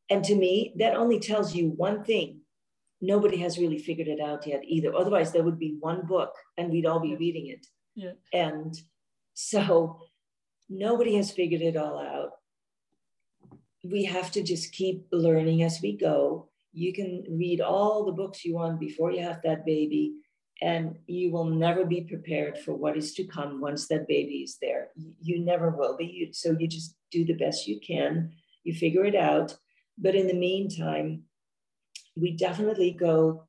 And 0.09 0.23
to 0.25 0.35
me, 0.35 0.73
that 0.77 0.95
only 0.95 1.19
tells 1.19 1.55
you 1.55 1.69
one 1.69 2.03
thing. 2.03 2.41
Nobody 3.05 3.37
has 3.37 3.57
really 3.57 3.77
figured 3.77 4.07
it 4.07 4.19
out 4.19 4.47
yet 4.47 4.61
either. 4.65 4.93
Otherwise, 4.95 5.31
there 5.31 5.43
would 5.43 5.59
be 5.59 5.77
one 5.79 6.05
book 6.05 6.31
and 6.57 6.71
we'd 6.71 6.85
all 6.85 6.99
be 6.99 7.15
reading 7.15 7.47
it. 7.47 7.65
Yeah. 7.93 8.13
And 8.33 8.73
so 9.33 9.99
nobody 10.69 11.15
has 11.15 11.31
figured 11.31 11.61
it 11.61 11.77
all 11.77 11.99
out. 11.99 12.31
We 13.83 14.05
have 14.05 14.31
to 14.31 14.41
just 14.41 14.73
keep 14.73 15.05
learning 15.11 15.61
as 15.61 15.79
we 15.81 15.95
go. 15.95 16.49
You 16.73 16.93
can 16.93 17.23
read 17.29 17.61
all 17.61 18.05
the 18.05 18.11
books 18.11 18.43
you 18.43 18.55
want 18.55 18.79
before 18.79 19.11
you 19.11 19.21
have 19.21 19.41
that 19.43 19.65
baby 19.65 20.15
and 20.61 20.97
you 21.05 21.31
will 21.31 21.45
never 21.45 21.85
be 21.85 22.01
prepared 22.01 22.57
for 22.57 22.73
what 22.73 22.97
is 22.97 23.13
to 23.13 23.25
come 23.25 23.61
once 23.61 23.87
that 23.87 24.07
baby 24.07 24.37
is 24.37 24.57
there. 24.61 24.89
You 25.21 25.43
never 25.43 25.69
will 25.69 25.97
be. 25.97 26.29
So 26.31 26.55
you 26.57 26.67
just 26.67 26.95
do 27.11 27.25
the 27.25 27.33
best 27.33 27.67
you 27.67 27.79
can. 27.79 28.31
You 28.63 28.73
figure 28.73 29.05
it 29.05 29.15
out. 29.15 29.55
But 29.97 30.15
in 30.15 30.27
the 30.27 30.33
meantime, 30.33 31.24
we 32.15 32.31
definitely 32.31 32.91
go 32.91 33.47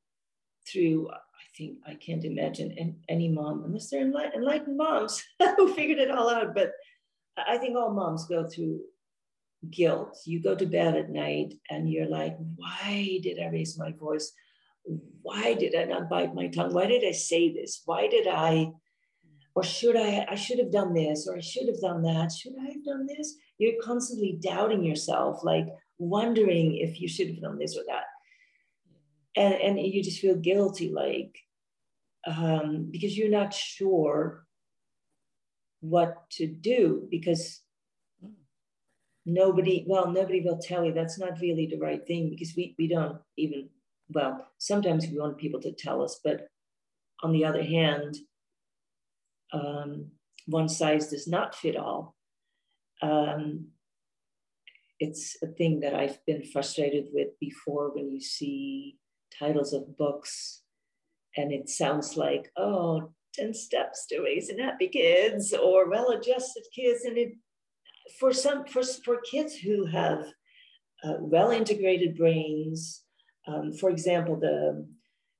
through. 0.71 1.09
I 1.09 1.45
think 1.57 1.77
I 1.87 1.95
can't 1.95 2.25
imagine 2.25 2.95
any 3.09 3.29
mom, 3.29 3.63
unless 3.65 3.89
they're 3.89 4.01
enlightened 4.01 4.77
moms 4.77 5.23
who 5.57 5.73
figured 5.73 5.99
it 5.99 6.11
all 6.11 6.29
out. 6.29 6.53
But 6.53 6.71
I 7.37 7.57
think 7.57 7.75
all 7.75 7.93
moms 7.93 8.25
go 8.25 8.47
through 8.47 8.81
guilt. 9.71 10.19
You 10.25 10.41
go 10.41 10.55
to 10.55 10.65
bed 10.65 10.95
at 10.95 11.09
night 11.09 11.55
and 11.69 11.91
you're 11.91 12.09
like, 12.09 12.37
why 12.55 13.19
did 13.23 13.39
I 13.39 13.47
raise 13.47 13.77
my 13.77 13.91
voice? 13.91 14.31
why 15.21 15.53
did 15.53 15.75
I 15.75 15.83
not 15.83 16.09
bite 16.09 16.35
my 16.35 16.47
tongue? 16.47 16.73
Why 16.73 16.87
did 16.87 17.03
I 17.05 17.11
say 17.11 17.53
this? 17.53 17.81
Why 17.85 18.07
did 18.07 18.27
I, 18.27 18.71
or 19.55 19.63
should 19.63 19.97
I, 19.97 20.25
I 20.29 20.35
should 20.35 20.59
have 20.59 20.71
done 20.71 20.93
this, 20.93 21.27
or 21.27 21.37
I 21.37 21.41
should 21.41 21.67
have 21.67 21.81
done 21.81 22.01
that. 22.03 22.31
Should 22.31 22.53
I 22.61 22.71
have 22.71 22.85
done 22.85 23.05
this? 23.05 23.35
You're 23.57 23.81
constantly 23.81 24.39
doubting 24.41 24.83
yourself, 24.83 25.43
like 25.43 25.67
wondering 25.97 26.77
if 26.77 27.01
you 27.01 27.07
should 27.07 27.27
have 27.27 27.41
done 27.41 27.57
this 27.57 27.75
or 27.75 27.83
that. 27.87 28.05
And, 29.37 29.53
and 29.53 29.79
you 29.79 30.03
just 30.03 30.19
feel 30.19 30.35
guilty, 30.35 30.91
like, 30.91 31.37
um, 32.25 32.89
because 32.91 33.17
you're 33.17 33.29
not 33.29 33.53
sure 33.53 34.45
what 35.79 36.29
to 36.31 36.47
do 36.47 37.07
because 37.11 37.61
nobody 39.27 39.85
well 39.87 40.11
nobody 40.11 40.41
will 40.41 40.57
tell 40.57 40.83
you 40.83 40.91
that's 40.91 41.19
not 41.19 41.39
really 41.39 41.67
the 41.67 41.77
right 41.77 42.07
thing 42.07 42.31
because 42.31 42.53
we, 42.57 42.73
we 42.79 42.87
don't 42.87 43.19
even 43.37 43.69
well, 44.09 44.47
sometimes 44.57 45.07
we 45.07 45.19
want 45.19 45.37
people 45.37 45.59
to 45.61 45.71
tell 45.71 46.01
us, 46.01 46.19
but 46.23 46.47
on 47.23 47.31
the 47.31 47.45
other 47.45 47.63
hand, 47.63 48.17
um, 49.51 50.11
one 50.45 50.69
size 50.69 51.09
does 51.09 51.27
not 51.27 51.55
fit 51.55 51.75
all. 51.75 52.15
Um, 53.01 53.67
it's 54.99 55.37
a 55.43 55.47
thing 55.47 55.81
that 55.81 55.93
I've 55.93 56.23
been 56.25 56.43
frustrated 56.43 57.07
with 57.11 57.39
before 57.39 57.93
when 57.93 58.09
you 58.09 58.21
see 58.21 58.97
titles 59.37 59.73
of 59.73 59.97
books 59.97 60.61
and 61.35 61.51
it 61.51 61.69
sounds 61.69 62.17
like, 62.17 62.51
oh, 62.57 63.11
10 63.35 63.53
steps 63.53 64.07
to 64.07 64.21
raising 64.21 64.59
happy 64.59 64.87
kids 64.87 65.53
or 65.53 65.89
well-adjusted 65.89 66.63
kids. 66.73 67.05
And 67.05 67.17
it, 67.17 67.33
for 68.19 68.33
some, 68.33 68.65
for, 68.65 68.83
for 68.83 69.21
kids 69.21 69.55
who 69.55 69.85
have 69.85 70.25
uh, 71.03 71.17
well-integrated 71.19 72.17
brains, 72.17 73.03
um, 73.47 73.71
for 73.73 73.89
example, 73.89 74.37
the 74.39 74.85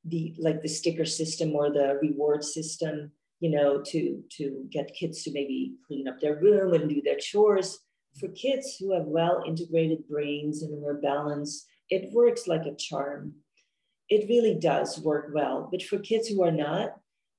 the 0.05 0.33
like 0.39 0.61
the 0.61 0.69
sticker 0.69 1.03
system 1.03 1.53
or 1.53 1.69
the 1.69 1.99
reward 2.01 2.43
system, 2.43 3.11
you 3.39 3.49
know, 3.49 3.81
to 3.81 4.23
to 4.37 4.65
get 4.71 4.93
kids 4.93 5.23
to 5.23 5.31
maybe 5.33 5.73
clean 5.85 6.07
up 6.07 6.19
their 6.21 6.39
room 6.39 6.73
and 6.73 6.89
do 6.89 7.01
their 7.01 7.17
chores. 7.17 7.79
For 8.19 8.29
kids 8.29 8.77
who 8.79 8.93
have 8.93 9.05
well 9.05 9.43
integrated 9.45 10.07
brains 10.07 10.63
and 10.63 10.71
who 10.71 10.87
are 10.87 11.01
balanced, 11.01 11.67
it 11.89 12.13
works 12.13 12.47
like 12.47 12.65
a 12.65 12.75
charm. 12.75 13.33
It 14.09 14.29
really 14.29 14.55
does 14.55 14.99
work 14.99 15.31
well. 15.33 15.67
But 15.71 15.83
for 15.83 15.99
kids 15.99 16.27
who 16.27 16.43
are 16.43 16.51
not, 16.51 16.95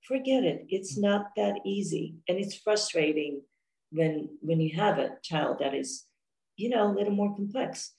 forget 0.07 0.45
it. 0.45 0.66
It's 0.69 0.97
not 0.99 1.27
that 1.37 1.57
easy, 1.64 2.16
and 2.29 2.39
it's 2.39 2.55
frustrating 2.57 3.43
when 3.91 4.29
when 4.41 4.61
you 4.61 4.77
have 4.77 4.99
a 4.99 5.16
child 5.23 5.59
that 5.61 5.75
is, 5.75 6.05
you 6.57 6.69
know, 6.71 6.91
a 6.91 6.95
little 6.95 7.12
more 7.12 7.35
complex. 7.35 7.93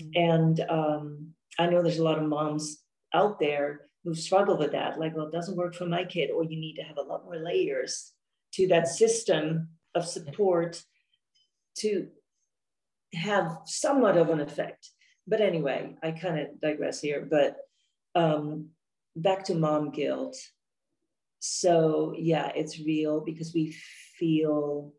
Mm-hmm. 0.00 0.30
And 0.30 0.60
um, 0.70 1.34
I 1.58 1.66
know 1.66 1.82
there's 1.82 1.98
a 1.98 2.04
lot 2.04 2.18
of 2.18 2.28
moms 2.28 2.82
out 3.12 3.38
there 3.38 3.82
who 4.04 4.14
struggle 4.14 4.58
with 4.58 4.72
that. 4.72 4.98
Like, 4.98 5.16
well, 5.16 5.26
it 5.26 5.32
doesn't 5.32 5.56
work 5.56 5.74
for 5.74 5.86
my 5.86 6.04
kid, 6.04 6.30
or 6.30 6.44
you 6.44 6.58
need 6.58 6.76
to 6.76 6.82
have 6.82 6.98
a 6.98 7.02
lot 7.02 7.24
more 7.24 7.36
layers 7.36 8.12
to 8.54 8.68
that 8.68 8.88
system 8.88 9.68
of 9.94 10.06
support 10.06 10.82
to 11.78 12.08
have 13.14 13.58
somewhat 13.64 14.16
of 14.16 14.30
an 14.30 14.40
effect. 14.40 14.90
But 15.26 15.40
anyway, 15.40 15.96
I 16.02 16.10
kind 16.10 16.38
of 16.38 16.60
digress 16.60 17.00
here. 17.00 17.26
But 17.28 17.56
um, 18.14 18.70
back 19.16 19.44
to 19.44 19.54
mom 19.54 19.90
guilt. 19.90 20.36
So, 21.40 22.14
yeah, 22.16 22.50
it's 22.54 22.80
real 22.80 23.20
because 23.20 23.52
we 23.54 23.76
feel 24.18 24.92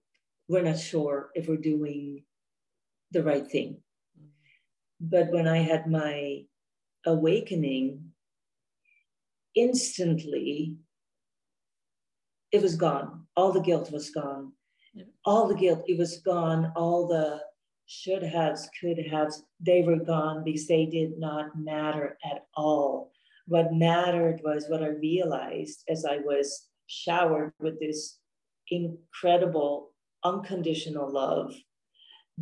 we're 0.48 0.62
not 0.62 0.80
sure 0.80 1.30
if 1.34 1.48
we're 1.48 1.58
doing 1.58 2.24
the 3.12 3.24
right 3.24 3.46
thing. 3.48 3.82
But 5.00 5.32
when 5.32 5.48
I 5.48 5.58
had 5.58 5.88
my 5.88 6.44
awakening, 7.06 8.12
instantly 9.56 10.76
it 12.52 12.62
was 12.62 12.76
gone. 12.76 13.26
All 13.36 13.52
the 13.52 13.62
guilt 13.62 13.92
was 13.92 14.12
gone. 14.12 14.54
Yeah. 14.94 15.06
All 15.26 15.48
the 15.48 15.56
guilt, 15.56 15.84
it 15.88 15.98
was 15.98 16.20
gone. 16.20 16.72
All 16.76 17.08
the 17.08 17.42
should 17.88 18.24
haves, 18.24 18.70
could 18.80 18.98
haves, 18.98 19.44
they 19.60 19.82
were 19.82 19.98
gone 19.98 20.44
because 20.44 20.68
they 20.68 20.86
did 20.86 21.18
not 21.18 21.58
matter 21.58 22.18
at 22.24 22.46
all. 22.56 23.12
What 23.48 23.74
mattered 23.74 24.42
was 24.44 24.66
what 24.68 24.84
I 24.84 24.88
realized 24.88 25.84
as 25.88 26.06
I 26.06 26.18
was 26.18 26.68
showered 26.88 27.54
with 27.60 27.80
this 27.80 28.18
incredible 28.70 29.92
unconditional 30.24 31.12
love 31.12 31.56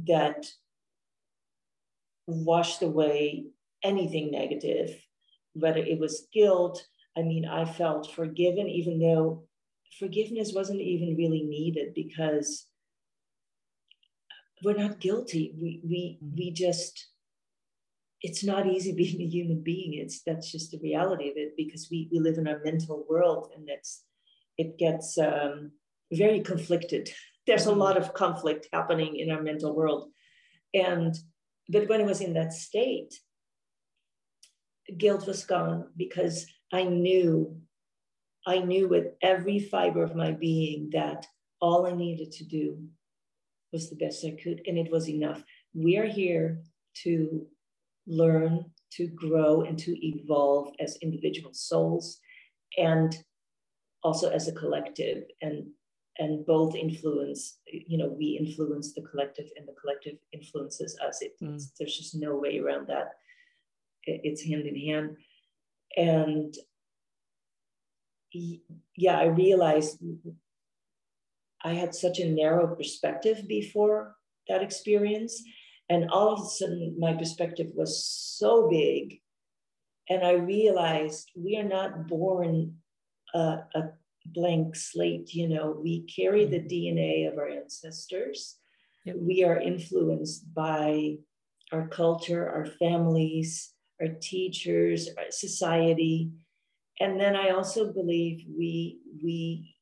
that 0.08 0.46
washed 2.26 2.82
away 2.82 3.46
anything 3.84 4.32
negative, 4.32 4.96
whether 5.54 5.80
it 5.80 6.00
was 6.00 6.28
guilt. 6.34 6.86
I 7.18 7.22
mean, 7.22 7.46
I 7.46 7.66
felt 7.66 8.14
forgiven, 8.14 8.68
even 8.68 9.00
though 9.00 9.44
forgiveness 10.00 10.54
wasn't 10.54 10.80
even 10.80 11.18
really 11.18 11.44
needed 11.44 11.94
because 11.94 12.66
we're 14.64 14.78
not 14.78 15.00
guilty. 15.00 15.54
We 15.60 15.82
we 15.84 16.20
mm-hmm. 16.24 16.36
we 16.38 16.52
just 16.52 17.08
it's 18.22 18.44
not 18.44 18.66
easy 18.66 18.94
being 18.94 19.22
a 19.22 19.26
human 19.26 19.62
being. 19.62 19.94
It's 19.96 20.22
that's 20.26 20.52
just 20.52 20.72
the 20.72 20.80
reality 20.82 21.30
of 21.30 21.38
it 21.38 21.54
because 21.58 21.88
we 21.92 22.10
we 22.12 22.20
live 22.20 22.38
in 22.38 22.48
our 22.48 22.62
mental 22.64 23.06
world 23.10 23.52
and 23.56 23.68
that's 23.68 24.04
it 24.58 24.78
gets 24.78 25.18
um, 25.18 25.72
very 26.12 26.40
conflicted. 26.40 27.10
There's 27.48 27.68
a 27.68 27.72
mm-hmm. 27.72 27.80
lot 27.80 27.98
of 27.98 28.14
conflict 28.14 28.70
happening 28.72 29.18
in 29.18 29.30
our 29.30 29.42
mental 29.42 29.76
world, 29.76 30.10
and 30.74 31.14
but 31.70 31.90
when 31.90 32.02
I 32.02 32.06
was 32.06 32.22
in 32.22 32.34
that 32.34 32.54
state, 32.54 33.14
guilt 34.98 35.28
was 35.28 35.46
gone 35.46 35.88
because 35.98 36.46
I 36.72 36.84
knew, 36.84 37.58
I 38.46 38.60
knew 38.60 38.88
with 38.88 39.08
every 39.22 39.60
fiber 39.60 40.04
of 40.04 40.16
my 40.16 40.32
being 40.32 40.90
that 40.94 41.26
all 41.62 41.86
I 41.86 41.92
needed 41.92 42.32
to 42.34 42.46
do 42.46 42.78
was 43.74 43.90
the 43.90 43.96
best 43.96 44.24
I 44.24 44.38
could, 44.42 44.62
and 44.68 44.78
it 44.78 44.92
was 44.92 45.10
enough. 45.10 45.44
We 45.74 45.98
are 45.98 46.06
here 46.06 46.62
to 47.04 47.46
learn, 48.08 48.66
to 48.94 49.08
grow, 49.08 49.64
and 49.64 49.78
to 49.80 50.08
evolve 50.08 50.74
as 50.80 50.98
individual 51.02 51.54
souls, 51.54 52.20
and 52.78 53.18
also 54.04 54.30
as 54.30 54.48
a 54.48 54.54
collective. 54.54 55.24
And 55.42 55.66
and 56.20 56.46
both 56.46 56.76
influence 56.76 57.60
you 57.66 57.98
know 57.98 58.08
we 58.08 58.38
influence 58.40 58.94
the 58.94 59.02
collective 59.02 59.48
and 59.58 59.68
the 59.68 59.74
collective 59.82 60.18
influences 60.32 60.98
us 61.06 61.22
it, 61.22 61.34
mm. 61.42 61.62
there's 61.80 61.98
just 61.98 62.16
no 62.16 62.36
way 62.36 62.60
around 62.60 62.88
that 62.88 63.14
it, 64.04 64.22
it's 64.24 64.44
hand 64.44 64.66
in 64.66 64.76
hand 64.76 65.18
and 65.98 66.56
yeah 68.96 69.18
i 69.18 69.26
realized 69.26 69.98
i 71.64 71.74
had 71.74 71.94
such 71.96 72.20
a 72.20 72.30
narrow 72.30 72.76
perspective 72.76 73.48
before 73.48 74.16
that 74.48 74.62
experience 74.62 75.44
And 75.90 76.10
all 76.10 76.34
of 76.34 76.40
a 76.42 76.46
sudden, 76.46 76.96
my 76.98 77.14
perspective 77.14 77.72
was 77.76 78.06
so 78.06 78.70
big. 78.70 79.20
And 80.10 80.24
I 80.24 80.34
realized 80.34 81.30
we 81.36 81.58
are 81.58 81.68
not 81.68 82.08
born 82.08 82.78
a, 83.34 83.60
a 83.76 83.92
blank 84.26 84.76
slate. 84.76 85.34
You 85.34 85.50
know, 85.50 85.78
we 85.82 86.04
carry 86.04 86.46
the 86.46 86.60
mm-hmm. 86.60 86.98
DNA 86.98 87.32
of 87.32 87.38
our 87.38 87.50
ancestors. 87.50 88.58
Yep. 89.06 89.18
We 89.20 89.44
are 89.44 89.60
influenced 89.60 90.54
by 90.54 91.18
our 91.72 91.88
culture, 91.88 92.50
our 92.50 92.66
families, 92.66 93.74
our 94.02 94.10
teachers, 94.22 95.10
our 95.18 95.30
society. 95.30 96.32
And 97.00 97.20
then 97.20 97.36
I 97.36 97.50
also 97.50 97.92
believe 97.92 98.46
we 98.48 99.00
we 99.22 99.73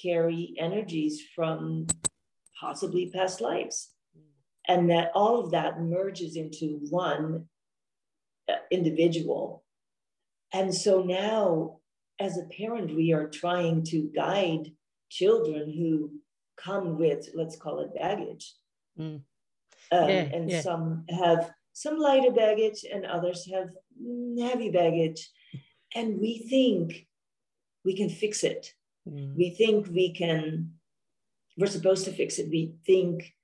carry 0.00 0.54
energies 0.58 1.22
from 1.34 1.86
possibly 2.60 3.10
past 3.10 3.40
lives. 3.40 3.90
And 4.68 4.90
that 4.90 5.12
all 5.14 5.38
of 5.38 5.52
that 5.52 5.80
merges 5.80 6.36
into 6.36 6.80
one 6.90 7.46
uh, 8.48 8.54
individual. 8.70 9.64
And 10.52 10.74
so 10.74 11.02
now, 11.02 11.78
as 12.18 12.36
a 12.36 12.44
parent, 12.44 12.94
we 12.94 13.12
are 13.12 13.28
trying 13.28 13.84
to 13.84 14.10
guide 14.14 14.72
children 15.08 15.72
who 15.72 16.10
come 16.56 16.98
with, 16.98 17.28
let's 17.34 17.56
call 17.56 17.80
it 17.80 17.94
baggage. 17.94 18.54
Mm. 18.98 19.22
Um, 19.92 20.08
yeah, 20.08 20.28
and 20.32 20.50
yeah. 20.50 20.62
some 20.62 21.04
have 21.10 21.52
some 21.72 21.98
lighter 21.98 22.32
baggage, 22.32 22.84
and 22.90 23.04
others 23.04 23.48
have 23.52 23.68
heavy 24.40 24.70
baggage. 24.70 25.30
And 25.94 26.18
we 26.18 26.38
think 26.38 27.06
we 27.84 27.94
can 27.96 28.08
fix 28.08 28.42
it. 28.42 28.72
Mm. 29.08 29.36
We 29.36 29.50
think 29.50 29.88
we 29.88 30.12
can, 30.12 30.72
we're 31.56 31.66
supposed 31.66 32.04
to 32.04 32.12
fix 32.12 32.38
it. 32.38 32.48
We 32.50 32.74
think 32.86 33.34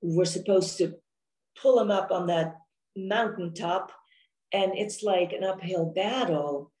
we're 0.00 0.24
supposed 0.24 0.78
to 0.78 0.94
pull 1.60 1.78
them 1.78 1.90
up 1.90 2.10
on 2.10 2.26
that 2.28 2.56
mountaintop. 2.96 3.92
And 4.52 4.72
it's 4.76 5.02
like 5.02 5.32
an 5.32 5.44
uphill 5.44 5.86
battle 5.86 6.72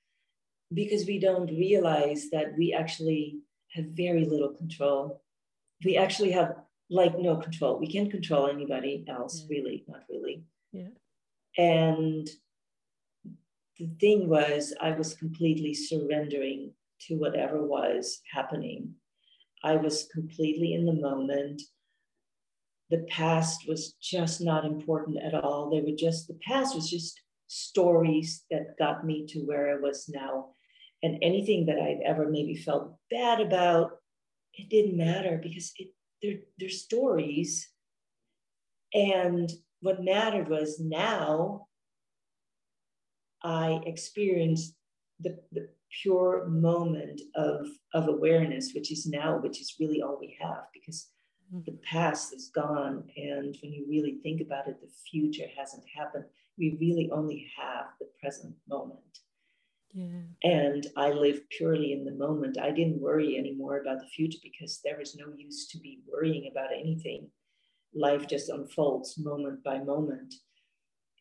because 0.72 1.06
we 1.06 1.18
don't 1.18 1.46
realize 1.46 2.28
that 2.30 2.56
we 2.56 2.72
actually 2.72 3.38
have 3.72 3.86
very 3.86 4.24
little 4.24 4.50
control. 4.50 5.22
We 5.84 5.96
actually 5.96 6.32
have 6.32 6.56
like 6.90 7.18
no 7.18 7.36
control. 7.36 7.78
We 7.78 7.88
can't 7.88 8.10
control 8.10 8.48
anybody 8.48 9.04
else, 9.08 9.44
yeah. 9.48 9.56
really, 9.56 9.84
not 9.88 10.02
really. 10.08 10.44
Yeah. 10.72 10.88
And 11.56 12.28
the 13.78 13.88
thing 14.00 14.28
was, 14.28 14.74
I 14.80 14.92
was 14.92 15.14
completely 15.14 15.74
surrendering 15.74 16.72
to 17.06 17.14
whatever 17.14 17.64
was 17.64 18.20
happening. 18.32 18.94
I 19.62 19.76
was 19.76 20.08
completely 20.12 20.74
in 20.74 20.86
the 20.86 20.92
moment. 20.92 21.62
The 22.90 23.06
past 23.10 23.66
was 23.66 23.94
just 24.00 24.40
not 24.40 24.64
important 24.64 25.18
at 25.22 25.34
all. 25.34 25.70
They 25.70 25.80
were 25.80 25.96
just, 25.96 26.28
the 26.28 26.38
past 26.46 26.74
was 26.74 26.90
just 26.90 27.20
stories 27.46 28.44
that 28.50 28.76
got 28.78 29.06
me 29.06 29.26
to 29.28 29.40
where 29.40 29.76
I 29.76 29.80
was 29.80 30.08
now. 30.08 30.50
And 31.02 31.18
anything 31.22 31.66
that 31.66 31.78
I'd 31.78 32.00
ever 32.04 32.28
maybe 32.28 32.56
felt 32.56 32.96
bad 33.10 33.40
about, 33.40 33.92
it 34.54 34.68
didn't 34.68 34.96
matter 34.96 35.40
because 35.42 35.72
it, 35.76 35.88
they're, 36.22 36.40
they're 36.58 36.68
stories. 36.68 37.68
And 38.92 39.50
what 39.80 40.04
mattered 40.04 40.48
was 40.48 40.78
now 40.80 41.66
I 43.42 43.80
experienced 43.84 44.74
the, 45.20 45.38
the 45.52 45.68
pure 46.02 46.46
moment 46.46 47.20
of, 47.34 47.66
of 47.92 48.08
awareness, 48.08 48.72
which 48.74 48.90
is 48.92 49.06
now, 49.06 49.38
which 49.38 49.60
is 49.60 49.76
really 49.80 50.02
all 50.02 50.18
we 50.20 50.36
have 50.40 50.64
because 50.72 51.08
mm-hmm. 51.52 51.62
the 51.66 51.78
past 51.88 52.34
is 52.34 52.50
gone. 52.54 53.04
And 53.16 53.56
when 53.62 53.72
you 53.72 53.86
really 53.88 54.18
think 54.22 54.40
about 54.40 54.68
it, 54.68 54.80
the 54.80 54.90
future 55.10 55.46
hasn't 55.56 55.84
happened. 55.96 56.24
We 56.58 56.76
really 56.80 57.10
only 57.12 57.50
have 57.58 57.86
the 58.00 58.08
present 58.20 58.54
moment. 58.68 59.00
Yeah. 59.92 60.22
And 60.42 60.86
I 60.96 61.10
live 61.10 61.48
purely 61.50 61.92
in 61.92 62.04
the 62.04 62.12
moment. 62.12 62.58
I 62.60 62.72
didn't 62.72 63.00
worry 63.00 63.38
anymore 63.38 63.78
about 63.78 64.00
the 64.00 64.08
future 64.08 64.38
because 64.42 64.80
there 64.82 65.00
is 65.00 65.16
no 65.16 65.26
use 65.36 65.68
to 65.68 65.78
be 65.78 66.00
worrying 66.10 66.50
about 66.50 66.72
anything. 66.72 67.28
Life 67.94 68.26
just 68.26 68.48
unfolds 68.48 69.16
moment 69.18 69.62
by 69.62 69.78
moment. 69.78 70.34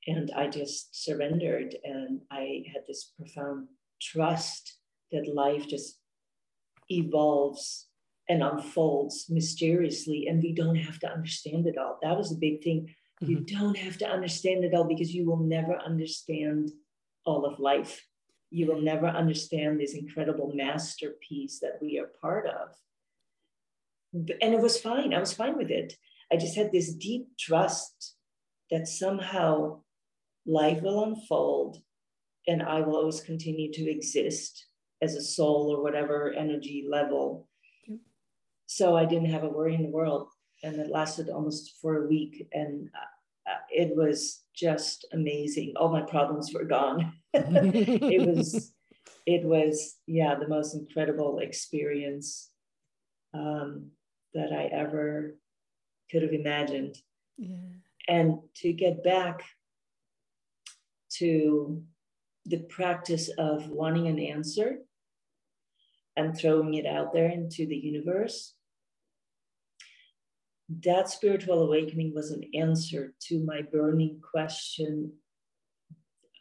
And 0.07 0.31
I 0.35 0.47
just 0.47 1.03
surrendered 1.03 1.75
and 1.83 2.21
I 2.31 2.63
had 2.73 2.81
this 2.87 3.13
profound 3.15 3.67
trust 4.03 4.77
that 5.11 5.33
life 5.33 5.67
just 5.67 5.99
evolves 6.89 7.87
and 8.29 8.41
unfolds 8.41 9.25
mysteriously 9.29 10.27
and 10.27 10.41
we 10.41 10.53
don't 10.53 10.75
have 10.75 10.99
to 10.99 11.11
understand 11.11 11.67
it 11.67 11.77
all. 11.77 11.99
That 12.01 12.17
was 12.17 12.31
a 12.31 12.37
big 12.37 12.63
thing. 12.63 12.93
Mm-hmm. 13.21 13.31
You 13.31 13.39
don't 13.41 13.77
have 13.77 13.97
to 13.99 14.07
understand 14.07 14.63
it 14.63 14.73
all 14.73 14.85
because 14.85 15.13
you 15.13 15.25
will 15.25 15.43
never 15.43 15.77
understand 15.77 16.71
all 17.25 17.45
of 17.45 17.59
life 17.59 18.01
you 18.53 18.67
will 18.67 18.81
never 18.81 19.07
understand 19.07 19.79
this 19.79 19.95
incredible 19.95 20.51
masterpiece 20.53 21.59
that 21.59 21.79
we 21.81 21.97
are 21.97 22.11
part 22.21 22.45
of. 22.45 22.69
And 24.13 24.53
it 24.53 24.59
was 24.59 24.79
fine. 24.79 25.11
I 25.11 25.19
was 25.19 25.33
fine 25.33 25.57
with 25.57 25.71
it. 25.71 25.97
I 26.31 26.37
just 26.37 26.55
had 26.55 26.71
this 26.71 26.93
deep 26.93 27.29
trust 27.39 28.13
that 28.69 28.87
somehow 28.87 29.81
life 30.45 30.83
will 30.83 31.03
unfold 31.03 31.81
and 32.47 32.61
I 32.61 32.81
will 32.81 32.95
always 32.95 33.21
continue 33.21 33.71
to 33.73 33.89
exist 33.89 34.65
as 35.01 35.15
a 35.15 35.21
soul 35.21 35.73
or 35.73 35.81
whatever 35.81 36.31
energy 36.33 36.85
level. 36.89 37.47
So 38.65 38.95
I 38.95 39.05
didn't 39.05 39.29
have 39.29 39.43
a 39.43 39.49
worry 39.49 39.75
in 39.75 39.83
the 39.83 39.89
world. 39.89 40.29
And 40.63 40.77
it 40.77 40.89
lasted 40.89 41.29
almost 41.29 41.77
for 41.81 42.03
a 42.03 42.07
week. 42.07 42.47
And 42.53 42.89
uh, 42.95 43.51
it 43.69 43.95
was 43.95 44.43
just 44.55 45.05
amazing. 45.11 45.73
All 45.75 45.91
my 45.91 46.01
problems 46.01 46.51
were 46.53 46.63
gone. 46.63 47.13
it 47.33 48.25
was, 48.25 48.73
it 49.25 49.43
was, 49.43 49.97
yeah, 50.07 50.35
the 50.35 50.47
most 50.47 50.73
incredible 50.73 51.39
experience 51.39 52.49
um, 53.33 53.91
that 54.33 54.53
I 54.53 54.65
ever 54.65 55.35
could 56.09 56.23
have 56.23 56.33
imagined. 56.33 56.95
Yeah. 57.37 57.57
And 58.07 58.39
to 58.57 58.73
get 58.73 59.03
back 59.03 59.43
to 61.17 61.83
the 62.45 62.59
practice 62.59 63.29
of 63.37 63.67
wanting 63.69 64.07
an 64.07 64.19
answer 64.19 64.79
and 66.15 66.37
throwing 66.37 66.73
it 66.73 66.85
out 66.85 67.13
there 67.13 67.29
into 67.29 67.65
the 67.65 67.75
universe 67.75 68.53
that 70.81 71.09
spiritual 71.09 71.61
awakening 71.61 72.13
was 72.13 72.31
an 72.31 72.43
answer 72.53 73.13
to 73.27 73.43
my 73.43 73.61
burning 73.61 74.21
question. 74.21 75.13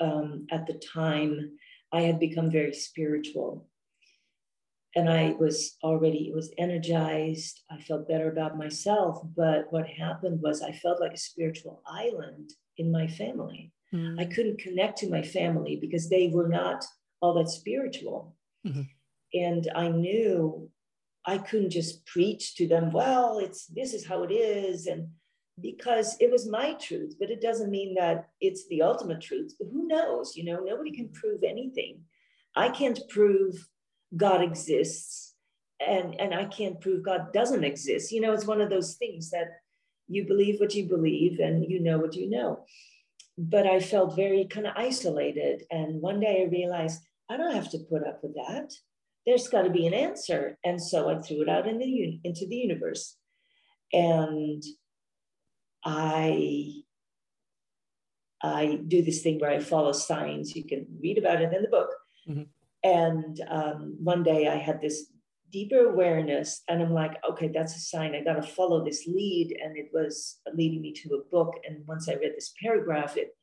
Um, 0.01 0.47
at 0.51 0.67
the 0.67 0.75
time, 0.75 1.59
I 1.93 2.03
had 2.03 2.19
become 2.19 2.51
very 2.51 2.73
spiritual. 2.73 3.67
And 4.95 5.09
I 5.09 5.35
was 5.39 5.77
already, 5.83 6.29
it 6.29 6.35
was 6.35 6.53
energized. 6.59 7.63
I 7.71 7.79
felt 7.79 8.09
better 8.09 8.31
about 8.31 8.59
myself. 8.59 9.23
But 9.37 9.73
what 9.73 9.87
happened 9.87 10.41
was 10.43 10.63
I 10.63 10.73
felt 10.73 11.01
like 11.01 11.15
a 11.15 11.19
spiritual 11.19 11.83
island 11.87 12.51
in 12.77 12.93
my 12.93 13.07
family. 13.07 13.73
Mm-hmm. 13.95 14.21
I 14.21 14.25
couldn't 14.25 14.61
connect 14.61 14.99
to 14.99 15.11
my 15.11 15.23
family 15.23 15.77
because 15.77 16.09
they 16.09 16.29
were 16.29 16.49
not 16.49 16.85
all 17.21 17.35
that 17.35 17.49
spiritual. 17.49 18.35
Mm-hmm. 18.67 18.83
And 19.35 19.71
I 19.75 19.89
knew 19.89 20.71
I 21.27 21.39
couldn't 21.39 21.71
just 21.71 22.05
preach 22.07 22.57
to 22.57 22.67
them, 22.67 22.91
well, 22.91 23.39
it's 23.39 23.67
this 23.67 23.95
is 23.95 24.07
how 24.07 24.23
it 24.25 24.33
is. 24.33 24.87
And 24.87 25.09
because 25.61 26.17
it 26.21 26.31
was 26.31 26.49
my 26.49 26.75
truth, 26.75 27.17
but 27.19 27.31
it 27.31 27.41
doesn't 27.41 27.71
mean 27.71 27.95
that 27.95 28.29
it's 28.41 28.67
the 28.69 28.83
ultimate 28.83 29.21
truth. 29.21 29.55
But 29.59 29.69
who 29.73 29.87
knows? 29.87 30.37
You 30.37 30.45
know, 30.45 30.61
nobody 30.61 30.91
can 30.91 31.11
prove 31.11 31.43
anything. 31.43 32.01
I 32.57 32.69
can't 32.69 33.01
prove 33.09 33.69
God 34.17 34.43
exists 34.43 35.35
and, 35.87 36.19
and 36.21 36.35
I 36.35 36.45
can't 36.45 36.81
prove 36.81 37.05
God 37.05 37.33
doesn't 37.33 37.65
exist. 37.65 38.13
You 38.13 38.21
know, 38.21 38.33
it's 38.33 38.47
one 38.47 38.61
of 38.61 38.71
those 38.71 38.95
things 38.95 39.31
that 39.31 39.49
you 40.09 40.27
believe 40.27 40.61
what 40.61 40.75
you 40.75 40.89
believe 40.89 41.39
and 41.41 41.65
you 41.71 41.81
know 41.81 41.99
what 41.99 42.15
you 42.15 42.29
know. 42.29 42.65
But 43.39 43.67
I 43.67 43.81
felt 43.81 44.17
very 44.17 44.47
kind 44.47 44.67
of 44.67 44.75
isolated. 44.77 45.65
And 45.71 46.01
one 46.01 46.21
day 46.21 46.43
I 46.43 46.51
realized 46.51 47.01
I 47.31 47.37
don't 47.37 47.55
have 47.55 47.71
to 47.71 47.79
put 47.91 48.07
up 48.07 48.21
with 48.23 48.35
that 48.35 48.73
there's 49.27 49.49
got 49.49 49.63
to 49.63 49.71
be 49.71 49.87
an 49.87 49.95
answer. 49.95 50.59
And 50.65 50.83
so 50.83 51.09
I 51.09 51.21
threw 51.21 51.43
it 51.43 51.49
out 51.49 51.67
in 51.67 51.79
the, 51.79 52.21
into 52.25 52.47
the 52.47 52.57
universe. 52.57 53.17
And 53.93 54.63
I 55.85 56.83
I 58.45 58.81
do 58.89 59.03
this 59.03 59.23
thing 59.23 59.39
where 59.39 59.51
I 59.51 59.61
follow 59.61 59.93
signs. 59.93 60.57
You 60.57 60.65
can 60.65 60.87
read 61.01 61.17
about 61.17 61.43
it 61.43 61.53
in 61.53 61.63
the 61.63 61.69
book. 61.69 61.91
Mm-hmm. 62.29 62.43
And 62.83 63.41
um, 63.49 63.97
one 64.03 64.25
day 64.25 64.49
I 64.49 64.57
had 64.57 64.81
this 64.81 65.07
deeper 65.53 65.85
awareness, 65.85 66.63
and 66.69 66.83
I'm 66.83 66.93
like, 66.93 67.19
okay, 67.31 67.51
that's 67.55 67.77
a 67.77 67.81
sign. 67.81 68.15
I 68.15 68.25
got 68.25 68.41
to 68.41 68.43
follow 68.43 68.85
this 68.85 69.07
lead. 69.07 69.57
And 69.63 69.77
it 69.77 69.91
was 69.93 70.41
leading 70.55 70.81
me 70.81 70.93
to 70.95 71.15
a 71.15 71.31
book. 71.31 71.55
And 71.69 71.87
once 71.87 72.09
I 72.09 72.15
read 72.15 72.33
this 72.35 72.55
paragraph, 72.63 73.17
it 73.17 73.37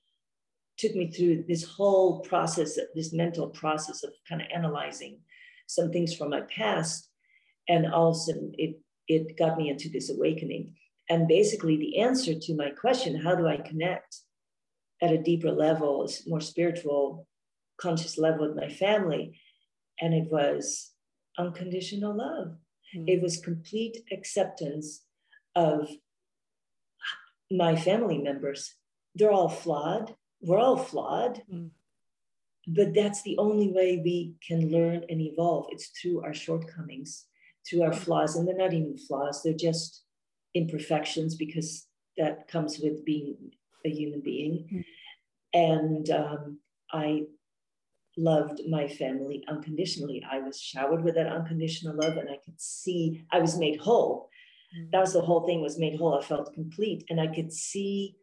took 0.77 0.95
me 0.95 1.11
through 1.11 1.45
this 1.47 1.63
whole 1.63 2.21
process, 2.21 2.77
this 2.95 3.13
mental 3.13 3.47
process 3.49 4.03
of 4.03 4.11
kind 4.27 4.41
of 4.41 4.47
analyzing 4.53 5.19
some 5.67 5.91
things 5.91 6.15
from 6.15 6.31
my 6.31 6.41
past. 6.41 7.09
And 7.67 7.85
all 7.93 8.09
of 8.09 8.15
a 8.15 8.19
sudden, 8.19 8.53
it, 8.57 8.79
it 9.07 9.37
got 9.37 9.57
me 9.57 9.69
into 9.69 9.89
this 9.89 10.09
awakening. 10.09 10.73
and 11.09 11.27
basically 11.27 11.75
the 11.77 11.99
answer 11.99 12.33
to 12.39 12.55
my 12.55 12.69
question, 12.69 13.19
how 13.19 13.35
do 13.35 13.47
I 13.47 13.57
connect 13.57 14.17
at 15.01 15.11
a 15.11 15.17
deeper 15.21 15.51
level, 15.51 16.09
more 16.27 16.41
spiritual, 16.41 17.27
conscious 17.81 18.17
level 18.17 18.47
with 18.47 18.55
my 18.55 18.69
family? 18.69 19.39
And 19.99 20.13
it 20.13 20.31
was 20.31 20.91
unconditional 21.39 22.15
love. 22.15 22.57
Mm. 22.95 23.05
It 23.07 23.21
was 23.21 23.37
complete 23.37 24.03
acceptance 24.11 25.05
of 25.55 25.89
my 27.49 27.75
family 27.75 28.19
members. 28.19 28.75
They're 29.15 29.31
all 29.31 29.49
flawed. 29.49 30.15
We're 30.41 30.59
all 30.59 30.77
flawed. 30.77 31.41
Mm. 31.51 31.71
But 32.67 32.93
that's 32.93 33.23
the 33.23 33.37
only 33.37 33.71
way 33.71 34.01
we 34.03 34.35
can 34.47 34.71
learn 34.71 35.03
and 35.09 35.21
evolve. 35.21 35.67
It's 35.71 35.87
through 35.87 36.23
our 36.23 36.33
shortcomings, 36.33 37.25
through 37.67 37.81
our 37.83 37.93
flaws. 37.93 38.35
And 38.35 38.47
they're 38.47 38.55
not 38.55 38.73
even 38.73 38.97
flaws, 38.97 39.41
they're 39.41 39.53
just 39.53 40.03
imperfections 40.53 41.35
because 41.35 41.87
that 42.17 42.47
comes 42.47 42.79
with 42.79 43.05
being 43.05 43.37
a 43.85 43.89
human 43.89 44.21
being. 44.21 44.67
Mm. 44.71 44.85
And 45.51 46.09
um, 46.11 46.59
I 46.91 47.23
loved 48.19 48.61
my 48.67 48.87
family 48.87 49.43
unconditionally. 49.47 50.23
I 50.29 50.39
was 50.39 50.61
showered 50.61 51.03
with 51.03 51.15
that 51.15 51.27
unconditional 51.27 51.95
love 51.95 52.17
and 52.17 52.29
I 52.29 52.37
could 52.43 52.59
see 52.59 53.25
I 53.31 53.39
was 53.39 53.57
made 53.57 53.79
whole. 53.79 54.29
Mm. 54.77 54.91
That 54.91 55.01
was 55.01 55.13
the 55.13 55.21
whole 55.21 55.45
thing 55.45 55.61
was 55.61 55.79
made 55.79 55.97
whole. 55.97 56.19
I 56.19 56.23
felt 56.23 56.53
complete 56.53 57.05
and 57.09 57.19
I 57.19 57.27
could 57.27 57.51
see 57.51 58.15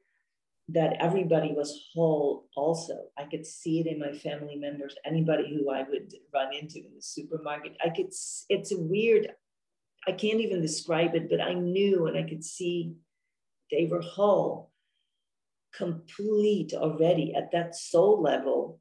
that 0.68 0.96
everybody 1.00 1.52
was 1.52 1.88
whole 1.94 2.48
also. 2.56 2.94
I 3.16 3.24
could 3.24 3.46
see 3.46 3.80
it 3.80 3.86
in 3.86 4.00
my 4.00 4.12
family 4.12 4.56
members, 4.56 4.96
anybody 5.04 5.54
who 5.54 5.70
I 5.70 5.84
would 5.88 6.12
run 6.34 6.52
into 6.52 6.78
in 6.78 6.94
the 6.94 7.02
supermarket. 7.02 7.76
I 7.84 7.90
could, 7.90 8.08
it's 8.48 8.72
a 8.72 8.78
weird, 8.78 9.28
I 10.08 10.12
can't 10.12 10.40
even 10.40 10.60
describe 10.60 11.14
it, 11.14 11.30
but 11.30 11.40
I 11.40 11.54
knew 11.54 12.06
and 12.06 12.16
I 12.16 12.28
could 12.28 12.44
see 12.44 12.94
they 13.70 13.86
were 13.90 14.00
whole, 14.00 14.72
complete 15.74 16.72
already 16.74 17.34
at 17.34 17.52
that 17.52 17.76
soul 17.76 18.20
level. 18.20 18.80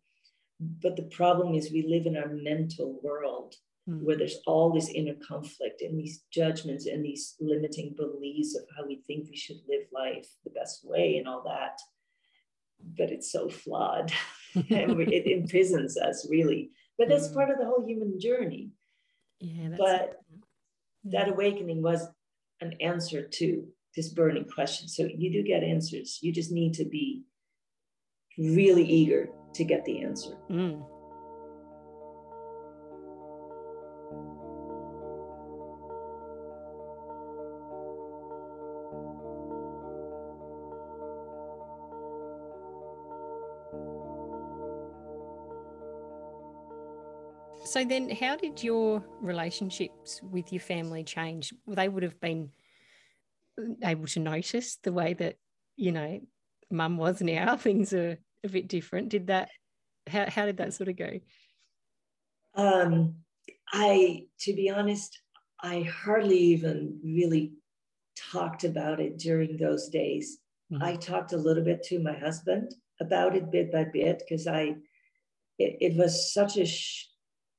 But 0.60 0.96
the 0.96 1.04
problem 1.04 1.54
is 1.54 1.72
we 1.72 1.86
live 1.88 2.06
in 2.06 2.18
our 2.18 2.30
mental 2.30 3.00
world 3.04 3.56
mm. 3.90 4.02
where 4.02 4.18
there's 4.18 4.40
all 4.46 4.72
this 4.72 4.90
inner 4.90 5.16
conflict 5.28 5.82
and 5.82 6.00
these 6.00 6.24
judgments 6.32 6.86
and 6.86 7.04
these 7.04 7.36
limiting 7.40 7.94
beliefs 7.96 8.56
of 8.56 8.64
how 8.76 8.86
we 8.86 9.02
think 9.08 9.28
we 9.30 9.36
should 9.36 9.58
live 9.68 9.86
life 9.92 10.28
the 10.44 10.52
best 10.52 10.86
way 10.86 11.18
and 11.18 11.28
all 11.28 11.44
that. 11.44 11.80
But 12.98 13.12
it's 13.12 13.32
so 13.32 13.50
flawed 13.50 14.12
and 14.56 15.00
it 15.02 15.28
imprisons 15.28 15.98
us 15.98 16.28
really. 16.30 16.72
But 16.98 17.10
that's 17.10 17.28
mm. 17.28 17.34
part 17.34 17.50
of 17.50 17.58
the 17.58 17.66
whole 17.66 17.86
human 17.86 18.20
journey. 18.20 18.70
Yeah, 19.42 19.76
but 19.78 20.22
that 21.06 21.28
awakening 21.28 21.82
was 21.82 22.08
an 22.62 22.74
answer 22.80 23.28
to 23.28 23.68
this 23.96 24.10
burning 24.10 24.46
question. 24.46 24.88
So 24.88 25.04
you 25.04 25.32
do 25.32 25.44
get 25.44 25.64
answers. 25.64 26.20
You 26.22 26.32
just 26.32 26.52
need 26.52 26.74
to 26.76 26.86
be 26.86 27.24
really 28.38 28.84
eager 28.84 29.30
to 29.54 29.64
get 29.64 29.86
the 29.86 30.04
answer. 30.04 30.38
Mm. 30.50 30.84
So 47.66 47.84
then, 47.84 48.10
how 48.10 48.38
did 48.38 48.64
your 48.64 49.04
relationships 49.20 50.22
with 50.24 50.54
your 50.54 50.62
family 50.62 51.04
change? 51.04 51.52
They 51.68 51.90
would 51.90 52.04
have 52.04 52.22
been 52.22 52.52
able 53.84 54.06
to 54.08 54.20
notice 54.20 54.78
the 54.78 54.94
way 54.94 55.14
that 55.16 55.38
you 55.76 55.92
know 55.92 56.22
mum 56.72 56.98
was 56.98 57.22
now. 57.22 57.56
Things 57.58 57.94
are 57.94 58.18
a 58.44 58.50
bit 58.50 58.68
different. 58.68 59.10
Did 59.10 59.28
that? 59.28 59.50
How 60.08 60.30
how 60.30 60.46
did 60.46 60.58
that 60.58 60.74
sort 60.74 60.90
of 60.90 60.98
go? 60.98 61.20
Um, 62.56 63.16
I, 63.74 64.28
to 64.42 64.54
be 64.54 64.70
honest, 64.70 65.20
I 65.62 65.82
hardly 65.82 66.38
even 66.38 67.00
really 67.04 67.54
talked 68.32 68.64
about 68.64 69.00
it 69.00 69.18
during 69.18 69.58
those 69.58 69.90
days. 69.90 70.38
Mm-hmm. 70.72 70.84
I 70.84 70.96
talked 70.96 71.34
a 71.34 71.38
little 71.38 71.64
bit 71.64 71.84
to 71.86 72.00
my 72.00 72.14
husband 72.14 72.74
about 73.02 73.36
it 73.36 73.52
bit 73.52 73.72
by 73.72 73.86
bit 73.92 74.20
because 74.20 74.48
I, 74.48 74.76
it, 75.58 75.78
it 75.82 75.98
was 75.98 76.34
such 76.34 76.58
a 76.58 76.66
sh- 76.66 77.08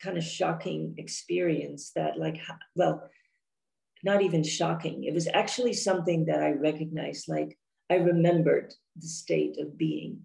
kind 0.03 0.17
of 0.17 0.25
shocking 0.25 0.95
experience 0.99 1.93
that 1.97 2.19
like 2.19 2.39
well 2.75 3.09
not 4.05 4.23
even 4.23 4.43
shocking 4.45 5.05
it 5.05 5.15
was 5.15 5.27
actually 5.33 5.73
something 5.73 6.27
that 6.27 6.43
i 6.43 6.51
recognized 6.51 7.29
like 7.29 7.59
i 7.91 7.95
remembered 7.95 8.73
the 8.97 9.07
state 9.07 9.59
of 9.59 9.79
being 9.79 10.21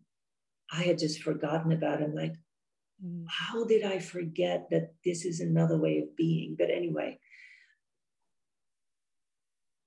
i 0.72 0.84
had 0.84 1.00
just 1.00 1.22
forgotten 1.22 1.72
about 1.72 2.02
it 2.02 2.14
like 2.16 2.36
mm. 3.04 3.26
how 3.28 3.64
did 3.66 3.84
i 3.84 4.00
forget 4.00 4.68
that 4.72 4.94
this 5.06 5.26
is 5.26 5.40
another 5.40 5.78
way 5.78 6.00
of 6.00 6.16
being 6.16 6.56
but 6.58 6.70
anyway 6.70 7.18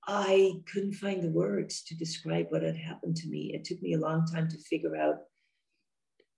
i 0.07 0.53
couldn't 0.71 0.93
find 0.93 1.23
the 1.23 1.29
words 1.29 1.83
to 1.83 1.95
describe 1.95 2.47
what 2.49 2.61
had 2.61 2.77
happened 2.77 3.15
to 3.15 3.27
me 3.27 3.51
it 3.53 3.63
took 3.63 3.81
me 3.81 3.93
a 3.93 3.99
long 3.99 4.25
time 4.25 4.47
to 4.47 4.57
figure 4.57 4.95
out 4.95 5.15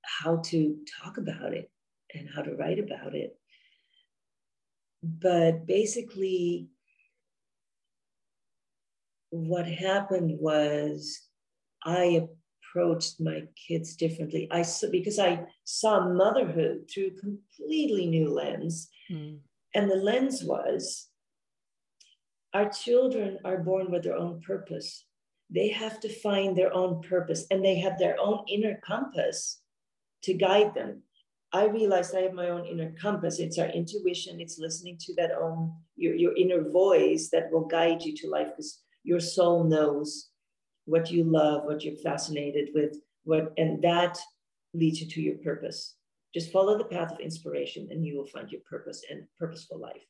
how 0.07 0.37
to 0.37 0.77
talk 1.03 1.17
about 1.17 1.53
it 1.53 1.69
and 2.13 2.27
how 2.33 2.41
to 2.41 2.55
write 2.55 2.79
about 2.79 3.13
it. 3.13 3.35
But 5.03 5.65
basically, 5.65 6.67
what 9.29 9.67
happened 9.67 10.39
was 10.39 11.21
I 11.87 12.27
approached 12.61 13.21
my 13.21 13.43
kids 13.55 13.95
differently. 13.95 14.49
I 14.51 14.61
saw 14.61 14.89
because 14.91 15.19
I 15.19 15.45
saw 15.63 16.09
motherhood 16.09 16.89
through 16.93 17.07
a 17.07 17.19
completely 17.19 18.05
new 18.07 18.29
lens. 18.29 18.89
Mm. 19.09 19.39
And 19.73 19.89
the 19.89 19.95
lens 19.95 20.43
was 20.43 21.07
our 22.53 22.69
children 22.69 23.39
are 23.45 23.57
born 23.57 23.89
with 23.89 24.03
their 24.03 24.17
own 24.17 24.41
purpose. 24.41 25.05
They 25.49 25.69
have 25.69 26.01
to 26.01 26.09
find 26.09 26.57
their 26.57 26.73
own 26.73 27.01
purpose 27.01 27.45
and 27.49 27.63
they 27.63 27.79
have 27.79 27.97
their 27.97 28.17
own 28.19 28.43
inner 28.49 28.79
compass 28.85 29.61
to 30.23 30.33
guide 30.33 30.73
them. 30.73 31.03
I 31.53 31.67
realized 31.67 32.13
I 32.13 32.21
have 32.21 32.33
my 32.33 32.49
own 32.49 32.65
inner 32.65 32.93
compass. 33.01 33.39
It's 33.39 33.57
our 33.57 33.67
intuition. 33.67 34.41
It's 34.41 34.59
listening 34.59 34.97
to 35.01 35.15
that 35.15 35.31
own 35.31 35.71
your, 35.95 36.15
your 36.15 36.35
inner 36.35 36.69
voice 36.69 37.29
that 37.31 37.49
will 37.49 37.65
guide 37.65 38.03
you 38.03 38.13
to 38.17 38.29
life 38.29 38.49
because 38.49 38.81
your 39.03 39.21
soul 39.21 39.63
knows 39.63 40.29
what 40.87 41.11
you 41.11 41.23
love, 41.23 41.65
what 41.65 41.83
you're 41.83 41.97
fascinated 41.97 42.69
with, 42.73 42.97
what 43.23 43.53
and 43.57 43.81
that 43.83 44.17
leads 44.73 45.01
you 45.01 45.07
to 45.07 45.21
your 45.21 45.37
purpose. 45.37 45.95
Just 46.33 46.51
follow 46.51 46.77
the 46.77 46.85
path 46.85 47.11
of 47.11 47.19
inspiration 47.19 47.89
and 47.91 48.05
you 48.05 48.17
will 48.17 48.25
find 48.25 48.49
your 48.49 48.61
purpose 48.69 49.03
and 49.09 49.23
purposeful 49.37 49.79
life. 49.79 50.05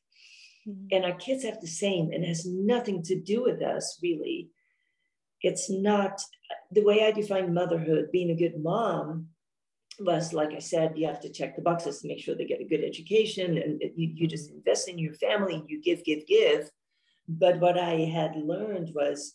Mm-hmm. 0.66 0.86
And 0.92 1.04
our 1.04 1.18
kids 1.18 1.44
have 1.44 1.60
the 1.60 1.66
same 1.66 2.12
and 2.12 2.24
has 2.24 2.46
nothing 2.46 3.02
to 3.04 3.20
do 3.20 3.42
with 3.42 3.60
us 3.62 3.98
really. 4.02 4.50
It's 5.42 5.70
not 5.70 6.20
the 6.70 6.84
way 6.84 7.04
I 7.04 7.10
define 7.10 7.54
motherhood, 7.54 8.10
being 8.12 8.30
a 8.30 8.36
good 8.36 8.62
mom 8.62 9.28
was 10.00 10.32
like 10.32 10.52
I 10.52 10.60
said, 10.60 10.92
you 10.96 11.06
have 11.08 11.20
to 11.20 11.32
check 11.32 11.56
the 11.56 11.62
boxes 11.62 12.00
to 12.00 12.08
make 12.08 12.20
sure 12.20 12.36
they 12.36 12.44
get 12.44 12.60
a 12.60 12.64
good 12.64 12.84
education 12.84 13.58
and 13.58 13.80
you, 13.96 14.12
you 14.14 14.26
just 14.28 14.50
invest 14.50 14.88
in 14.88 14.98
your 14.98 15.14
family, 15.14 15.64
you 15.66 15.82
give, 15.82 16.04
give, 16.04 16.24
give. 16.26 16.70
But 17.28 17.58
what 17.58 17.76
I 17.76 18.04
had 18.04 18.36
learned 18.36 18.92
was 18.94 19.34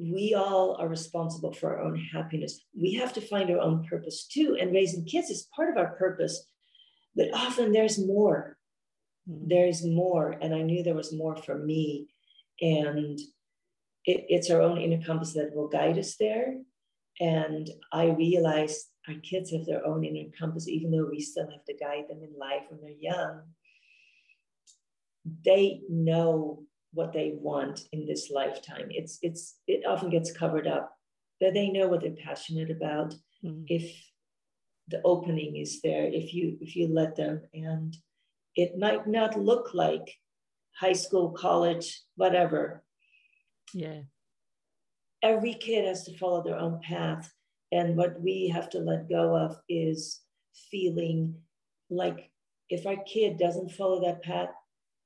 we 0.00 0.34
all 0.34 0.76
are 0.80 0.88
responsible 0.88 1.52
for 1.52 1.76
our 1.76 1.82
own 1.82 1.96
happiness. 2.12 2.64
We 2.74 2.94
have 2.94 3.12
to 3.14 3.20
find 3.20 3.50
our 3.50 3.60
own 3.60 3.84
purpose 3.84 4.26
too. 4.26 4.56
And 4.58 4.72
raising 4.72 5.04
kids 5.04 5.28
is 5.28 5.48
part 5.54 5.70
of 5.70 5.76
our 5.76 5.94
purpose, 5.96 6.46
but 7.14 7.28
often 7.34 7.72
there's 7.72 7.98
more. 7.98 8.56
Mm-hmm. 9.28 9.48
There's 9.48 9.84
more. 9.84 10.36
And 10.40 10.54
I 10.54 10.62
knew 10.62 10.82
there 10.82 10.94
was 10.94 11.12
more 11.12 11.36
for 11.36 11.58
me. 11.58 12.08
And 12.62 13.18
it, 14.06 14.24
it's 14.28 14.50
our 14.50 14.62
own 14.62 14.78
inner 14.78 15.04
compass 15.04 15.34
that 15.34 15.54
will 15.54 15.68
guide 15.68 15.98
us 15.98 16.16
there. 16.16 16.56
And 17.20 17.68
I 17.92 18.06
realized 18.06 18.86
our 19.06 19.14
kids 19.16 19.50
have 19.52 19.66
their 19.66 19.86
own 19.86 20.04
inner 20.04 20.30
compass, 20.38 20.66
even 20.66 20.90
though 20.90 21.08
we 21.10 21.20
still 21.20 21.50
have 21.50 21.64
to 21.66 21.74
guide 21.74 22.04
them 22.08 22.22
in 22.22 22.38
life 22.38 22.62
when 22.70 22.80
they're 22.80 22.90
young. 22.98 23.42
They 25.44 25.82
know 25.90 26.64
what 26.92 27.12
they 27.12 27.34
want 27.36 27.80
in 27.92 28.06
this 28.06 28.30
lifetime. 28.30 28.88
It's 28.90 29.18
it's 29.22 29.56
it 29.66 29.84
often 29.86 30.10
gets 30.10 30.32
covered 30.32 30.66
up, 30.66 30.92
but 31.40 31.54
they 31.54 31.70
know 31.70 31.88
what 31.88 32.00
they're 32.02 32.24
passionate 32.24 32.70
about. 32.70 33.14
Mm-hmm. 33.44 33.64
If 33.68 33.92
the 34.88 35.00
opening 35.04 35.56
is 35.56 35.80
there, 35.82 36.04
if 36.04 36.34
you 36.34 36.56
if 36.60 36.76
you 36.76 36.88
let 36.88 37.16
them, 37.16 37.42
and 37.54 37.96
it 38.56 38.78
might 38.78 39.06
not 39.06 39.38
look 39.38 39.74
like 39.74 40.16
high 40.78 40.92
school, 40.92 41.30
college, 41.30 42.00
whatever. 42.16 42.82
Yeah. 43.74 44.02
Every 45.22 45.54
kid 45.54 45.86
has 45.86 46.04
to 46.04 46.16
follow 46.16 46.42
their 46.42 46.58
own 46.58 46.80
path 46.80 47.30
and 47.72 47.96
what 47.96 48.20
we 48.20 48.48
have 48.48 48.68
to 48.70 48.78
let 48.78 49.08
go 49.08 49.36
of 49.36 49.56
is 49.68 50.20
feeling 50.70 51.34
like 51.88 52.30
if 52.68 52.86
our 52.86 52.96
kid 53.04 53.38
doesn't 53.38 53.72
follow 53.72 54.00
that 54.04 54.22
path, 54.22 54.48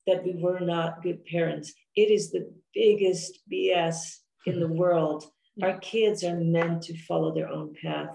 that 0.07 0.24
we 0.24 0.34
were 0.34 0.61
not 0.61 1.02
good 1.02 1.24
parents. 1.24 1.72
It 1.96 2.11
is 2.11 2.30
the 2.30 2.50
biggest 2.74 3.38
BS 3.50 4.18
in 4.46 4.61
the 4.61 4.68
world. 4.68 5.24
Our 5.62 5.78
kids 5.78 6.24
are 6.24 6.38
meant 6.38 6.82
to 6.82 6.98
follow 7.05 7.34
their 7.34 7.48
own 7.48 7.74
path. 7.80 8.11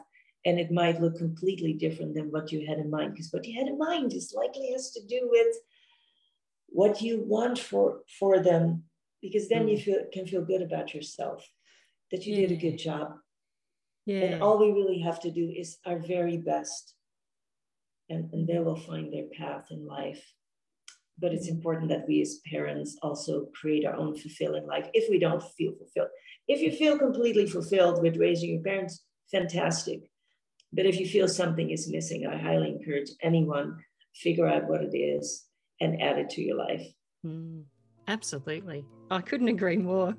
And 0.45 0.59
it 0.59 0.71
might 0.71 1.01
look 1.01 1.17
completely 1.17 1.73
different 1.73 2.15
than 2.15 2.31
what 2.31 2.51
you 2.51 2.65
had 2.65 2.77
in 2.77 2.89
mind, 2.89 3.13
because 3.13 3.31
what 3.31 3.45
you 3.45 3.59
had 3.59 3.67
in 3.67 3.77
mind 3.77 4.13
is 4.13 4.33
likely 4.35 4.71
has 4.71 4.91
to 4.91 5.01
do 5.05 5.27
with 5.29 5.55
what 6.67 7.01
you 7.01 7.23
want 7.25 7.59
for 7.59 8.01
for 8.19 8.39
them, 8.39 8.83
because 9.21 9.49
then 9.49 9.65
mm. 9.65 9.71
you 9.71 9.77
feel 9.77 9.99
can 10.13 10.25
feel 10.25 10.45
good 10.45 10.61
about 10.61 10.93
yourself 10.93 11.45
that 12.11 12.25
you 12.25 12.35
yeah. 12.35 12.47
did 12.47 12.51
a 12.53 12.61
good 12.61 12.77
job. 12.77 13.15
Yeah. 14.05 14.21
And 14.21 14.41
all 14.41 14.57
we 14.57 14.71
really 14.71 14.99
have 14.99 15.19
to 15.21 15.31
do 15.31 15.53
is 15.55 15.77
our 15.85 15.99
very 15.99 16.37
best. 16.37 16.95
And, 18.09 18.31
and 18.33 18.47
they 18.47 18.57
will 18.59 18.75
find 18.75 19.13
their 19.13 19.27
path 19.37 19.67
in 19.69 19.85
life 19.85 20.23
but 21.19 21.33
it's 21.33 21.47
important 21.47 21.89
that 21.89 22.07
we 22.07 22.21
as 22.21 22.39
parents 22.49 22.97
also 23.01 23.47
create 23.59 23.85
our 23.85 23.95
own 23.95 24.15
fulfilling 24.15 24.65
life 24.67 24.87
if 24.93 25.09
we 25.09 25.19
don't 25.19 25.43
feel 25.57 25.73
fulfilled. 25.73 26.09
If 26.47 26.61
you 26.61 26.71
feel 26.71 26.97
completely 26.97 27.47
fulfilled 27.47 28.01
with 28.01 28.17
raising 28.17 28.51
your 28.51 28.63
parents, 28.63 29.03
fantastic. 29.31 30.09
But 30.71 30.85
if 30.85 30.99
you 30.99 31.07
feel 31.07 31.27
something 31.27 31.69
is 31.71 31.89
missing, 31.89 32.27
I 32.27 32.37
highly 32.37 32.69
encourage 32.69 33.09
anyone 33.21 33.77
figure 34.15 34.47
out 34.47 34.67
what 34.67 34.81
it 34.81 34.95
is 34.95 35.45
and 35.81 36.01
add 36.01 36.17
it 36.17 36.29
to 36.31 36.41
your 36.41 36.57
life. 36.57 36.85
Mm, 37.25 37.63
absolutely. 38.07 38.85
I 39.11 39.21
couldn't 39.21 39.47
agree 39.47 39.77
more. 39.77 40.15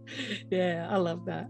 yeah, 0.50 0.88
I 0.90 0.96
love 0.96 1.24
that. 1.26 1.48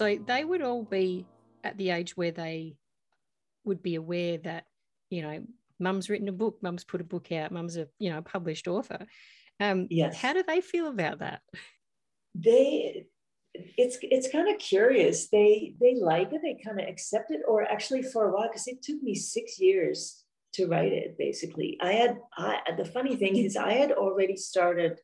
So 0.00 0.16
they 0.16 0.46
would 0.46 0.62
all 0.62 0.82
be 0.82 1.26
at 1.62 1.76
the 1.76 1.90
age 1.90 2.16
where 2.16 2.30
they 2.30 2.78
would 3.66 3.82
be 3.82 3.96
aware 3.96 4.38
that, 4.38 4.64
you 5.10 5.20
know, 5.20 5.44
mum's 5.78 6.08
written 6.08 6.26
a 6.26 6.32
book, 6.32 6.56
mum's 6.62 6.84
put 6.84 7.02
a 7.02 7.04
book 7.04 7.30
out, 7.32 7.52
mum's 7.52 7.76
a, 7.76 7.86
you 7.98 8.08
know, 8.08 8.22
published 8.22 8.66
author. 8.66 9.06
Um, 9.60 9.88
yes. 9.90 10.16
How 10.16 10.32
do 10.32 10.42
they 10.42 10.62
feel 10.62 10.88
about 10.88 11.18
that? 11.18 11.42
They, 12.34 13.08
it's 13.52 13.98
it's 14.00 14.32
kind 14.32 14.48
of 14.48 14.58
curious. 14.58 15.28
They 15.28 15.74
they 15.78 15.96
like 16.00 16.32
it. 16.32 16.40
They 16.42 16.56
kind 16.64 16.80
of 16.80 16.88
accept 16.88 17.30
it, 17.30 17.42
or 17.46 17.64
actually 17.64 18.02
for 18.02 18.24
a 18.24 18.32
while, 18.32 18.48
because 18.48 18.68
it 18.68 18.82
took 18.82 19.02
me 19.02 19.14
six 19.14 19.60
years 19.60 20.24
to 20.54 20.66
write 20.66 20.94
it. 20.94 21.18
Basically, 21.18 21.76
I 21.82 21.92
had 21.92 22.16
I 22.38 22.60
the 22.74 22.86
funny 22.86 23.16
thing 23.16 23.36
is 23.36 23.54
I 23.54 23.74
had 23.74 23.92
already 23.92 24.38
started 24.38 24.98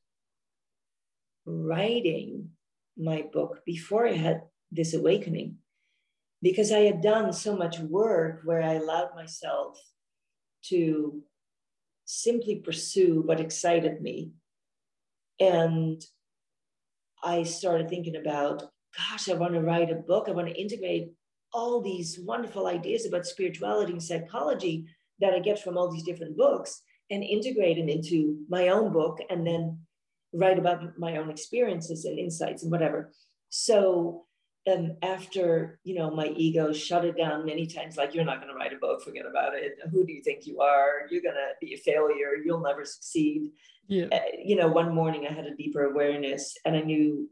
writing 1.45 2.53
my 2.97 3.27
book 3.31 3.61
before 3.67 4.07
I 4.09 4.15
had 4.15 4.41
this 4.71 4.95
awakening 4.95 5.57
because 6.43 6.73
I 6.73 6.81
had 6.81 7.01
done 7.01 7.33
so 7.33 7.57
much 7.57 7.79
work 7.79 8.43
where 8.45 8.63
I 8.63 8.75
allowed 8.75 9.15
myself 9.15 9.79
to 10.67 11.23
simply 12.05 12.57
pursue 12.57 13.23
what 13.25 13.41
excited 13.41 14.01
me. 14.01 14.33
And 15.41 16.05
I 17.23 17.43
started 17.43 17.89
thinking 17.89 18.17
about, 18.17 18.63
gosh, 18.97 19.29
I 19.29 19.35
want 19.35 19.55
to 19.55 19.61
write 19.61 19.91
a 19.91 19.97
book. 19.97 20.27
I 20.29 20.33
want 20.33 20.49
to 20.49 20.61
integrate 20.61 21.11
all 21.53 21.81
these 21.81 22.21
wonderful 22.23 22.67
ideas 22.67 23.07
about 23.07 23.27
spirituality 23.27 23.93
and 23.93 24.03
psychology 24.03 24.87
that 25.21 25.35
I 25.35 25.39
get 25.39 25.63
from 25.63 25.77
all 25.77 25.91
these 25.91 26.05
different 26.05 26.37
books 26.37 26.83
and 27.11 27.23
integrate 27.23 27.79
them 27.79 27.89
into 27.89 28.45
my 28.49 28.69
own 28.69 28.93
book 28.93 29.19
and 29.31 29.47
then 29.47 29.79
write 30.33 30.59
about 30.59 30.99
my 30.99 31.17
own 31.17 31.31
experiences 31.31 32.05
and 32.05 32.19
insights 32.19 32.63
and 32.63 32.71
whatever. 32.71 33.13
So 33.49 34.26
and 34.67 34.97
after 35.03 35.79
you 35.85 35.95
know 35.95 36.11
my 36.11 36.27
ego 36.29 36.73
shut 36.73 37.05
it 37.05 37.17
down 37.17 37.45
many 37.45 37.67
times 37.67 37.97
like 37.97 38.15
you're 38.15 38.25
not 38.25 38.41
going 38.41 38.53
to 38.53 38.59
write 38.59 38.73
a 38.73 38.77
book 38.77 39.03
forget 39.03 39.25
about 39.27 39.55
it. 39.55 39.79
Who 39.91 40.05
do 40.05 40.13
you 40.13 40.23
think 40.23 40.47
you 40.47 40.61
are? 40.61 41.07
You're 41.11 41.23
going 41.23 41.37
to 41.37 41.53
be 41.61 41.75
a 41.75 41.79
failure. 41.79 42.35
You'll 42.45 42.61
never 42.61 42.85
succeed. 42.85 43.53
Yeah. 43.89 44.07
Uh, 44.13 44.19
you 44.43 44.57
know 44.57 44.67
one 44.67 44.93
morning 44.93 45.29
i 45.31 45.33
had 45.33 45.47
a 45.47 45.55
deeper 45.55 45.85
awareness 45.85 46.57
and 46.65 46.75
i 46.75 46.81
knew 46.81 47.31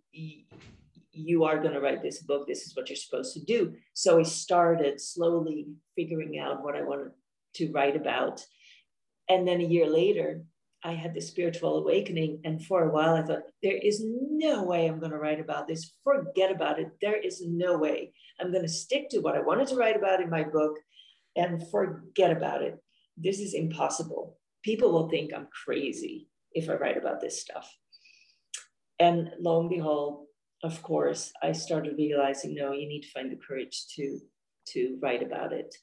you 1.13 1.45
are 1.45 1.61
going 1.61 1.75
to 1.75 1.81
write 1.81 2.03
this 2.03 2.23
book. 2.23 2.47
This 2.47 2.67
is 2.67 2.77
what 2.77 2.89
you're 2.89 2.97
supposed 2.97 3.35
to 3.35 3.45
do. 3.45 3.75
So 3.93 4.19
i 4.19 4.23
started 4.23 5.01
slowly 5.01 5.67
figuring 5.97 6.39
out 6.39 6.63
what 6.63 6.77
i 6.77 6.83
wanted 6.83 7.11
to 7.55 7.71
write 7.73 7.97
about. 7.97 8.45
And 9.29 9.49
then 9.49 9.61
a 9.61 9.65
year 9.65 9.89
later 9.89 10.43
I 10.85 10.93
had 10.93 11.15
this 11.15 11.29
spiritual 11.29 11.79
awakening. 11.79 12.41
And 12.45 12.63
for 12.63 12.85
a 12.85 12.93
while, 12.93 13.15
I 13.15 13.23
thought, 13.23 13.45
there 13.63 13.79
is 13.79 14.05
no 14.05 14.63
way 14.63 14.87
I'm 14.87 15.01
going 15.01 15.13
to 15.13 15.19
write 15.19 15.41
about 15.41 15.67
this. 15.67 15.93
Forget 16.05 16.51
about 16.51 16.79
it. 16.79 16.91
There 17.01 17.17
is 17.17 17.43
no 17.45 17.79
way. 17.79 18.13
I'm 18.39 18.53
going 18.53 18.65
to 18.65 18.69
stick 18.69 19.09
to 19.11 19.21
what 19.21 19.35
I 19.35 19.41
wanted 19.41 19.69
to 19.69 19.77
write 19.77 19.97
about 19.97 20.21
in 20.21 20.29
my 20.29 20.45
book 20.45 20.77
and 21.37 21.67
forget 21.71 22.31
about 22.31 22.63
it. 22.63 22.79
This 23.17 23.41
is 23.41 23.55
impossible. 23.55 24.39
People 24.63 24.93
will 24.93 25.09
think 25.09 25.33
I'm 25.33 25.49
crazy 25.65 26.29
if 26.53 26.69
I 26.69 26.75
write 26.75 26.99
about 26.99 27.23
this 27.23 27.41
stuff. 27.41 27.75
And 28.99 29.31
lo 29.41 29.61
and 29.61 29.71
behold, 29.71 30.27
of 30.63 30.83
course, 30.83 31.33
I 31.43 31.53
started 31.53 31.97
realizing 31.97 32.55
no, 32.55 32.73
you 32.73 32.87
need 32.87 33.03
to 33.03 33.11
find 33.11 33.33
the 33.33 33.37
courage 33.37 33.87
to, 33.97 34.21
to 34.69 34.99
write 35.03 35.23
about 35.23 35.53
it. 35.53 35.75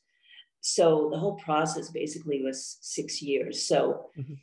So 0.62 1.10
the 1.12 1.18
whole 1.18 1.38
process 1.38 1.90
basically 1.90 2.44
was 2.44 2.78
six 2.82 3.20
years. 3.20 3.68
So 3.68 4.12
mm-hmm 4.18 4.34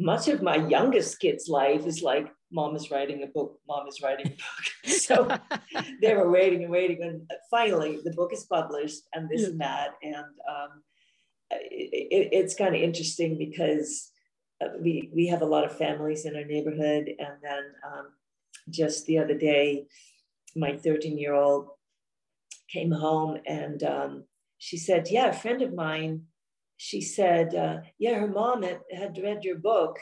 much 0.00 0.28
of 0.28 0.42
my 0.42 0.56
youngest 0.56 1.20
kid's 1.20 1.48
life 1.48 1.86
is 1.86 2.02
like 2.02 2.32
mom 2.50 2.74
is 2.74 2.90
writing 2.90 3.22
a 3.22 3.26
book 3.26 3.60
mom 3.68 3.86
is 3.86 4.00
writing 4.02 4.26
a 4.26 4.30
book 4.30 4.66
so 4.84 5.28
they 6.02 6.14
were 6.14 6.30
waiting 6.30 6.62
and 6.62 6.72
waiting 6.72 7.02
and 7.02 7.30
finally 7.50 8.00
the 8.02 8.12
book 8.12 8.32
is 8.32 8.44
published 8.44 9.02
and 9.12 9.28
this 9.28 9.42
yeah. 9.42 9.48
and 9.48 9.60
that 9.60 9.90
and 10.02 10.32
um, 10.48 10.82
it, 11.50 12.28
it's 12.32 12.54
kind 12.54 12.74
of 12.74 12.80
interesting 12.80 13.36
because 13.36 14.10
uh, 14.64 14.68
we 14.80 15.10
we 15.14 15.26
have 15.26 15.42
a 15.42 15.52
lot 15.54 15.64
of 15.64 15.76
families 15.76 16.24
in 16.24 16.34
our 16.34 16.44
neighborhood 16.44 17.10
and 17.18 17.34
then 17.42 17.64
um, 17.86 18.08
just 18.70 19.06
the 19.06 19.18
other 19.18 19.36
day 19.36 19.86
my 20.56 20.76
13 20.76 21.18
year 21.18 21.34
old 21.34 21.68
came 22.72 22.90
home 22.90 23.38
and 23.46 23.82
um, 23.82 24.24
she 24.58 24.78
said 24.78 25.08
yeah 25.10 25.26
a 25.26 25.32
friend 25.32 25.60
of 25.60 25.74
mine 25.74 26.22
she 26.82 27.02
said, 27.02 27.54
uh, 27.54 27.76
yeah, 27.98 28.14
her 28.14 28.26
mom 28.26 28.62
had, 28.62 28.80
had 28.90 29.20
read 29.22 29.44
your 29.44 29.58
book 29.58 29.98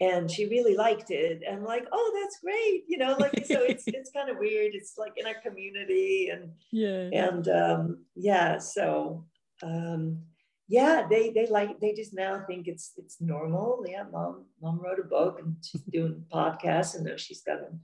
and 0.00 0.30
she 0.30 0.46
really 0.46 0.74
liked 0.74 1.10
it. 1.10 1.42
And 1.46 1.58
I'm 1.58 1.64
like, 1.64 1.84
oh, 1.92 2.18
that's 2.18 2.38
great. 2.42 2.84
You 2.88 2.96
know, 2.96 3.14
like, 3.20 3.44
so 3.44 3.60
it's, 3.62 3.84
it's 3.86 4.10
kind 4.10 4.30
of 4.30 4.38
weird. 4.38 4.74
It's 4.74 4.94
like 4.96 5.12
in 5.18 5.26
our 5.26 5.34
community 5.42 6.30
and, 6.32 6.52
yeah. 6.72 7.10
And 7.12 7.46
um, 7.48 8.04
yeah, 8.16 8.56
so 8.56 9.26
um, 9.62 10.22
yeah, 10.66 11.06
they, 11.10 11.28
they 11.28 11.46
like, 11.46 11.78
they 11.78 11.92
just 11.92 12.14
now 12.14 12.42
think 12.46 12.68
it's, 12.68 12.92
it's 12.96 13.20
normal. 13.20 13.84
Yeah. 13.86 14.04
Mom, 14.10 14.46
mom 14.62 14.80
wrote 14.80 15.00
a 15.00 15.04
book 15.06 15.40
and 15.40 15.56
she's 15.60 15.82
doing 15.82 16.24
podcasts 16.32 16.94
and 16.94 17.04
now 17.04 17.18
she's 17.18 17.42
got 17.42 17.58
an 17.58 17.80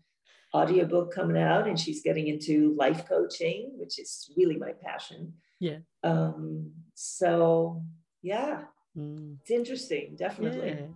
audiobook 0.54 1.14
coming 1.14 1.36
out 1.36 1.68
and 1.68 1.78
she's 1.78 2.00
getting 2.00 2.28
into 2.28 2.74
life 2.78 3.06
coaching, 3.06 3.72
which 3.76 3.98
is 3.98 4.32
really 4.34 4.56
my 4.56 4.72
passion. 4.82 5.34
Yeah. 5.58 5.80
Um, 6.02 6.70
so 6.94 7.82
yeah 8.22 8.62
mm. 8.96 9.36
it's 9.40 9.50
interesting 9.50 10.16
definitely 10.16 10.68
yeah. 10.68 10.86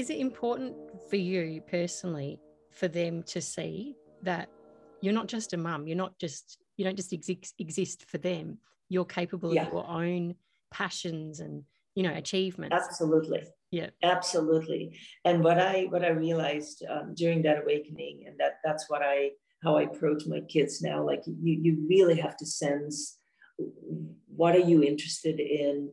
Is 0.00 0.08
it 0.08 0.18
important 0.18 0.74
for 1.10 1.16
you 1.16 1.60
personally 1.66 2.40
for 2.70 2.88
them 2.88 3.22
to 3.24 3.42
see 3.42 3.96
that 4.22 4.48
you're 5.02 5.12
not 5.12 5.26
just 5.26 5.52
a 5.52 5.58
mum, 5.58 5.86
you're 5.86 5.94
not 5.94 6.18
just, 6.18 6.56
you 6.78 6.86
don't 6.86 6.96
just 6.96 7.12
exist, 7.12 7.54
exist 7.58 8.08
for 8.08 8.16
them. 8.16 8.56
You're 8.88 9.04
capable 9.04 9.54
yeah. 9.54 9.66
of 9.66 9.74
your 9.74 9.86
own 9.86 10.36
passions 10.70 11.40
and 11.40 11.64
you 11.94 12.02
know 12.02 12.14
achievements. 12.14 12.74
Absolutely. 12.74 13.42
Yeah. 13.70 13.90
Absolutely. 14.02 14.98
And 15.26 15.44
what 15.44 15.58
i 15.58 15.86
what 15.90 16.02
i 16.02 16.08
realized 16.08 16.82
um, 16.88 17.12
during 17.14 17.42
that 17.42 17.60
awakening 17.62 18.24
and 18.26 18.38
that 18.38 18.54
that's 18.64 18.88
what 18.88 19.02
i 19.02 19.30
how 19.62 19.76
i 19.76 19.82
approach 19.82 20.22
my 20.26 20.40
kids 20.54 20.80
now 20.80 21.04
like 21.04 21.22
you 21.26 21.54
you 21.60 21.86
really 21.88 22.18
have 22.18 22.36
to 22.38 22.46
sense 22.46 23.18
what 24.34 24.56
are 24.56 24.66
you 24.72 24.82
interested 24.82 25.38
in 25.40 25.90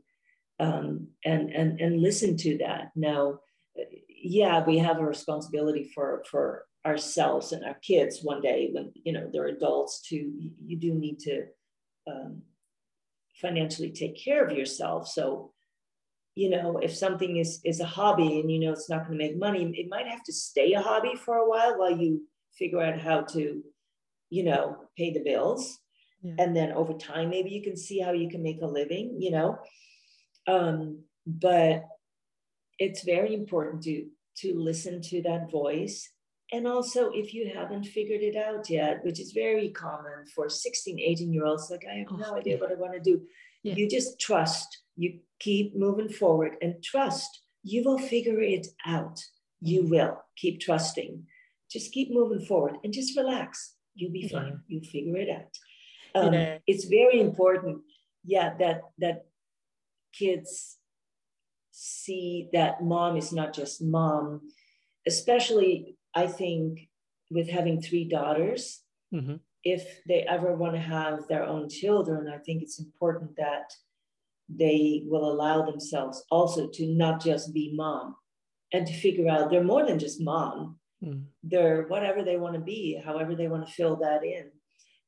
um, 0.60 1.08
and 1.24 1.52
and 1.52 1.80
and 1.80 2.02
listen 2.02 2.36
to 2.38 2.58
that. 2.60 2.92
Now 2.96 3.40
yeah 4.10 4.64
we 4.66 4.78
have 4.78 5.00
a 5.00 5.06
responsibility 5.06 5.92
for 5.94 6.24
for 6.30 6.66
ourselves 6.86 7.52
and 7.52 7.66
our 7.66 7.76
kids 7.76 8.22
one 8.24 8.42
day 8.42 8.70
when 8.72 8.92
you 9.04 9.12
know 9.12 9.30
they're 9.32 9.48
adults 9.48 10.02
to 10.08 10.16
you 10.16 10.78
do 10.78 10.94
need 10.94 11.20
to 11.20 11.46
um, 12.08 12.42
financially 13.42 13.92
take 13.92 14.22
care 14.22 14.46
of 14.46 14.58
yourself. 14.58 15.08
So 15.08 15.54
you 16.36 16.50
know 16.50 16.78
if 16.78 16.96
something 16.96 17.38
is 17.38 17.60
is 17.66 17.80
a 17.80 17.86
hobby 17.86 18.40
and 18.40 18.52
you 18.52 18.60
know 18.60 18.72
it's 18.72 18.90
not 18.90 19.08
going 19.08 19.18
to 19.18 19.26
make 19.26 19.38
money 19.38 19.64
it 19.76 19.88
might 19.90 20.08
have 20.08 20.24
to 20.24 20.34
stay 20.34 20.74
a 20.74 20.82
hobby 20.82 21.16
for 21.16 21.38
a 21.38 21.50
while 21.50 21.80
while 21.80 21.98
you 21.98 22.22
figure 22.54 22.82
out 22.82 23.00
how 23.00 23.22
to 23.22 23.64
you 24.30 24.44
know 24.44 24.78
pay 24.98 25.12
the 25.12 25.24
bills. 25.24 25.80
Yeah. 26.24 26.34
and 26.40 26.56
then 26.56 26.72
over 26.72 26.94
time 26.94 27.30
maybe 27.30 27.52
you 27.52 27.62
can 27.62 27.78
see 27.78 28.00
how 28.00 28.12
you 28.12 28.28
can 28.28 28.42
make 28.42 28.62
a 28.62 28.66
living 28.66 29.18
you 29.20 29.32
know? 29.32 29.60
Um, 30.48 31.04
but 31.28 31.86
it's 32.80 33.04
very 33.04 33.34
important 33.34 33.84
to 33.84 34.06
to 34.38 34.54
listen 34.58 35.02
to 35.02 35.22
that 35.24 35.50
voice 35.52 36.10
and 36.52 36.68
also 36.68 37.12
if 37.12 37.34
you 37.34 37.52
haven't 37.54 37.84
figured 37.84 38.22
it 38.22 38.36
out 38.36 38.70
yet 38.70 39.04
which 39.04 39.20
is 39.20 39.32
very 39.32 39.70
common 39.70 40.26
for 40.34 40.50
16 40.50 41.00
18 41.00 41.34
year 41.34 41.46
olds 41.46 41.70
like 41.70 41.86
i 41.92 41.96
have 41.96 42.08
oh, 42.12 42.16
no 42.16 42.36
idea 42.36 42.56
yeah. 42.56 42.60
what 42.62 42.72
i 42.72 42.76
want 42.76 42.94
to 42.94 43.00
do 43.00 43.22
yeah. 43.64 43.76
you 43.76 43.90
just 43.90 44.20
trust 44.20 44.84
you 44.96 45.20
keep 45.40 45.76
moving 45.76 46.10
forward 46.10 46.56
and 46.62 46.84
trust 46.84 47.42
you 47.64 47.84
will 47.84 48.00
figure 48.00 48.40
it 48.40 48.68
out 48.86 49.20
you 49.62 49.82
mm-hmm. 49.82 49.92
will 49.92 50.24
keep 50.36 50.60
trusting 50.60 51.24
just 51.72 51.92
keep 51.92 52.12
moving 52.12 52.46
forward 52.46 52.78
and 52.84 52.94
just 52.94 53.18
relax 53.18 53.76
you'll 53.96 54.12
be 54.12 54.28
fine 54.28 54.48
yeah. 54.48 54.58
you'll 54.68 54.92
figure 54.92 55.18
it 55.18 55.30
out 55.30 55.54
um, 56.16 56.34
it's 56.66 56.86
very 56.86 57.20
important 57.20 57.80
yeah 58.24 58.54
that 58.58 58.82
that 58.98 59.26
kids 60.14 60.77
see 61.80 62.50
that 62.54 62.84
mom 62.84 63.16
is 63.16 63.32
not 63.32 63.54
just 63.54 63.84
mom 63.84 64.42
especially 65.06 65.96
i 66.16 66.26
think 66.26 66.90
with 67.30 67.48
having 67.48 67.80
three 67.80 68.04
daughters 68.04 68.82
mm-hmm. 69.14 69.36
if 69.64 70.02
they 70.08 70.24
ever 70.24 70.56
want 70.56 70.74
to 70.74 70.80
have 70.80 71.28
their 71.28 71.44
own 71.44 71.70
children 71.70 72.34
i 72.34 72.38
think 72.40 72.64
it's 72.64 72.80
important 72.80 73.30
that 73.38 73.72
they 74.50 75.04
will 75.06 75.30
allow 75.30 75.62
themselves 75.62 76.24
also 76.32 76.68
to 76.68 76.88
not 76.88 77.22
just 77.22 77.54
be 77.54 77.72
mom 77.76 78.16
and 78.74 78.88
to 78.88 78.94
figure 78.94 79.30
out 79.30 79.52
they're 79.52 79.64
more 79.64 79.86
than 79.86 80.00
just 80.00 80.20
mom 80.20 80.80
mm. 81.04 81.24
they're 81.44 81.84
whatever 81.90 82.24
they 82.24 82.38
want 82.38 82.56
to 82.56 82.60
be 82.60 83.00
however 83.06 83.36
they 83.36 83.48
want 83.48 83.64
to 83.68 83.72
fill 83.72 83.98
that 83.98 84.24
in 84.24 84.50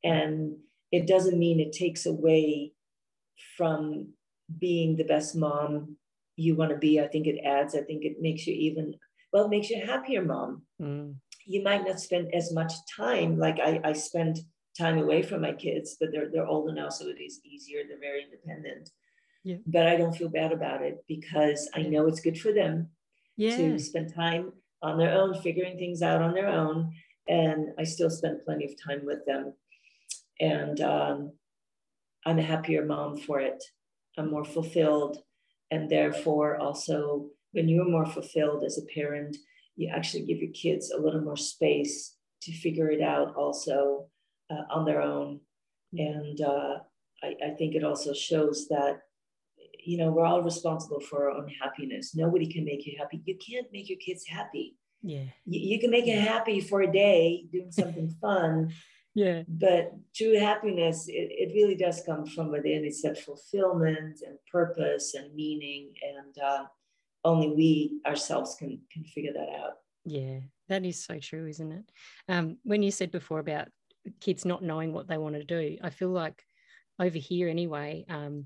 and 0.04 0.56
it 0.92 1.08
doesn't 1.08 1.40
mean 1.40 1.60
it 1.60 1.72
takes 1.72 2.06
away 2.06 2.74
from 3.58 4.14
being 4.60 4.96
the 4.96 5.04
best 5.04 5.36
mom 5.36 5.96
you 6.40 6.56
want 6.56 6.72
to 6.72 6.78
be. 6.78 7.00
I 7.00 7.08
think 7.08 7.28
it 7.28 7.40
adds, 7.46 7.76
I 7.76 7.82
think 7.82 8.04
it 8.04 8.22
makes 8.22 8.48
you 8.48 8.54
even, 8.54 8.96
well, 9.32 9.46
it 9.46 9.50
makes 9.50 9.70
you 9.70 9.82
a 9.82 9.86
happier 9.86 10.24
mom. 10.24 10.64
Mm. 10.82 11.16
You 11.46 11.64
might 11.64 11.86
not 11.86 12.00
spend 12.00 12.34
as 12.34 12.54
much 12.54 12.74
time, 12.96 13.38
like 13.38 13.60
I, 13.60 13.80
I 13.84 13.94
spend 13.94 14.40
time 14.78 14.98
away 14.98 15.22
from 15.22 15.42
my 15.42 15.54
kids, 15.54 15.98
but 16.00 16.10
they're, 16.12 16.30
they're 16.32 16.48
older 16.48 16.74
now, 16.74 16.90
so 16.90 17.08
it 17.08 17.22
is 17.22 17.42
easier. 17.44 17.82
They're 17.88 18.00
very 18.00 18.24
independent. 18.24 18.90
Yeah. 19.44 19.58
But 19.66 19.88
I 19.88 19.96
don't 19.96 20.16
feel 20.16 20.30
bad 20.30 20.52
about 20.52 20.82
it 20.82 21.04
because 21.08 21.70
I 21.76 21.84
know 21.84 22.08
it's 22.08 22.22
good 22.22 22.40
for 22.40 22.52
them 22.52 22.90
yeah. 23.38 23.56
to 23.56 23.80
spend 23.80 24.14
time 24.14 24.54
on 24.82 24.98
their 24.98 25.14
own, 25.14 25.42
figuring 25.42 25.78
things 25.78 26.02
out 26.02 26.22
on 26.22 26.34
their 26.34 26.48
own. 26.48 26.94
And 27.28 27.70
I 27.78 27.84
still 27.84 28.10
spend 28.10 28.44
plenty 28.46 28.66
of 28.66 28.72
time 28.86 29.06
with 29.06 29.26
them. 29.26 29.54
And 30.40 30.80
um, 30.82 31.32
I'm 32.26 32.40
a 32.40 32.44
happier 32.44 32.86
mom 32.86 33.18
for 33.18 33.40
it. 33.40 33.64
I'm 34.18 34.32
more 34.32 34.46
fulfilled. 34.46 35.18
And 35.72 35.90
therefore, 35.90 36.58
also, 36.58 37.28
when 37.52 37.68
you're 37.68 37.88
more 37.88 38.06
fulfilled 38.06 38.64
as 38.64 38.78
a 38.78 38.94
parent, 38.94 39.38
you 39.76 39.90
actually 39.94 40.26
give 40.26 40.40
your 40.40 40.52
kids 40.52 40.92
a 40.92 41.00
little 41.00 41.22
more 41.22 41.38
space 41.38 42.16
to 42.42 42.52
figure 42.52 42.90
it 42.90 43.02
out 43.02 43.36
also 43.36 44.08
uh, 44.50 44.64
on 44.70 44.86
their 44.86 45.02
own. 45.02 45.40
And 45.94 46.40
uh, 46.42 46.80
I, 47.24 47.36
I 47.46 47.50
think 47.58 47.76
it 47.76 47.84
also 47.84 48.14
shows 48.14 48.68
that 48.70 49.02
you 49.84 49.98
know 49.98 50.12
we're 50.12 50.26
all 50.26 50.42
responsible 50.42 51.00
for 51.00 51.30
our 51.30 51.38
own 51.38 51.50
happiness. 51.62 52.16
Nobody 52.16 52.46
can 52.52 52.66
make 52.66 52.86
you 52.86 52.96
happy. 52.98 53.22
You 53.26 53.38
can't 53.38 53.68
make 53.72 53.90
your 53.90 54.00
kids 54.00 54.26
happy. 54.28 54.76
Yeah. 55.02 55.24
You, 55.46 55.60
you 55.76 55.80
can 55.80 55.92
make 55.92 56.08
it 56.08 56.20
happy 56.20 56.60
for 56.60 56.82
a 56.82 56.92
day 56.92 57.46
doing 57.52 57.72
something 57.72 58.10
fun 58.22 58.74
yeah. 59.24 59.44
But 59.48 59.94
true 60.16 60.38
happiness 60.40 61.08
it, 61.08 61.30
it 61.42 61.54
really 61.54 61.76
does 61.76 62.02
come 62.06 62.26
from 62.26 62.52
within. 62.52 62.86
It's 62.86 63.02
that 63.04 63.18
fulfillment 63.18 64.22
and 64.26 64.38
purpose 64.52 65.16
and 65.16 65.34
meaning 65.34 65.94
and 66.02 66.34
uh, 66.44 66.64
only 67.24 67.50
we 67.50 68.02
ourselves 68.06 68.56
can 68.60 68.80
can 68.92 69.04
figure 69.04 69.34
that 69.34 69.50
out. 69.62 69.74
Yeah 70.06 70.40
that 70.70 70.86
is 70.86 71.04
so 71.04 71.18
true 71.20 71.48
isn't 71.48 71.72
it? 71.72 71.92
Um, 72.30 72.58
when 72.64 72.84
you 72.84 72.92
said 72.92 73.12
before 73.12 73.40
about 73.40 73.68
kids 74.20 74.46
not 74.46 74.64
knowing 74.64 74.94
what 74.94 75.08
they 75.08 75.18
want 75.18 75.36
to 75.36 75.44
do 75.44 75.78
i 75.84 75.90
feel 75.90 76.10
like 76.10 76.44
over 77.00 77.18
here 77.18 77.50
anyway 77.50 78.06
um, 78.10 78.46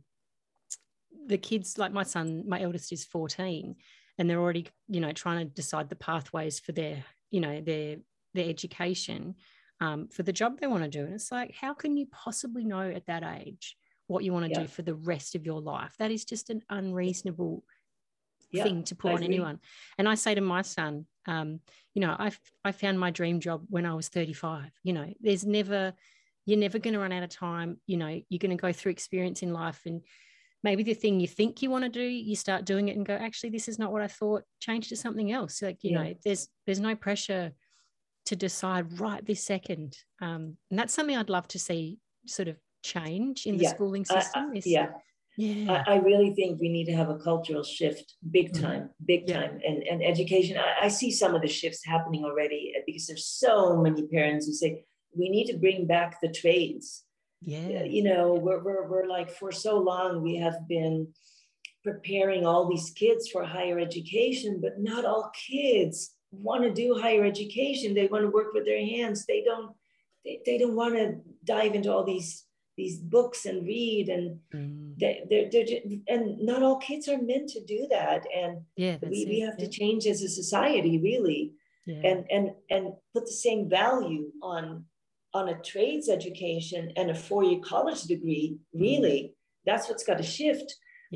the 1.28 1.38
kids 1.38 1.78
like 1.78 1.92
my 1.92 2.04
son 2.04 2.44
my 2.48 2.62
eldest 2.62 2.92
is 2.92 3.06
14 3.06 3.76
and 4.18 4.30
they're 4.30 4.40
already 4.40 4.68
you 4.88 5.00
know 5.00 5.12
trying 5.12 5.40
to 5.40 5.54
decide 5.54 5.90
the 5.90 5.96
pathways 5.96 6.60
for 6.60 6.72
their 6.72 7.04
you 7.32 7.40
know 7.40 7.62
their 7.62 7.98
their 8.34 8.50
education 8.50 9.36
um, 9.80 10.08
for 10.08 10.24
the 10.24 10.34
job 10.34 10.60
they 10.60 10.68
want 10.68 10.84
to 10.84 10.90
do. 10.90 11.06
And 11.06 11.14
it's 11.14 11.32
like, 11.32 11.54
how 11.60 11.74
can 11.74 11.98
you 11.98 12.08
possibly 12.12 12.64
know 12.64 12.90
at 12.90 13.06
that 13.08 13.24
age 13.24 13.76
what 14.08 14.24
you 14.24 14.34
want 14.34 14.46
to 14.46 14.52
yeah. 14.52 14.62
do 14.62 14.68
for 14.68 14.82
the 14.82 14.96
rest 14.96 15.36
of 15.36 15.46
your 15.46 15.62
life? 15.62 15.96
That 16.00 16.12
is 16.12 16.26
just 16.26 16.50
an 16.50 16.62
unreasonable 16.70 17.64
yeah, 18.52 18.64
thing 18.64 18.84
to 18.86 18.96
put 18.96 19.10
I 19.10 19.16
on 19.16 19.24
agree. 19.24 19.36
anyone. 19.36 19.60
And 19.98 20.08
I 20.08 20.16
say 20.16 20.36
to 20.36 20.42
my 20.42 20.62
son, 20.62 21.06
um, 21.26 21.60
you 21.94 22.02
know, 22.02 22.16
I 22.18 22.32
I 22.64 22.72
found 22.72 23.00
my 23.00 23.12
dream 23.12 23.40
job 23.40 23.64
when 23.70 23.86
I 23.86 23.94
was 23.94 24.10
35. 24.10 24.72
You 24.84 24.94
know, 24.94 25.14
there's 25.22 25.46
never 25.46 25.94
you're 26.46 26.60
never 26.60 26.78
going 26.78 26.94
to 26.94 27.00
run 27.00 27.14
out 27.14 27.24
of 27.24 27.30
time. 27.30 27.78
You 27.88 27.98
know, 27.98 28.22
you're 28.30 28.40
going 28.40 28.56
to 28.56 28.62
go 28.62 28.74
through 28.74 28.92
experience 28.92 29.42
in 29.42 29.54
life 29.54 29.82
and 29.86 30.02
maybe 30.64 30.84
the 30.84 30.94
thing 30.94 31.20
you 31.20 31.28
think 31.28 31.62
you 31.62 31.70
want 31.70 31.84
to 31.84 31.90
do 31.90 32.02
you 32.02 32.36
start 32.36 32.66
doing 32.66 32.88
it 32.88 32.96
and 32.96 33.06
go 33.06 33.14
actually 33.14 33.50
this 33.50 33.68
is 33.68 33.78
not 33.78 33.92
what 33.92 34.02
i 34.02 34.08
thought 34.08 34.44
change 34.60 34.90
to 34.90 34.96
something 34.96 35.32
else 35.32 35.62
like 35.62 35.84
you 35.84 35.92
yeah. 35.92 36.04
know 36.04 36.14
there's 36.24 36.48
there's 36.66 36.80
no 36.80 36.96
pressure 36.96 37.52
to 38.26 38.36
decide 38.36 39.00
right 39.00 39.26
this 39.26 39.44
second. 39.44 39.98
Um, 40.22 40.58
and 40.70 40.80
that's 40.80 40.94
something 40.94 41.16
I'd 41.16 41.30
love 41.30 41.48
to 41.50 41.60
see 41.60 42.00
sort 42.26 42.48
of 42.48 42.58
change 42.84 43.46
in 43.46 43.58
the 43.58 43.64
yeah. 43.64 43.70
schooling 43.70 44.06
system. 44.06 44.52
Uh, 44.56 44.62
yeah. 44.66 44.90
Yeah. 45.36 45.84
I, 45.88 45.94
I, 45.94 45.98
really 45.98 46.32
think 46.36 46.62
we 46.62 46.70
need 46.70 46.86
to 46.86 46.96
have 46.96 47.10
a 47.10 47.18
cultural 47.18 47.64
shift 47.64 48.14
big 48.30 48.54
mm-hmm. 48.54 48.64
time, 48.64 48.82
mm 48.82 48.90
big 49.06 49.28
yeah. 49.28 49.42
time. 49.42 49.60
And, 49.68 49.82
and 49.84 50.04
education, 50.04 50.58
I, 50.58 50.86
I, 50.86 50.88
see 50.90 51.10
some 51.10 51.34
of 51.34 51.42
the 51.42 51.48
shifts 51.48 51.84
happening 51.84 52.24
already 52.24 52.74
uh, 52.78 52.82
because 52.86 53.08
there's 53.08 53.26
so 53.26 53.78
many 53.78 54.08
parents 54.08 54.46
who 54.46 54.54
say, 54.54 54.86
we 55.18 55.30
need 55.30 55.48
to 55.48 55.58
bring 55.58 55.88
back 55.88 56.22
the 56.22 56.30
trades. 56.30 57.04
Yeah. 57.42 57.84
You 57.84 58.04
know, 58.04 58.34
we're, 58.36 58.64
we're, 58.64 58.88
we're 58.88 59.08
like, 59.08 59.32
for 59.32 59.52
so 59.52 59.80
long, 59.80 60.22
we 60.22 60.36
have 60.38 60.68
been 60.68 61.08
preparing 61.84 62.46
all 62.46 62.70
these 62.70 62.92
kids 62.92 63.30
for 63.30 63.44
higher 63.44 63.80
education, 63.80 64.60
but 64.62 64.80
not 64.80 65.04
all 65.04 65.32
kids 65.50 66.12
want 66.34 66.64
to 66.64 66.74
do 66.74 66.96
higher 66.96 67.24
education 67.24 67.94
they 67.94 68.08
want 68.08 68.24
to 68.24 68.30
work 68.30 68.54
with 68.54 68.66
their 68.66 68.86
hands 68.86 69.26
they 69.26 69.44
don't 69.44 69.72
they, 70.26 70.40
they 70.46 70.58
don't 70.58 70.76
want 70.76 70.96
to 70.96 71.16
dive 71.44 71.76
into 71.76 71.92
all 71.92 72.04
these 72.04 72.46
these 72.76 72.98
books 72.98 73.46
and 73.46 73.68
read 73.68 74.10
and 74.10 74.40
mm. 74.54 74.98
they, 75.00 75.24
they're, 75.30 75.48
they're 75.52 75.66
just, 75.66 75.82
and 76.08 76.40
not 76.40 76.64
all 76.64 76.78
kids 76.78 77.08
are 77.08 77.22
meant 77.22 77.48
to 77.48 77.64
do 77.66 77.88
that 77.90 78.24
and 78.36 78.62
yeah 78.76 78.98
we, 79.04 79.26
we 79.30 79.40
have 79.40 79.56
yeah. 79.58 79.66
to 79.66 79.72
change 79.72 80.08
as 80.08 80.22
a 80.22 80.30
society 80.30 81.00
really 81.00 81.54
yeah. 81.86 82.02
and 82.04 82.26
and 82.32 82.52
and 82.72 82.94
put 83.14 83.26
the 83.26 83.32
same 83.32 83.70
value 83.70 84.32
on 84.42 84.86
on 85.36 85.50
a 85.50 85.62
trades 85.62 86.10
education 86.10 86.92
and 86.96 87.12
a 87.12 87.16
four-year 87.16 87.60
college 87.64 88.04
degree 88.04 88.58
really 88.74 89.22
mm. 89.22 89.34
that's 89.66 89.88
what's 89.88 90.04
got 90.04 90.18
to 90.18 90.24
shift 90.24 90.76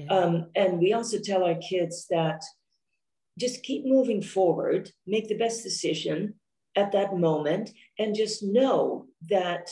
um, 0.09 0.51
and 0.55 0.80
we 0.80 0.93
also 0.93 1.18
tell 1.20 1.43
our 1.43 1.55
kids 1.55 2.05
that 2.09 2.43
just 3.38 3.63
keep 3.63 3.85
moving 3.85 4.21
forward, 4.21 4.91
make 5.05 5.27
the 5.27 5.38
best 5.38 5.63
decision 5.63 6.35
at 6.75 6.91
that 6.91 7.15
moment, 7.15 7.71
and 7.99 8.15
just 8.15 8.43
know 8.43 9.05
that 9.29 9.69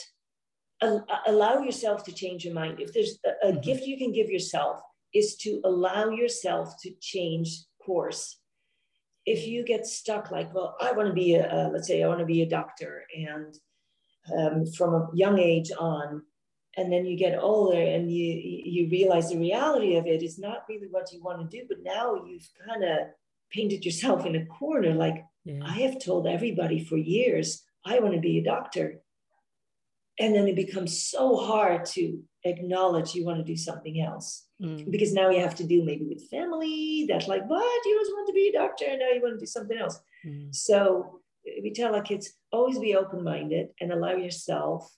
uh, 0.81 0.99
allow 1.27 1.59
yourself 1.59 2.03
to 2.03 2.11
change 2.11 2.45
your 2.45 2.53
mind. 2.53 2.79
If 2.79 2.93
there's 2.93 3.19
a, 3.25 3.47
a 3.47 3.51
mm-hmm. 3.51 3.61
gift 3.61 3.83
you 3.85 3.97
can 3.97 4.11
give 4.11 4.29
yourself, 4.29 4.79
is 5.13 5.35
to 5.37 5.61
allow 5.63 6.09
yourself 6.09 6.75
to 6.83 6.91
change 7.01 7.63
course. 7.83 8.39
If 9.25 9.47
you 9.47 9.63
get 9.63 9.87
stuck, 9.87 10.29
like, 10.29 10.53
well, 10.53 10.75
I 10.79 10.91
want 10.91 11.07
to 11.07 11.13
be 11.13 11.35
a, 11.35 11.69
let's 11.71 11.87
say, 11.87 12.03
I 12.03 12.07
want 12.07 12.19
to 12.19 12.25
be 12.25 12.41
a 12.41 12.49
doctor, 12.49 13.03
and 13.15 13.57
um, 14.37 14.65
from 14.65 14.93
a 14.93 15.09
young 15.13 15.39
age 15.39 15.71
on, 15.79 16.21
and 16.77 16.91
then 16.91 17.05
you 17.05 17.17
get 17.17 17.39
older 17.39 17.79
and 17.79 18.11
you 18.11 18.33
you 18.65 18.89
realize 18.89 19.29
the 19.29 19.37
reality 19.37 19.95
of 19.95 20.05
it 20.05 20.21
is 20.21 20.37
not 20.37 20.65
really 20.67 20.87
what 20.91 21.11
you 21.11 21.23
want 21.23 21.39
to 21.39 21.57
do 21.57 21.65
but 21.67 21.77
now 21.83 22.15
you've 22.25 22.49
kind 22.67 22.83
of 22.83 22.97
painted 23.51 23.85
yourself 23.85 24.25
in 24.25 24.35
a 24.35 24.45
corner 24.45 24.93
like 24.93 25.23
yeah. 25.43 25.59
i 25.63 25.79
have 25.79 26.03
told 26.03 26.27
everybody 26.27 26.83
for 26.83 26.97
years 26.97 27.63
i 27.85 27.99
want 27.99 28.13
to 28.13 28.19
be 28.19 28.39
a 28.39 28.43
doctor 28.43 29.01
and 30.19 30.33
then 30.33 30.47
it 30.47 30.55
becomes 30.55 31.03
so 31.03 31.35
hard 31.35 31.85
to 31.85 32.21
acknowledge 32.45 33.13
you 33.13 33.25
want 33.25 33.37
to 33.37 33.43
do 33.43 33.57
something 33.57 34.01
else 34.01 34.47
mm. 34.61 34.89
because 34.91 35.13
now 35.13 35.29
you 35.29 35.39
have 35.39 35.55
to 35.55 35.63
do 35.63 35.83
maybe 35.83 36.05
with 36.05 36.29
family 36.29 37.05
that's 37.09 37.27
like 37.27 37.45
what 37.47 37.85
you 37.85 37.93
always 37.93 38.09
want 38.09 38.27
to 38.27 38.33
be 38.33 38.49
a 38.49 38.57
doctor 38.57 38.85
and 38.87 38.99
now 38.99 39.09
you 39.09 39.21
want 39.21 39.33
to 39.33 39.39
do 39.39 39.45
something 39.45 39.77
else 39.77 39.99
mm. 40.25 40.53
so 40.53 41.19
we 41.61 41.71
tell 41.73 41.95
our 41.95 42.01
kids 42.01 42.33
always 42.51 42.79
be 42.79 42.95
open-minded 42.95 43.67
and 43.81 43.91
allow 43.91 44.13
yourself 44.13 44.91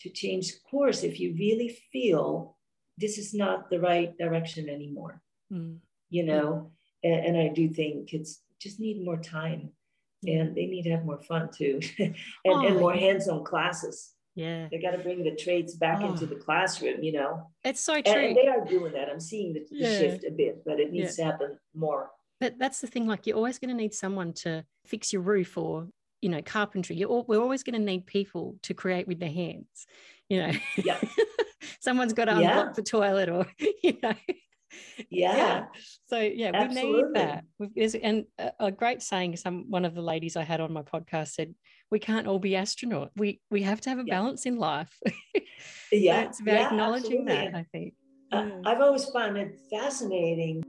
to 0.00 0.10
change 0.10 0.52
course 0.70 1.02
if 1.02 1.18
you 1.20 1.34
really 1.38 1.78
feel 1.92 2.56
this 2.98 3.18
is 3.18 3.34
not 3.34 3.70
the 3.70 3.80
right 3.80 4.16
direction 4.18 4.68
anymore 4.68 5.20
mm. 5.52 5.76
you 6.10 6.24
know 6.24 6.70
and, 7.04 7.26
and, 7.26 7.36
i 7.36 7.48
do 7.48 7.68
think 7.68 8.08
kids 8.08 8.40
just 8.60 8.80
need 8.80 9.04
more 9.04 9.18
time 9.18 9.70
mm. 10.24 10.40
and 10.40 10.56
they 10.56 10.66
need 10.66 10.82
to 10.82 10.90
have 10.90 11.04
more 11.04 11.20
fun 11.22 11.50
too. 11.54 11.80
And, 11.98 12.14
oh, 12.46 12.66
and 12.66 12.76
more 12.78 12.94
hands-on 12.94 13.44
classes. 13.44 14.12
Yeah. 14.34 14.68
They 14.70 14.78
got 14.78 14.90
to 14.92 14.98
bring 14.98 15.22
the 15.22 15.36
trades 15.36 15.74
back 15.76 16.00
oh. 16.02 16.10
into 16.10 16.26
the 16.26 16.34
classroom 16.34 17.02
you 17.02 17.12
know? 17.12 17.50
It's 17.62 17.80
so 17.80 18.00
true 18.00 18.12
and, 18.12 18.24
and 18.26 18.36
they 18.36 18.48
are 18.48 18.64
doing 18.64 18.92
that. 18.94 19.08
I'm 19.08 19.20
seeing 19.20 19.52
the, 19.52 19.60
the 19.70 19.76
yeah. 19.76 19.98
shift 19.98 20.24
a 20.24 20.30
bit 20.30 20.62
but 20.64 20.80
it 20.80 20.90
needs 20.90 21.18
yeah. 21.18 21.26
to 21.26 21.30
happen 21.30 21.58
more. 21.74 22.10
But 22.40 22.58
that's 22.58 22.80
the 22.80 22.86
thing 22.86 23.06
like 23.06 23.26
you're 23.26 23.36
always 23.36 23.58
going 23.58 23.70
to 23.70 23.76
need 23.76 23.94
someone 23.94 24.32
to 24.34 24.64
fix 24.86 25.12
your 25.12 25.22
roof 25.22 25.56
or 25.56 25.88
you 26.20 26.30
know 26.30 26.42
carpentry. 26.42 26.96
You're 26.96 27.10
all, 27.10 27.24
we're 27.28 27.40
always 27.40 27.62
going 27.62 27.78
to 27.78 27.84
need 27.84 28.06
people 28.06 28.56
to 28.62 28.74
create 28.74 29.06
with 29.06 29.20
their 29.20 29.30
hands 29.30 29.86
you 30.28 30.40
know? 30.40 30.52
Yeah. 30.76 30.98
Someone's 31.80 32.12
got 32.12 32.26
to 32.26 32.32
yeah. 32.32 32.60
unlock 32.60 32.74
the 32.74 32.82
toilet 32.82 33.28
or 33.28 33.46
you 33.82 33.98
know 34.02 34.14
yeah. 35.10 35.36
yeah. 35.36 35.64
So 36.06 36.18
yeah, 36.18 36.50
Absolutely. 36.54 36.90
we 36.90 37.02
need 37.02 37.14
that. 37.14 37.44
There's, 37.74 37.94
and 37.94 38.24
a, 38.38 38.52
a, 38.60 38.72
great 38.72 39.02
saying. 39.02 39.36
Some 39.36 39.70
one 39.70 39.84
of 39.84 39.94
the 39.94 40.02
ladies 40.02 40.36
I 40.36 40.42
had 40.42 40.60
on 40.60 40.72
my 40.72 40.82
podcast 40.82 41.28
said, 41.28 41.54
"We 41.90 41.98
can't 41.98 42.26
all 42.26 42.38
be 42.38 42.52
astronauts. 42.52 43.10
We 43.16 43.40
we 43.50 43.62
have 43.62 43.80
to 43.82 43.90
have 43.90 43.98
a 43.98 44.04
yeah. 44.06 44.14
balance 44.14 44.46
in 44.46 44.56
life." 44.56 44.98
yeah, 45.92 46.22
it's 46.22 46.40
about 46.40 46.54
yeah, 46.54 46.66
acknowledging 46.68 47.28
absolutely. 47.28 47.50
that. 47.52 47.54
I 47.54 47.66
think. 47.72 47.94
Uh, 48.32 48.50
I've 48.64 48.80
always 48.80 49.04
found 49.10 49.36
it 49.36 49.60
fascinating 49.70 50.64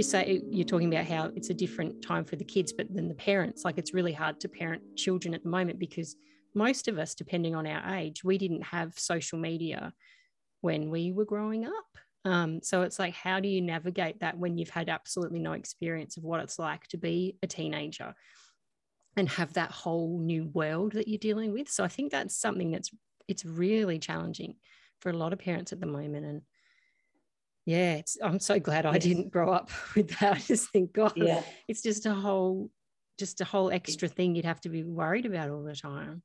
you 0.00 0.04
say 0.04 0.40
you're 0.50 0.64
talking 0.64 0.92
about 0.92 1.04
how 1.04 1.30
it's 1.36 1.50
a 1.50 1.54
different 1.54 2.00
time 2.00 2.24
for 2.24 2.36
the 2.36 2.44
kids, 2.44 2.72
but 2.72 2.86
then 2.88 3.06
the 3.06 3.14
parents, 3.14 3.66
like 3.66 3.76
it's 3.76 3.92
really 3.92 4.14
hard 4.14 4.40
to 4.40 4.48
parent 4.48 4.82
children 4.96 5.34
at 5.34 5.42
the 5.42 5.50
moment 5.50 5.78
because 5.78 6.16
most 6.54 6.88
of 6.88 6.98
us, 6.98 7.14
depending 7.14 7.54
on 7.54 7.66
our 7.66 7.94
age, 7.96 8.24
we 8.24 8.38
didn't 8.38 8.62
have 8.62 8.98
social 8.98 9.38
media 9.38 9.92
when 10.62 10.88
we 10.88 11.12
were 11.12 11.26
growing 11.26 11.66
up. 11.66 11.98
Um, 12.24 12.62
so 12.62 12.80
it's 12.80 12.98
like, 12.98 13.12
how 13.12 13.40
do 13.40 13.48
you 13.48 13.60
navigate 13.60 14.20
that 14.20 14.38
when 14.38 14.56
you've 14.56 14.70
had 14.70 14.88
absolutely 14.88 15.38
no 15.38 15.52
experience 15.52 16.16
of 16.16 16.24
what 16.24 16.40
it's 16.40 16.58
like 16.58 16.86
to 16.88 16.96
be 16.96 17.36
a 17.42 17.46
teenager 17.46 18.14
and 19.18 19.28
have 19.28 19.52
that 19.52 19.70
whole 19.70 20.18
new 20.18 20.46
world 20.46 20.92
that 20.92 21.08
you're 21.08 21.18
dealing 21.18 21.52
with? 21.52 21.68
So 21.68 21.84
I 21.84 21.88
think 21.88 22.10
that's 22.10 22.34
something 22.34 22.70
that's 22.70 22.90
it's 23.28 23.44
really 23.44 23.98
challenging 23.98 24.54
for 25.00 25.10
a 25.10 25.16
lot 25.16 25.34
of 25.34 25.38
parents 25.38 25.72
at 25.72 25.80
the 25.80 25.86
moment. 25.86 26.24
And 26.24 26.40
yeah, 27.66 27.94
it's, 27.94 28.16
I'm 28.22 28.40
so 28.40 28.58
glad 28.58 28.86
I 28.86 28.98
didn't 28.98 29.30
grow 29.30 29.52
up 29.52 29.70
with 29.94 30.10
that. 30.18 30.36
I 30.36 30.38
just 30.38 30.70
think, 30.70 30.92
God, 30.92 31.12
yeah. 31.16 31.42
it's 31.68 31.82
just 31.82 32.06
a 32.06 32.14
whole, 32.14 32.70
just 33.18 33.40
a 33.40 33.44
whole 33.44 33.70
extra 33.70 34.08
thing 34.08 34.34
you'd 34.34 34.44
have 34.44 34.60
to 34.62 34.68
be 34.68 34.82
worried 34.82 35.26
about 35.26 35.50
all 35.50 35.62
the 35.62 35.76
time. 35.76 36.22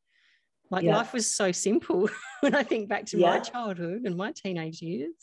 Like 0.71 0.83
yeah. 0.83 0.97
life 0.97 1.13
was 1.13 1.31
so 1.31 1.51
simple 1.51 2.09
when 2.41 2.55
I 2.55 2.63
think 2.63 2.89
back 2.89 3.05
to 3.07 3.17
yeah. 3.17 3.31
my 3.31 3.39
childhood 3.39 4.01
and 4.05 4.17
my 4.17 4.31
teenage 4.31 4.81
years. 4.81 5.13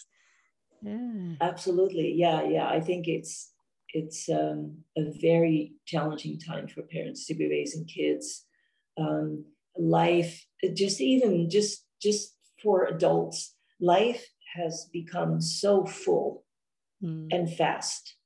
Yeah, 0.82 1.34
absolutely. 1.40 2.14
Yeah, 2.14 2.42
yeah. 2.42 2.68
I 2.68 2.80
think 2.80 3.08
it's 3.08 3.52
it's 3.94 4.28
um, 4.28 4.78
a 4.96 5.10
very 5.20 5.74
challenging 5.86 6.38
time 6.38 6.66
for 6.66 6.82
parents 6.82 7.26
to 7.26 7.34
be 7.34 7.48
raising 7.48 7.84
kids. 7.84 8.44
Um, 8.98 9.44
life, 9.76 10.44
just 10.74 11.00
even 11.00 11.50
just 11.50 11.84
just 12.00 12.36
for 12.62 12.86
adults, 12.86 13.54
life 13.80 14.24
has 14.54 14.88
become 14.92 15.40
so 15.40 15.84
full 15.84 16.44
mm. 17.02 17.28
and 17.30 17.52
fast. 17.54 18.16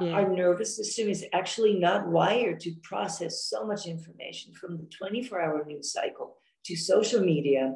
Yeah. 0.00 0.10
Our 0.10 0.28
nervous 0.28 0.76
system 0.76 1.08
is 1.08 1.24
actually 1.32 1.78
not 1.78 2.08
wired 2.08 2.58
to 2.60 2.74
process 2.82 3.44
so 3.44 3.64
much 3.64 3.86
information 3.86 4.52
from 4.52 4.78
the 4.78 4.88
24 4.98 5.40
hour 5.40 5.64
news 5.64 5.92
cycle 5.92 6.38
to 6.64 6.76
social 6.76 7.20
media 7.20 7.74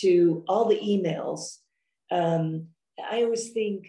to 0.00 0.44
all 0.46 0.68
the 0.68 0.78
emails. 0.78 1.58
Um, 2.10 2.66
I 3.10 3.22
always 3.22 3.50
think 3.50 3.86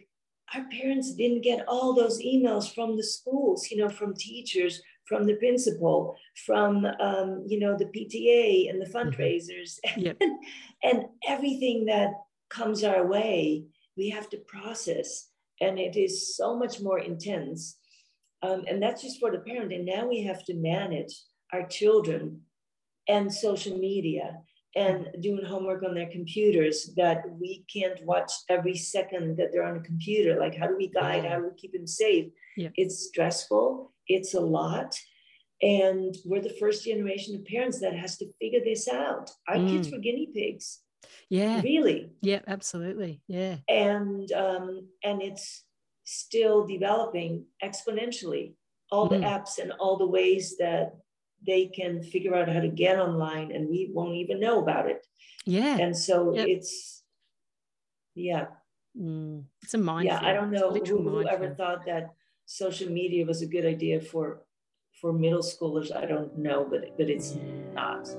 our 0.55 0.63
parents 0.71 1.13
didn't 1.15 1.41
get 1.41 1.67
all 1.67 1.93
those 1.93 2.21
emails 2.21 2.73
from 2.73 2.95
the 2.95 3.03
schools, 3.03 3.67
you 3.69 3.77
know, 3.77 3.89
from 3.89 4.15
teachers, 4.15 4.81
from 5.05 5.25
the 5.25 5.35
principal, 5.35 6.15
from, 6.45 6.85
um, 6.99 7.43
you 7.47 7.59
know, 7.59 7.77
the 7.77 7.85
PTA 7.85 8.69
and 8.69 8.81
the 8.81 8.85
mm-hmm. 8.85 9.09
fundraisers, 9.09 9.79
mm-hmm. 9.85 9.99
yep. 10.05 10.17
and, 10.21 10.39
and 10.83 11.05
everything 11.27 11.85
that 11.85 12.11
comes 12.49 12.83
our 12.83 13.05
way, 13.05 13.65
we 13.97 14.09
have 14.09 14.29
to 14.29 14.37
process. 14.37 15.27
And 15.61 15.77
it 15.77 15.97
is 15.97 16.35
so 16.35 16.57
much 16.57 16.81
more 16.81 16.99
intense. 16.99 17.77
Um, 18.41 18.63
and 18.67 18.81
that's 18.81 19.01
just 19.01 19.19
for 19.19 19.31
the 19.31 19.39
parent. 19.39 19.73
And 19.73 19.85
now 19.85 20.07
we 20.07 20.23
have 20.23 20.45
to 20.45 20.53
manage 20.53 21.13
our 21.51 21.67
children 21.67 22.41
and 23.07 23.33
social 23.33 23.77
media 23.77 24.39
and 24.75 25.07
doing 25.19 25.43
homework 25.43 25.83
on 25.83 25.95
their 25.95 26.09
computers 26.09 26.91
that 26.95 27.23
we 27.39 27.65
can't 27.73 28.05
watch 28.05 28.31
every 28.49 28.75
second 28.75 29.37
that 29.37 29.51
they're 29.51 29.63
on 29.63 29.77
a 29.77 29.81
computer. 29.81 30.39
Like, 30.39 30.55
how 30.55 30.67
do 30.67 30.77
we 30.77 30.87
guide? 30.87 31.25
How 31.25 31.37
do 31.37 31.45
we 31.45 31.55
keep 31.57 31.73
them 31.73 31.87
safe? 31.87 32.31
Yeah. 32.55 32.69
It's 32.75 33.07
stressful, 33.07 33.91
it's 34.07 34.35
a 34.35 34.39
lot. 34.39 34.97
And 35.61 36.15
we're 36.23 36.41
the 36.41 36.55
first 36.59 36.85
generation 36.85 37.35
of 37.35 37.45
parents 37.45 37.81
that 37.81 37.93
has 37.93 38.17
to 38.19 38.31
figure 38.39 38.61
this 38.63 38.87
out. 38.87 39.29
Our 39.47 39.57
mm. 39.57 39.69
kids 39.69 39.91
were 39.91 39.97
guinea 39.97 40.29
pigs 40.33 40.79
yeah. 41.29 41.61
Really? 41.61 42.11
Yeah 42.21 42.39
absolutely. 42.47 43.21
Yeah. 43.27 43.57
And 43.67 44.31
um 44.31 44.87
and 45.03 45.21
it's 45.21 45.63
still 46.03 46.65
developing 46.65 47.45
exponentially 47.63 48.53
all 48.91 49.07
mm. 49.07 49.11
the 49.11 49.25
apps 49.25 49.59
and 49.59 49.71
all 49.73 49.97
the 49.97 50.07
ways 50.07 50.55
that 50.57 50.95
they 51.45 51.67
can 51.67 52.03
figure 52.03 52.35
out 52.35 52.49
how 52.49 52.59
to 52.59 52.67
get 52.67 52.99
online 52.99 53.51
and 53.51 53.69
we 53.69 53.89
won't 53.93 54.15
even 54.15 54.39
know 54.39 54.59
about 54.59 54.89
it. 54.89 55.05
Yeah. 55.45 55.77
And 55.77 55.95
so 55.95 56.33
yep. 56.35 56.47
it's 56.47 57.03
yeah. 58.15 58.45
Mm. 58.99 59.43
it's 59.61 59.75
a 59.75 59.77
mind 59.77 60.07
yeah 60.07 60.19
i 60.23 60.33
don't 60.33 60.49
know 60.49 60.71
who, 60.71 60.97
who 61.03 61.27
ever 61.27 61.53
thought 61.53 61.85
that 61.85 62.09
social 62.47 62.89
media 62.89 63.23
was 63.23 63.43
a 63.43 63.45
good 63.45 63.63
idea 63.63 64.01
for 64.01 64.41
for 64.99 65.13
middle 65.13 65.41
schoolers. 65.41 65.95
I 65.95 66.05
don't 66.05 66.37
know 66.37 66.65
but 66.69 66.97
but 66.97 67.09
it's 67.09 67.35
yeah. 67.35 67.43
not 67.73 68.09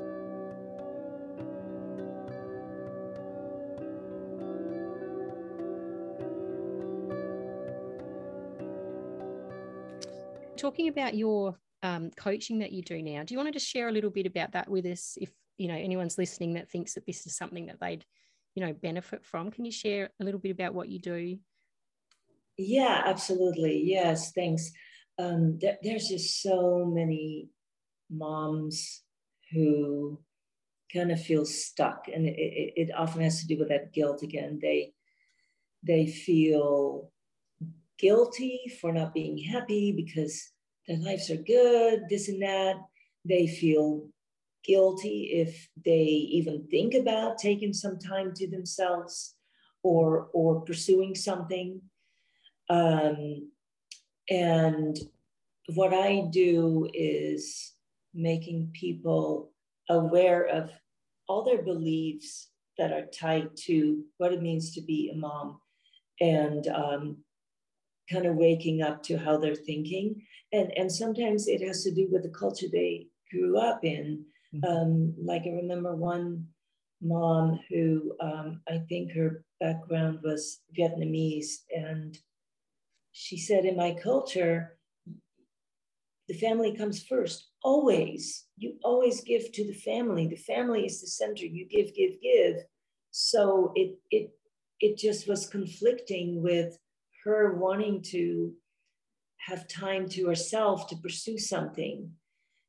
talking 10.60 10.88
about 10.88 11.14
your 11.14 11.56
um, 11.82 12.10
coaching 12.16 12.58
that 12.58 12.72
you 12.72 12.82
do 12.82 13.02
now, 13.02 13.24
do 13.24 13.34
you 13.34 13.38
want 13.38 13.48
to 13.48 13.52
just 13.52 13.68
share 13.68 13.88
a 13.88 13.92
little 13.92 14.10
bit 14.10 14.26
about 14.26 14.52
that 14.52 14.68
with 14.68 14.86
us? 14.86 15.16
If 15.20 15.30
you 15.58 15.68
know 15.68 15.74
anyone's 15.74 16.18
listening 16.18 16.54
that 16.54 16.70
thinks 16.70 16.94
that 16.94 17.06
this 17.06 17.26
is 17.26 17.36
something 17.36 17.66
that 17.66 17.80
they'd, 17.80 18.04
you 18.54 18.64
know, 18.64 18.72
benefit 18.72 19.24
from, 19.24 19.50
can 19.50 19.64
you 19.64 19.72
share 19.72 20.10
a 20.20 20.24
little 20.24 20.40
bit 20.40 20.52
about 20.52 20.74
what 20.74 20.88
you 20.88 20.98
do? 20.98 21.38
Yeah, 22.56 23.02
absolutely. 23.06 23.82
Yes, 23.84 24.32
thanks. 24.32 24.70
Um, 25.18 25.58
th- 25.60 25.78
there's 25.82 26.08
just 26.08 26.42
so 26.42 26.84
many 26.84 27.48
moms 28.10 29.02
who 29.52 30.18
kind 30.92 31.10
of 31.12 31.22
feel 31.22 31.44
stuck, 31.44 32.06
and 32.12 32.26
it, 32.26 32.36
it, 32.38 32.72
it 32.76 32.90
often 32.96 33.22
has 33.22 33.40
to 33.40 33.46
do 33.46 33.58
with 33.58 33.68
that 33.68 33.92
guilt 33.92 34.22
again. 34.22 34.58
They 34.60 34.92
they 35.82 36.06
feel 36.06 37.10
guilty 38.00 38.72
for 38.80 38.92
not 38.92 39.14
being 39.14 39.38
happy 39.38 39.92
because 39.92 40.50
their 40.88 40.98
lives 40.98 41.30
are 41.30 41.36
good, 41.36 42.02
this 42.08 42.28
and 42.28 42.42
that. 42.42 42.76
They 43.24 43.46
feel 43.46 44.08
guilty 44.64 45.30
if 45.32 45.68
they 45.84 46.04
even 46.04 46.66
think 46.70 46.94
about 46.94 47.38
taking 47.38 47.72
some 47.72 47.98
time 47.98 48.32
to 48.34 48.50
themselves 48.50 49.34
or 49.82 50.28
or 50.32 50.62
pursuing 50.62 51.14
something. 51.14 51.80
Um, 52.68 53.50
and 54.28 54.96
what 55.74 55.92
I 55.92 56.28
do 56.30 56.88
is 56.94 57.74
making 58.14 58.70
people 58.72 59.52
aware 59.88 60.44
of 60.44 60.70
all 61.28 61.44
their 61.44 61.62
beliefs 61.62 62.48
that 62.78 62.92
are 62.92 63.06
tied 63.06 63.50
to 63.56 64.02
what 64.16 64.32
it 64.32 64.42
means 64.42 64.72
to 64.74 64.80
be 64.80 65.10
a 65.12 65.16
mom 65.16 65.60
and 66.20 66.66
um, 66.68 67.16
kind 68.10 68.26
of 68.26 68.36
waking 68.36 68.82
up 68.82 69.02
to 69.04 69.16
how 69.16 69.36
they're 69.36 69.54
thinking. 69.54 70.22
And, 70.52 70.72
and 70.76 70.90
sometimes 70.90 71.46
it 71.46 71.66
has 71.66 71.84
to 71.84 71.94
do 71.94 72.08
with 72.10 72.22
the 72.22 72.30
culture 72.30 72.66
they 72.70 73.06
grew 73.30 73.58
up 73.58 73.84
in. 73.84 74.24
Mm-hmm. 74.54 74.64
Um, 74.64 75.14
like 75.22 75.42
I 75.46 75.50
remember 75.50 75.94
one 75.94 76.46
mom 77.00 77.60
who 77.68 78.14
um, 78.20 78.60
I 78.68 78.78
think 78.88 79.12
her 79.12 79.44
background 79.60 80.20
was 80.22 80.60
Vietnamese. 80.76 81.62
And 81.74 82.18
she 83.12 83.38
said, 83.38 83.64
In 83.64 83.76
my 83.76 83.96
culture, 84.02 84.76
the 86.28 86.34
family 86.34 86.76
comes 86.76 87.02
first, 87.02 87.48
always. 87.62 88.46
You 88.56 88.74
always 88.84 89.22
give 89.22 89.50
to 89.52 89.66
the 89.66 89.74
family. 89.74 90.28
The 90.28 90.36
family 90.36 90.86
is 90.86 91.00
the 91.00 91.08
center. 91.08 91.44
You 91.44 91.66
give, 91.66 91.94
give, 91.94 92.20
give. 92.22 92.56
So 93.10 93.72
it, 93.74 93.96
it, 94.10 94.30
it 94.80 94.96
just 94.96 95.28
was 95.28 95.48
conflicting 95.48 96.42
with 96.42 96.78
her 97.24 97.54
wanting 97.54 98.02
to 98.02 98.52
have 99.38 99.68
time 99.68 100.08
to 100.10 100.26
herself 100.26 100.86
to 100.88 100.96
pursue 100.96 101.38
something. 101.38 102.10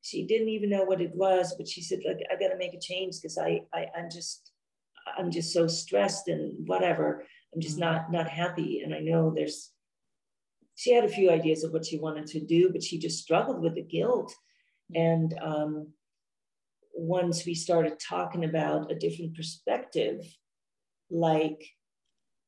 She 0.02 0.26
didn't 0.26 0.50
even 0.50 0.70
know 0.70 0.84
what 0.84 1.02
it 1.02 1.14
was, 1.14 1.54
but 1.58 1.68
she 1.68 1.82
said, 1.82 2.00
"Look, 2.06 2.18
I 2.32 2.36
got 2.36 2.50
to 2.50 2.58
make 2.58 2.74
a 2.74 2.80
change 2.80 3.16
because 3.22 3.38
I, 3.38 3.62
I, 3.74 3.88
I'm 3.96 4.10
just, 4.10 4.52
I'm 5.18 5.32
just 5.32 5.54
so 5.54 5.68
stressed 5.68 6.28
and 6.28 6.68
whatever. 6.68 7.26
I'm 7.54 7.62
just 7.62 7.78
mm-hmm. 7.78 7.94
not, 7.94 8.12
not 8.12 8.28
happy. 8.28 8.82
And 8.82 8.94
I 8.94 9.00
know 9.00 9.32
there's." 9.36 9.72
She 10.76 10.94
had 10.94 11.04
a 11.04 11.10
few 11.10 11.30
ideas 11.30 11.64
of 11.64 11.74
what 11.74 11.86
she 11.86 12.00
wanted 12.00 12.26
to 12.28 12.40
do, 12.40 12.72
but 12.72 12.82
she 12.82 12.98
just 12.98 13.22
struggled 13.22 13.62
with 13.62 13.76
the 13.76 13.84
guilt. 13.84 14.34
And 14.96 15.38
um, 15.40 15.90
once 16.94 17.46
we 17.46 17.54
started 17.54 18.00
talking 18.00 18.46
about 18.46 18.92
a 18.92 18.96
different 18.96 19.36
perspective, 19.36 20.22
like 21.12 21.62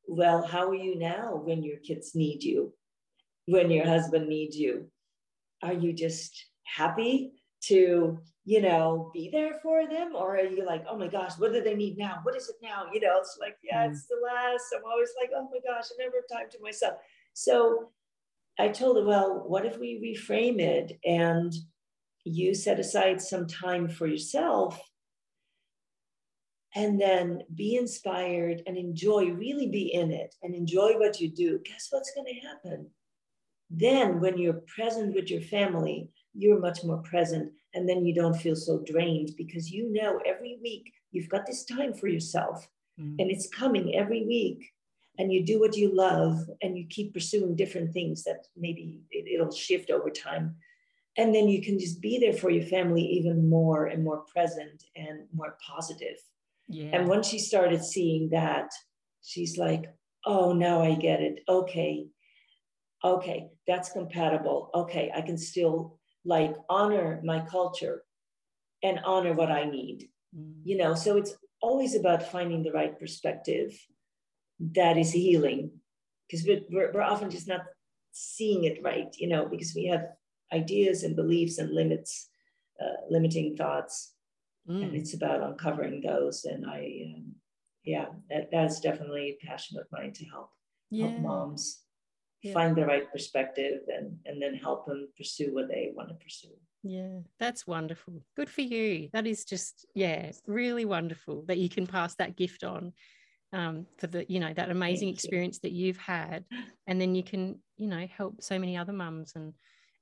well, 0.08 0.46
how 0.46 0.70
are 0.70 0.76
you 0.76 0.98
now 0.98 1.36
when 1.36 1.64
your 1.64 1.78
kids 1.78 2.16
need 2.16 2.44
you, 2.44 2.74
when 3.46 3.72
your 3.72 3.86
husband 3.86 4.28
needs 4.28 4.58
you? 4.58 4.90
Are 5.62 5.74
you 5.74 5.94
just 5.94 6.46
happy 6.64 7.32
to, 7.66 8.20
you 8.46 8.62
know, 8.62 9.12
be 9.14 9.30
there 9.32 9.60
for 9.64 9.88
them? 9.88 10.14
Or 10.16 10.36
are 10.36 10.46
you 10.46 10.66
like, 10.66 10.84
oh 10.90 10.98
my 10.98 11.08
gosh, 11.08 11.34
what 11.38 11.54
do 11.54 11.62
they 11.62 11.76
need 11.76 11.98
now? 11.98 12.20
What 12.24 12.36
is 12.36 12.50
it 12.50 12.56
now? 12.62 12.86
You 12.92 13.00
know, 13.00 13.18
it's 13.20 13.38
like, 13.40 13.58
yeah, 13.64 13.86
hmm. 13.86 13.92
it's 13.92 14.08
the 14.08 14.18
last. 14.24 14.66
I'm 14.76 14.84
always 14.90 15.10
like, 15.20 15.32
oh 15.36 15.48
my 15.52 15.60
gosh, 15.60 15.86
I 15.92 16.04
never 16.04 16.16
have 16.18 16.40
time 16.40 16.50
to 16.52 16.62
myself. 16.62 16.96
So 17.34 17.90
I 18.60 18.68
told 18.68 18.98
her, 18.98 19.06
well, 19.06 19.44
what 19.48 19.66
if 19.66 19.80
we 19.80 20.16
reframe 20.16 20.60
it 20.60 21.00
and 21.06 21.54
you 22.26 22.54
set 22.54 22.80
aside 22.80 23.22
some 23.22 23.48
time 23.48 23.88
for 23.90 24.08
yourself 24.08 24.80
and 26.76 27.00
then 27.00 27.44
be 27.56 27.76
inspired 27.76 28.64
and 28.66 28.78
enjoy, 28.78 29.32
really 29.32 29.68
be 29.68 29.94
in 29.94 30.12
it 30.12 30.36
and 30.42 30.56
enjoy 30.56 30.98
what 30.98 31.20
you 31.20 31.30
do, 31.30 31.60
guess 31.66 31.88
what's 31.92 32.14
going 32.14 32.28
to 32.28 32.48
happen? 32.48 32.90
Then, 33.70 34.20
when 34.20 34.38
you're 34.38 34.62
present 34.68 35.16
with 35.16 35.30
your 35.30 35.42
family, 35.42 36.10
you're 36.34 36.60
much 36.60 36.84
more 36.84 36.98
present. 36.98 37.52
And 37.74 37.90
then 37.90 38.06
you 38.06 38.14
don't 38.14 38.36
feel 38.36 38.56
so 38.56 38.84
drained 38.86 39.32
because 39.38 39.72
you 39.72 39.92
know 39.92 40.20
every 40.26 40.60
week 40.62 40.92
you've 41.12 41.30
got 41.30 41.46
this 41.46 41.66
time 41.66 41.94
for 41.94 42.08
yourself 42.08 42.68
mm. 43.00 43.16
and 43.18 43.32
it's 43.32 43.50
coming 43.50 43.96
every 43.96 44.26
week. 44.26 44.72
And 45.20 45.32
you 45.32 45.46
do 45.46 45.60
what 45.60 45.78
you 45.78 45.96
love 45.96 46.40
and 46.62 46.78
you 46.78 46.86
keep 46.90 47.14
pursuing 47.14 47.56
different 47.56 47.94
things 47.94 48.24
that 48.24 48.48
maybe 48.58 49.02
it, 49.12 49.28
it'll 49.28 49.52
shift 49.52 49.92
over 49.92 50.10
time. 50.10 50.56
And 51.18 51.34
then 51.34 51.48
you 51.48 51.62
can 51.62 51.80
just 51.80 52.02
be 52.02 52.18
there 52.18 52.34
for 52.34 52.50
your 52.50 52.66
family 52.66 53.04
even 53.04 53.48
more 53.48 53.86
and 53.86 54.04
more 54.04 54.24
present 54.34 54.84
and 54.96 55.28
more 55.34 55.56
positive 55.68 56.18
yeah. 56.68 56.90
And 56.94 57.08
when 57.08 57.24
she 57.24 57.40
started 57.40 57.84
seeing 57.84 58.30
that, 58.30 58.70
she's 59.22 59.58
like, 59.58 59.86
oh, 60.26 60.54
now 60.54 60.82
I 60.82 60.96
get 60.96 61.22
it. 61.22 61.40
Okay. 61.48 62.08
Okay, 63.04 63.50
that's 63.68 63.92
compatible. 63.92 64.70
Okay, 64.74 65.12
I 65.14 65.22
can 65.22 65.38
still 65.38 66.00
like 66.24 66.56
honor 66.70 67.20
my 67.24 67.42
culture 67.42 68.04
and 68.82 69.00
honor 69.04 69.34
what 69.34 69.52
I 69.52 69.66
need. 69.66 70.08
Mm. 70.36 70.54
You 70.64 70.78
know, 70.78 70.96
so 70.96 71.18
it's 71.18 71.36
always 71.62 71.96
about 71.96 72.32
finding 72.32 72.64
the 72.64 72.72
right 72.72 72.98
perspective 72.98 73.78
that 74.76 74.98
is 74.98 75.12
healing 75.12 75.72
because 76.28 76.48
we're, 76.48 76.92
we're 76.94 77.02
often 77.02 77.30
just 77.30 77.48
not 77.48 77.62
seeing 78.14 78.64
it 78.64 78.80
right, 78.82 79.14
you 79.18 79.28
know, 79.28 79.48
because 79.48 79.74
we 79.76 79.88
have 79.88 80.06
ideas 80.54 81.04
and 81.04 81.16
beliefs 81.16 81.58
and 81.58 81.72
limits, 81.72 82.30
uh, 82.82 83.02
limiting 83.10 83.58
thoughts 83.58 84.13
mm. 84.70 84.84
and 84.84 84.96
it's 84.96 85.14
about 85.14 85.42
uncovering 85.42 86.02
those. 86.02 86.46
And 86.46 86.66
I, 86.66 87.14
um, 87.16 87.36
yeah, 87.84 88.06
that, 88.30 88.50
that's 88.52 88.80
definitely 88.80 89.38
a 89.42 89.46
passion 89.46 89.78
of 89.80 89.86
mine 89.92 90.14
to 90.14 90.26
help 90.26 90.50
yeah. 90.90 91.08
help 91.08 91.20
moms 91.22 91.82
yeah. 92.42 92.54
find 92.54 92.76
the 92.76 92.86
right 92.86 93.12
perspective 93.12 93.82
and 93.88 94.18
and 94.26 94.42
then 94.42 94.54
help 94.54 94.86
them 94.86 95.08
pursue 95.18 95.54
what 95.54 95.68
they 95.70 95.92
want 95.96 96.10
to 96.10 96.16
pursue. 96.16 96.56
Yeah, 96.84 97.20
that's 97.40 97.66
wonderful. 97.66 98.22
Good 98.36 98.50
for 98.50 98.62
you. 98.62 99.10
That 99.14 99.26
is 99.26 99.46
just 99.46 99.86
yeah, 99.96 100.32
really 100.46 100.86
wonderful 100.86 101.46
that 101.48 101.58
you 101.58 101.70
can 101.70 101.88
pass 101.88 102.16
that 102.16 102.36
gift 102.36 102.64
on 102.64 102.94
um, 103.54 103.86
for 103.98 104.08
the 104.08 104.26
you 104.28 104.40
know 104.40 104.54
that 104.54 104.70
amazing 104.70 105.08
Thank 105.08 105.16
experience 105.16 105.60
you. 105.64 105.70
that 105.70 105.76
you've 105.76 105.98
had, 105.98 106.44
and 106.88 107.00
then 107.00 107.16
you 107.16 107.24
can 107.24 107.60
you 107.78 107.88
know 107.88 108.06
help 108.08 108.42
so 108.42 108.60
many 108.60 108.78
other 108.78 108.94
mums 108.94 109.34
and 109.36 109.54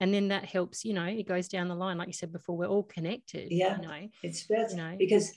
and 0.02 0.14
then 0.14 0.28
that 0.28 0.44
helps 0.44 0.84
you 0.84 0.94
know 0.94 1.06
it 1.06 1.28
goes 1.28 1.48
down 1.48 1.70
the 1.70 1.76
line 1.76 1.98
like 1.98 2.08
you 2.08 2.14
said 2.14 2.34
before 2.34 2.58
we're 2.58 2.66
all 2.66 2.84
connected 2.84 3.50
yeah 3.50 3.78
you 3.78 3.88
know 3.88 4.10
it's 4.24 4.44
best 4.48 4.76
you 4.76 4.82
know. 4.82 4.96
because 4.98 5.32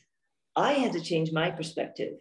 i 0.56 0.72
had 0.72 0.92
to 0.92 1.00
change 1.00 1.30
my 1.30 1.50
perspective. 1.50 2.14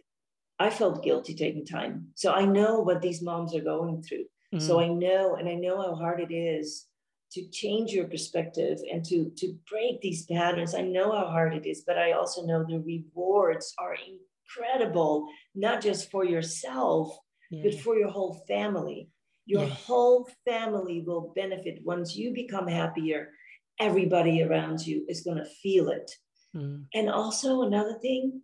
I 0.56 0.70
felt 0.70 1.02
guilty 1.02 1.34
taking 1.34 1.66
time. 1.66 1.94
So 2.14 2.32
i 2.32 2.44
know 2.44 2.80
what 2.80 3.02
these 3.02 3.22
moms 3.22 3.56
are 3.56 3.60
going 3.72 4.02
through. 4.02 4.26
Mm. 4.54 4.62
so 4.62 4.78
i 4.78 4.86
know 4.86 5.34
and 5.34 5.48
i 5.48 5.54
know 5.54 5.76
how 5.82 5.94
hard 5.96 6.20
it 6.20 6.32
is 6.32 6.86
to 7.32 7.48
change 7.50 7.90
your 7.90 8.06
perspective 8.06 8.78
and 8.92 9.04
to 9.06 9.32
to 9.38 9.46
break 9.68 10.00
these 10.00 10.24
patterns. 10.26 10.72
I 10.72 10.82
know 10.82 11.10
how 11.10 11.26
hard 11.26 11.54
it 11.54 11.66
is 11.66 11.82
but 11.86 11.98
i 11.98 12.12
also 12.12 12.46
know 12.46 12.60
the 12.62 12.80
rewards 12.94 13.74
are 13.78 13.96
incredible 14.12 15.26
not 15.66 15.82
just 15.82 16.10
for 16.12 16.24
yourself 16.24 17.16
yeah. 17.50 17.62
but 17.64 17.74
for 17.80 17.96
your 17.96 18.10
whole 18.10 18.34
family 18.46 19.08
your 19.46 19.64
yeah. 19.64 19.74
whole 19.74 20.28
family 20.46 21.02
will 21.06 21.32
benefit 21.34 21.80
once 21.84 22.16
you 22.16 22.32
become 22.32 22.66
happier. 22.66 23.30
Everybody 23.78 24.42
around 24.42 24.86
you 24.86 25.04
is 25.08 25.22
going 25.22 25.38
to 25.38 25.44
feel 25.44 25.88
it. 25.88 26.10
Mm. 26.56 26.84
And 26.94 27.10
also, 27.10 27.62
another 27.62 27.98
thing, 28.00 28.40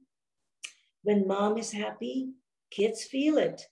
when 1.02 1.26
mom 1.26 1.56
is 1.56 1.72
happy, 1.72 2.30
kids 2.70 3.04
feel 3.04 3.38
it. 3.38 3.62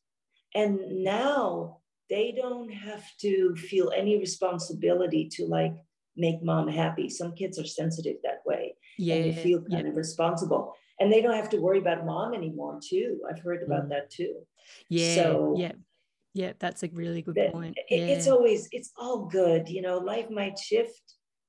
And 0.55 1.05
now 1.05 1.79
they 2.09 2.33
don't 2.33 2.73
have 2.73 3.05
to 3.21 3.55
feel 3.57 3.93
any 3.95 4.19
responsibility 4.19 5.29
to 5.33 5.45
like 5.45 5.75
make 6.17 6.43
mom 6.43 6.69
happy. 6.69 7.11
Some 7.11 7.35
kids 7.35 7.59
are 7.59 7.67
sensitive 7.67 8.17
that 8.23 8.41
way. 8.47 8.77
Yeah. 8.99 9.17
And 9.17 9.25
they 9.25 9.43
feel 9.43 9.61
kind 9.61 9.85
yeah. 9.85 9.91
of 9.91 9.97
responsible. 9.97 10.75
And 11.01 11.13
they 11.13 11.21
don't 11.21 11.35
have 11.37 11.51
to 11.51 11.59
worry 11.59 11.79
about 11.79 12.07
mom 12.07 12.35
anymore, 12.35 12.81
too. 12.83 13.21
I've 13.29 13.43
heard 13.43 13.63
about 13.63 13.87
mm. 13.87 13.91
that 13.91 14.11
too. 14.11 14.35
Yeah. 14.89 15.15
So 15.15 15.55
yeah 15.57 15.73
yeah 16.35 16.53
that's 16.59 16.83
a 16.83 16.89
really 16.93 17.23
good 17.23 17.39
point. 17.53 17.77
yeah. 17.91 17.99
it's 17.99 18.29
always 18.29 18.69
it's 18.73 18.93
all 18.97 19.27
good 19.27 19.69
you 19.69 19.83
know 19.83 19.99
life 19.99 20.31
might 20.31 20.59
shift 20.59 21.03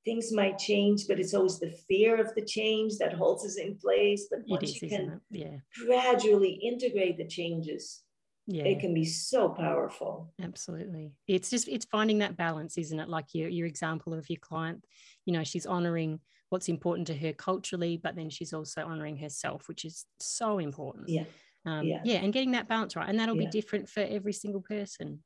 things 0.05 0.31
might 0.31 0.57
change 0.57 1.05
but 1.07 1.19
it's 1.19 1.33
always 1.33 1.59
the 1.59 1.71
fear 1.87 2.19
of 2.19 2.33
the 2.35 2.45
change 2.45 2.93
that 2.97 3.13
holds 3.13 3.45
us 3.45 3.57
in 3.57 3.77
place 3.77 4.27
but 4.29 4.39
once 4.47 4.69
is, 4.69 4.81
you 4.81 4.89
can 4.89 5.21
yeah. 5.29 5.57
gradually 5.85 6.51
integrate 6.63 7.17
the 7.17 7.27
changes 7.27 8.01
yeah. 8.47 8.63
it 8.63 8.79
can 8.79 8.95
be 8.95 9.05
so 9.05 9.49
powerful. 9.49 10.33
Absolutely. 10.41 11.13
It's 11.27 11.51
just 11.51 11.67
it's 11.67 11.85
finding 11.85 12.17
that 12.17 12.35
balance 12.35 12.79
isn't 12.79 12.99
it? 12.99 13.07
Like 13.07 13.27
your, 13.33 13.47
your 13.47 13.67
example 13.67 14.13
of 14.13 14.27
your 14.29 14.39
client 14.39 14.83
you 15.25 15.33
know 15.33 15.43
she's 15.43 15.67
honoring 15.67 16.19
what's 16.49 16.67
important 16.67 17.05
to 17.07 17.15
her 17.15 17.31
culturally 17.31 17.97
but 18.01 18.15
then 18.15 18.31
she's 18.31 18.53
also 18.53 18.83
honoring 18.83 19.17
herself 19.17 19.67
which 19.67 19.85
is 19.85 20.05
so 20.19 20.57
important. 20.57 21.09
Yeah 21.09 21.25
um, 21.65 21.85
yeah. 21.85 21.99
yeah 22.03 22.17
and 22.17 22.33
getting 22.33 22.51
that 22.51 22.67
balance 22.67 22.95
right 22.95 23.09
and 23.09 23.19
that'll 23.19 23.35
yeah. 23.35 23.45
be 23.45 23.51
different 23.51 23.89
for 23.89 24.01
every 24.01 24.33
single 24.33 24.61
person 24.61 25.19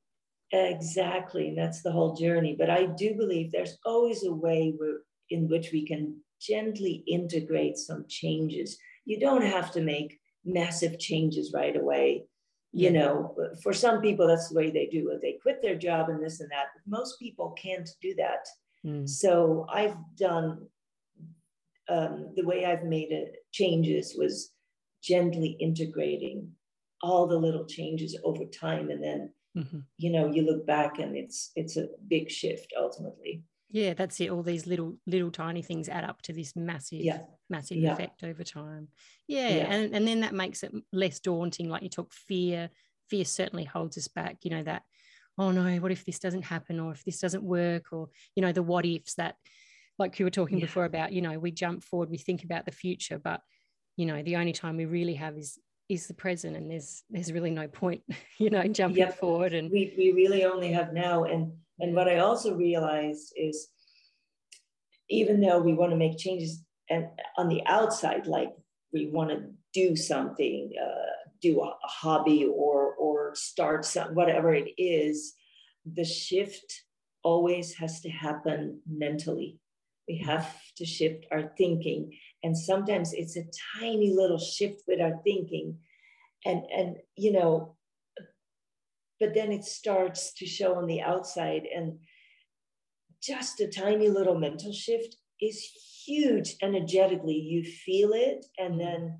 exactly 0.51 1.53
that's 1.55 1.81
the 1.81 1.91
whole 1.91 2.15
journey 2.15 2.55
but 2.57 2.69
i 2.69 2.85
do 2.85 3.15
believe 3.15 3.51
there's 3.51 3.77
always 3.85 4.23
a 4.23 4.33
way 4.33 4.73
in 5.29 5.47
which 5.47 5.71
we 5.71 5.85
can 5.85 6.15
gently 6.39 7.03
integrate 7.07 7.77
some 7.77 8.05
changes 8.07 8.77
you 9.05 9.19
don't 9.19 9.43
have 9.43 9.71
to 9.71 9.81
make 9.81 10.19
massive 10.45 10.99
changes 10.99 11.51
right 11.53 11.75
away 11.75 12.23
you 12.71 12.91
know 12.91 13.35
for 13.61 13.71
some 13.71 14.01
people 14.01 14.27
that's 14.27 14.49
the 14.49 14.55
way 14.55 14.69
they 14.69 14.87
do 14.87 15.09
it 15.11 15.19
they 15.21 15.37
quit 15.41 15.61
their 15.61 15.75
job 15.75 16.09
and 16.09 16.23
this 16.23 16.39
and 16.39 16.49
that 16.51 16.67
most 16.87 17.17
people 17.19 17.51
can't 17.51 17.89
do 18.01 18.13
that 18.15 18.45
Mm. 18.85 19.07
so 19.07 19.65
i've 19.71 19.95
done 20.17 20.67
um, 21.89 22.33
the 22.35 22.43
way 22.43 22.65
i've 22.65 22.83
made 22.83 23.11
it 23.11 23.35
changes 23.51 24.15
was 24.17 24.51
gently 25.03 25.57
integrating 25.59 26.55
all 27.03 27.27
the 27.27 27.37
little 27.37 27.65
changes 27.65 28.17
over 28.25 28.45
time 28.45 28.89
and 28.89 29.03
then 29.03 29.33
Mhm. 29.55 29.83
you 29.97 30.11
know 30.11 30.27
you 30.31 30.43
look 30.43 30.65
back 30.67 30.99
and 30.99 31.17
it's 31.17 31.51
it's 31.55 31.77
a 31.77 31.87
big 32.09 32.31
shift 32.31 32.73
ultimately 32.79 33.43
Yeah, 33.69 33.93
that's 33.95 34.19
it. 34.21 34.29
All 34.29 34.43
these 34.43 34.67
little 34.67 34.97
little 35.07 35.31
tiny 35.31 35.61
things 35.61 35.89
add 35.89 36.03
up 36.03 36.21
to 36.23 36.33
this 36.33 36.55
massive 36.55 36.99
yeah 37.01 37.25
massive 37.49 37.77
Yeah. 37.77 37.93
effect 37.93 38.23
over 38.23 38.43
time. 38.43 38.89
Yeah, 39.27 39.49
Yeah. 39.49 39.73
And, 39.73 39.93
and 39.95 40.07
then 40.07 40.21
that 40.21 40.33
makes 40.33 40.63
it 40.63 40.73
less 40.91 41.19
daunting. 41.19 41.69
Like 41.69 41.83
you 41.83 41.89
talk 41.89 42.13
fear, 42.13 42.69
fear 43.09 43.25
certainly 43.25 43.63
holds 43.65 43.97
us 43.97 44.07
back. 44.07 44.37
You 44.43 44.51
know, 44.51 44.63
that, 44.63 44.83
oh 45.37 45.51
no, 45.51 45.77
what 45.77 45.91
if 45.91 46.05
this 46.05 46.19
doesn't 46.19 46.43
happen 46.43 46.79
or 46.79 46.91
if 46.91 47.03
this 47.03 47.19
doesn't 47.19 47.43
work 47.43 47.91
or, 47.91 48.09
you 48.35 48.41
know, 48.41 48.51
the 48.51 48.63
what 48.63 48.85
ifs 48.85 49.15
that, 49.15 49.37
like 49.99 50.19
you 50.19 50.25
were 50.25 50.31
talking 50.31 50.59
Yeah. 50.59 50.65
before 50.67 50.85
about, 50.85 51.13
you 51.13 51.21
know, 51.21 51.37
we 51.39 51.51
jump 51.51 51.83
forward, 51.83 52.09
we 52.09 52.17
think 52.17 52.43
about 52.43 52.65
the 52.65 52.71
future, 52.71 53.19
but, 53.19 53.41
you 53.95 54.05
know, 54.05 54.21
the 54.23 54.35
only 54.35 54.53
time 54.53 54.77
we 54.77 54.85
really 54.85 55.15
have 55.15 55.37
is 55.37 55.59
is 55.89 56.07
the 56.07 56.13
present 56.13 56.55
and 56.55 56.71
there's 56.71 57.03
there's 57.09 57.31
really 57.31 57.51
no 57.51 57.67
point 57.67 58.01
you 58.39 58.49
know 58.49 58.65
jumping 58.67 58.99
Yep. 58.99 59.19
forward 59.19 59.53
and 59.53 59.71
we, 59.71 59.93
we 59.97 60.11
really 60.13 60.45
only 60.45 60.71
have 60.71 60.93
now 60.93 61.25
and 61.25 61.51
and 61.79 61.93
what 61.93 62.07
i 62.07 62.19
also 62.19 62.55
realized 62.55 63.33
is 63.35 63.67
even 65.09 65.41
though 65.41 65.59
we 65.59 65.73
want 65.73 65.91
to 65.91 65.97
make 65.97 66.17
changes 66.17 66.63
and 66.89 67.07
on 67.37 67.49
the 67.49 67.61
outside 67.65 68.27
like 68.27 68.53
we 68.93 69.07
want 69.07 69.29
to 69.29 69.43
do 69.73 69.95
something 69.95 70.71
uh, 70.81 71.11
do 71.41 71.61
a, 71.61 71.65
a 71.67 71.87
hobby 71.87 72.45
or 72.45 72.93
or 72.95 73.35
start 73.35 73.83
some 73.83 74.15
whatever 74.15 74.53
it 74.53 74.69
is 74.77 75.33
the 75.85 76.05
shift 76.05 76.83
always 77.23 77.73
has 77.73 77.99
to 78.01 78.09
happen 78.09 78.79
mentally 78.89 79.59
we 80.07 80.17
have 80.17 80.49
to 80.77 80.85
shift 80.85 81.25
our 81.31 81.51
thinking 81.57 82.11
and 82.43 82.57
sometimes 82.57 83.13
it's 83.13 83.37
a 83.37 83.45
tiny 83.79 84.11
little 84.13 84.39
shift 84.39 84.83
with 84.87 84.99
our 85.01 85.19
thinking 85.23 85.77
and 86.45 86.63
and 86.75 86.97
you 87.15 87.31
know 87.31 87.75
but 89.19 89.33
then 89.33 89.51
it 89.51 89.63
starts 89.63 90.33
to 90.33 90.45
show 90.45 90.75
on 90.75 90.87
the 90.87 91.01
outside 91.01 91.63
and 91.73 91.99
just 93.21 93.61
a 93.61 93.67
tiny 93.67 94.09
little 94.09 94.37
mental 94.37 94.73
shift 94.73 95.15
is 95.41 95.65
huge 96.05 96.55
energetically. 96.61 97.35
You 97.35 97.63
feel 97.63 98.11
it 98.13 98.45
and 98.57 98.75
mm-hmm. 98.75 98.79
then 98.79 99.19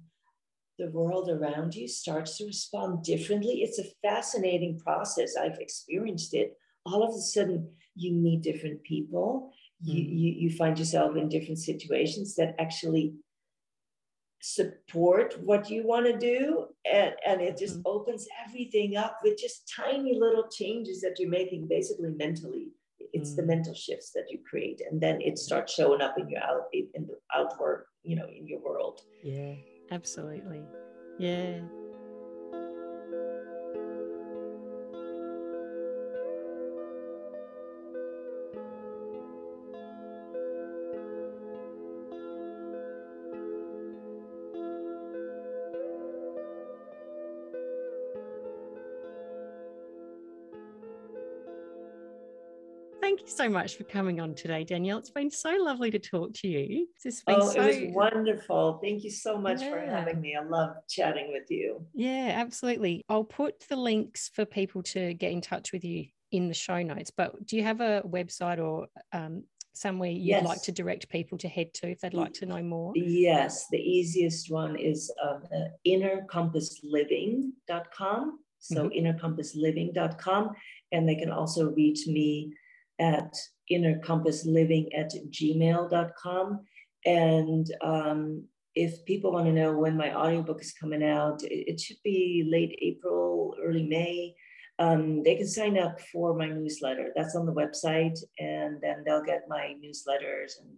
the 0.80 0.92
world 0.92 1.30
around 1.30 1.76
you 1.76 1.88
starts 1.88 2.38
to 2.38 2.46
respond 2.46 3.04
differently. 3.04 3.62
It's 3.62 3.80
a 3.80 3.92
fascinating 4.02 4.80
process. 4.80 5.36
I've 5.42 5.60
experienced 5.60 6.34
it. 6.34 6.58
All 6.86 7.04
of 7.04 7.16
a 7.16 7.22
sudden 7.22 7.70
you 7.96 8.14
meet 8.14 8.42
different 8.42 8.84
people 8.84 9.54
you, 9.84 10.02
Mm. 10.04 10.20
you, 10.20 10.32
you 10.44 10.50
find 10.52 10.78
yourself 10.80 11.16
in 11.18 11.28
different 11.30 11.60
situations 11.60 12.36
that 12.36 12.56
actually 12.60 13.14
support 14.42 15.36
what 15.44 15.70
you 15.70 15.88
want 15.88 16.06
to 16.06 16.18
do 16.18 16.68
and, 16.92 17.14
and 17.26 17.42
it 17.42 17.58
just 17.58 17.78
Mhm. 17.78 17.84
opens 17.86 18.28
everything 18.46 18.98
up 18.98 19.18
with 19.24 19.38
just 19.38 19.72
tiny 19.74 20.14
little 20.20 20.48
changes 20.50 21.00
that 21.02 21.18
you're 21.18 21.30
making 21.30 21.68
basically 21.68 22.10
mentally 22.12 22.72
it's 23.14 23.36
the 23.36 23.42
Mm. 23.44 23.48
mental 23.54 23.74
shifts 23.74 24.12
that 24.12 24.26
you 24.30 24.40
create 24.50 24.82
and 24.90 25.00
then 25.00 25.22
it 25.22 25.38
starts 25.38 25.74
showing 25.74 26.02
up 26.02 26.18
in 26.18 26.28
your 26.30 26.42
out 26.44 26.66
in 26.74 27.06
the 27.08 27.18
outward 27.34 27.86
you 28.04 28.16
know 28.18 28.28
in 28.28 28.46
your 28.48 28.60
world 28.60 28.98
yeah 29.24 29.56
absolutely 29.92 30.62
yeah 31.20 31.62
Thank 53.24 53.32
you 53.32 53.38
so 53.46 53.50
much 53.50 53.78
for 53.78 53.86
coming 53.86 54.20
on 54.20 54.36
today, 54.36 54.66
Danielle. 54.66 54.98
It's 54.98 55.10
been 55.10 55.32
so 55.32 55.56
lovely 55.58 55.90
to 55.92 55.98
talk 55.98 56.34
to 56.34 56.48
you. 56.50 56.90
It's 57.06 57.24
been 57.24 57.38
oh 57.40 57.52
so 57.52 57.62
it 57.62 57.86
was 57.86 57.96
wonderful 57.96 58.82
thank 58.84 59.06
you 59.06 59.12
so 59.12 59.38
much 59.38 59.64
for 59.64 59.80
having 59.80 60.20
me 60.20 60.36
i 60.36 60.44
love 60.44 60.76
chatting 60.90 61.32
with 61.32 61.50
you 61.50 61.86
Yeah, 61.94 62.34
absolutely. 62.36 63.06
I'll 63.08 63.24
put 63.24 63.64
the 63.70 63.78
links 63.78 64.30
for 64.36 64.44
people 64.44 64.84
to 64.84 65.14
get 65.14 65.32
in 65.32 65.40
touch 65.40 65.72
with 65.72 65.86
you 65.86 66.08
in 66.34 66.50
the 66.50 66.54
show 66.54 66.84
notes. 66.84 67.12
But 67.16 67.46
do 67.46 67.56
you 67.56 67.64
have 67.64 67.80
a 67.80 68.04
website 68.06 68.60
or 68.60 68.88
um, 69.14 69.46
somewhere 69.72 70.10
you'd 70.10 70.44
like 70.44 70.62
to 70.64 70.74
direct 70.74 71.08
people 71.08 71.38
to 71.38 71.48
head 71.48 71.74
to 71.76 71.92
if 71.92 72.02
they'd 72.02 72.14
like 72.14 72.34
to 72.34 72.46
know 72.46 72.62
more? 72.62 72.92
Yes, 72.94 73.68
the 73.72 73.80
easiest 73.80 74.52
one 74.52 74.76
is 74.76 75.10
um, 75.24 75.44
uh, 75.56 75.70
innercompassliving.com. 75.88 78.40
So 78.60 78.90
innercompassliving.com. 78.90 80.52
And 80.92 81.08
they 81.08 81.16
can 81.16 81.32
also 81.32 81.72
reach 81.72 82.06
me 82.08 82.52
at 83.04 83.36
innercompassliving 83.72 84.88
at 84.98 85.12
gmail.com. 85.30 86.60
And 87.06 87.68
um, 87.82 88.46
if 88.76 89.04
people 89.06 89.34
want 89.34 89.46
to 89.48 89.52
know 89.52 89.78
when 89.78 89.98
my 89.98 90.16
audiobook 90.16 90.62
is 90.62 90.74
coming 90.74 91.04
out, 91.04 91.44
it, 91.44 91.74
it 91.74 91.80
should 91.80 92.02
be 92.04 92.48
late 92.50 92.78
April, 92.82 93.56
early 93.62 93.86
May. 93.86 94.36
Um, 94.80 95.22
they 95.24 95.36
can 95.36 95.48
sign 95.48 95.78
up 95.78 96.00
for 96.12 96.36
my 96.36 96.48
newsletter. 96.48 97.10
That's 97.16 97.36
on 97.36 97.46
the 97.46 97.54
website, 97.54 98.18
and 98.40 98.82
then 98.82 99.04
they'll 99.06 99.24
get 99.24 99.44
my 99.48 99.76
newsletters 99.84 100.54
and 100.60 100.70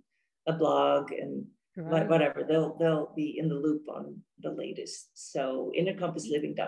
a 0.47 0.53
blog 0.53 1.11
and 1.11 1.45
Great. 1.75 2.09
whatever. 2.09 2.43
They'll 2.47 2.75
they'll 2.77 3.13
be 3.15 3.37
in 3.39 3.47
the 3.47 3.55
loop 3.55 3.83
on 3.87 4.17
the 4.41 4.51
latest. 4.51 5.11
So 5.13 5.71
innercompassliving.com. 5.79 6.67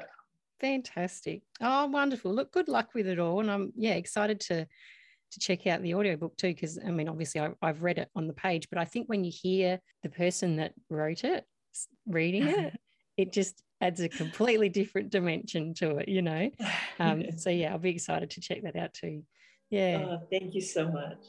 Fantastic. 0.62 1.42
Oh, 1.62 1.88
wonderful. 1.88 2.34
Look, 2.34 2.52
good 2.52 2.70
luck 2.70 2.90
with 2.96 3.08
it 3.08 3.20
all. 3.20 3.42
And 3.42 3.52
I'm 3.52 3.74
yeah, 3.76 3.94
excited 3.94 4.40
to 4.42 4.68
to 5.32 5.40
check 5.40 5.68
out 5.68 5.82
the 5.82 5.96
audiobook 5.96 6.38
too, 6.38 6.50
because 6.50 6.80
I 6.86 6.92
mean, 6.92 7.10
obviously 7.10 7.42
I, 7.42 7.50
I've 7.62 7.84
read 7.84 7.98
it 7.98 8.10
on 8.16 8.28
the 8.28 8.34
page, 8.34 8.70
but 8.70 8.80
I 8.80 8.86
think 8.86 9.08
when 9.08 9.24
you 9.24 9.32
hear 9.34 9.80
the 10.04 10.10
person 10.10 10.58
that 10.58 10.74
wrote 10.90 11.24
it 11.24 11.46
reading 12.08 12.48
it, 12.48 12.74
it 13.18 13.34
just 13.34 13.62
adds 13.82 14.02
a 14.02 14.10
completely 14.10 14.70
different 14.70 15.10
dimension 15.10 15.74
to 15.76 15.98
it, 15.98 16.10
you 16.10 16.22
know. 16.22 16.50
Um, 17.00 17.38
so 17.38 17.52
yeah, 17.52 17.72
I'll 17.72 17.78
be 17.78 17.92
excited 17.92 18.32
to 18.32 18.42
check 18.42 18.64
that 18.64 18.76
out 18.76 18.92
too. 18.92 19.22
Yeah. 19.70 20.04
Oh, 20.04 20.28
thank 20.32 20.56
you 20.56 20.62
so 20.62 20.92
much. 20.92 21.28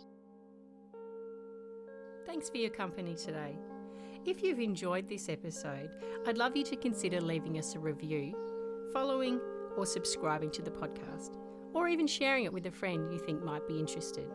Thanks 2.26 2.48
for 2.48 2.56
your 2.56 2.70
company 2.70 3.14
today. 3.14 3.54
If 4.24 4.42
you've 4.42 4.60
enjoyed 4.60 5.10
this 5.10 5.28
episode, 5.28 5.90
I'd 6.26 6.38
love 6.38 6.56
you 6.56 6.64
to 6.64 6.76
consider 6.76 7.20
leaving 7.20 7.58
us 7.58 7.74
a 7.74 7.78
review, 7.78 8.34
following 8.94 9.40
or 9.76 9.84
subscribing 9.84 10.50
to 10.52 10.62
the 10.62 10.70
podcast, 10.70 11.36
or 11.74 11.88
even 11.88 12.06
sharing 12.06 12.44
it 12.44 12.52
with 12.52 12.66
a 12.66 12.70
friend 12.70 13.12
you 13.12 13.18
think 13.18 13.42
might 13.42 13.66
be 13.66 13.78
interested. 13.78 14.28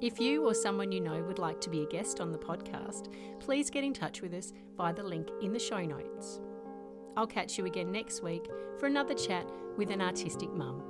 If 0.00 0.20
you 0.20 0.46
or 0.46 0.52
someone 0.52 0.92
you 0.92 1.00
know 1.00 1.22
would 1.22 1.38
like 1.38 1.60
to 1.62 1.70
be 1.70 1.82
a 1.82 1.86
guest 1.86 2.20
on 2.20 2.30
the 2.30 2.38
podcast, 2.38 3.12
please 3.40 3.70
get 3.70 3.84
in 3.84 3.94
touch 3.94 4.20
with 4.20 4.34
us 4.34 4.52
via 4.76 4.92
the 4.92 5.02
link 5.02 5.28
in 5.40 5.52
the 5.52 5.58
show 5.58 5.84
notes. 5.84 6.40
I'll 7.16 7.26
catch 7.26 7.56
you 7.56 7.64
again 7.64 7.90
next 7.90 8.22
week 8.22 8.46
for 8.78 8.86
another 8.86 9.14
chat 9.14 9.50
with 9.78 9.90
an 9.90 10.02
artistic 10.02 10.52
mum. 10.52 10.82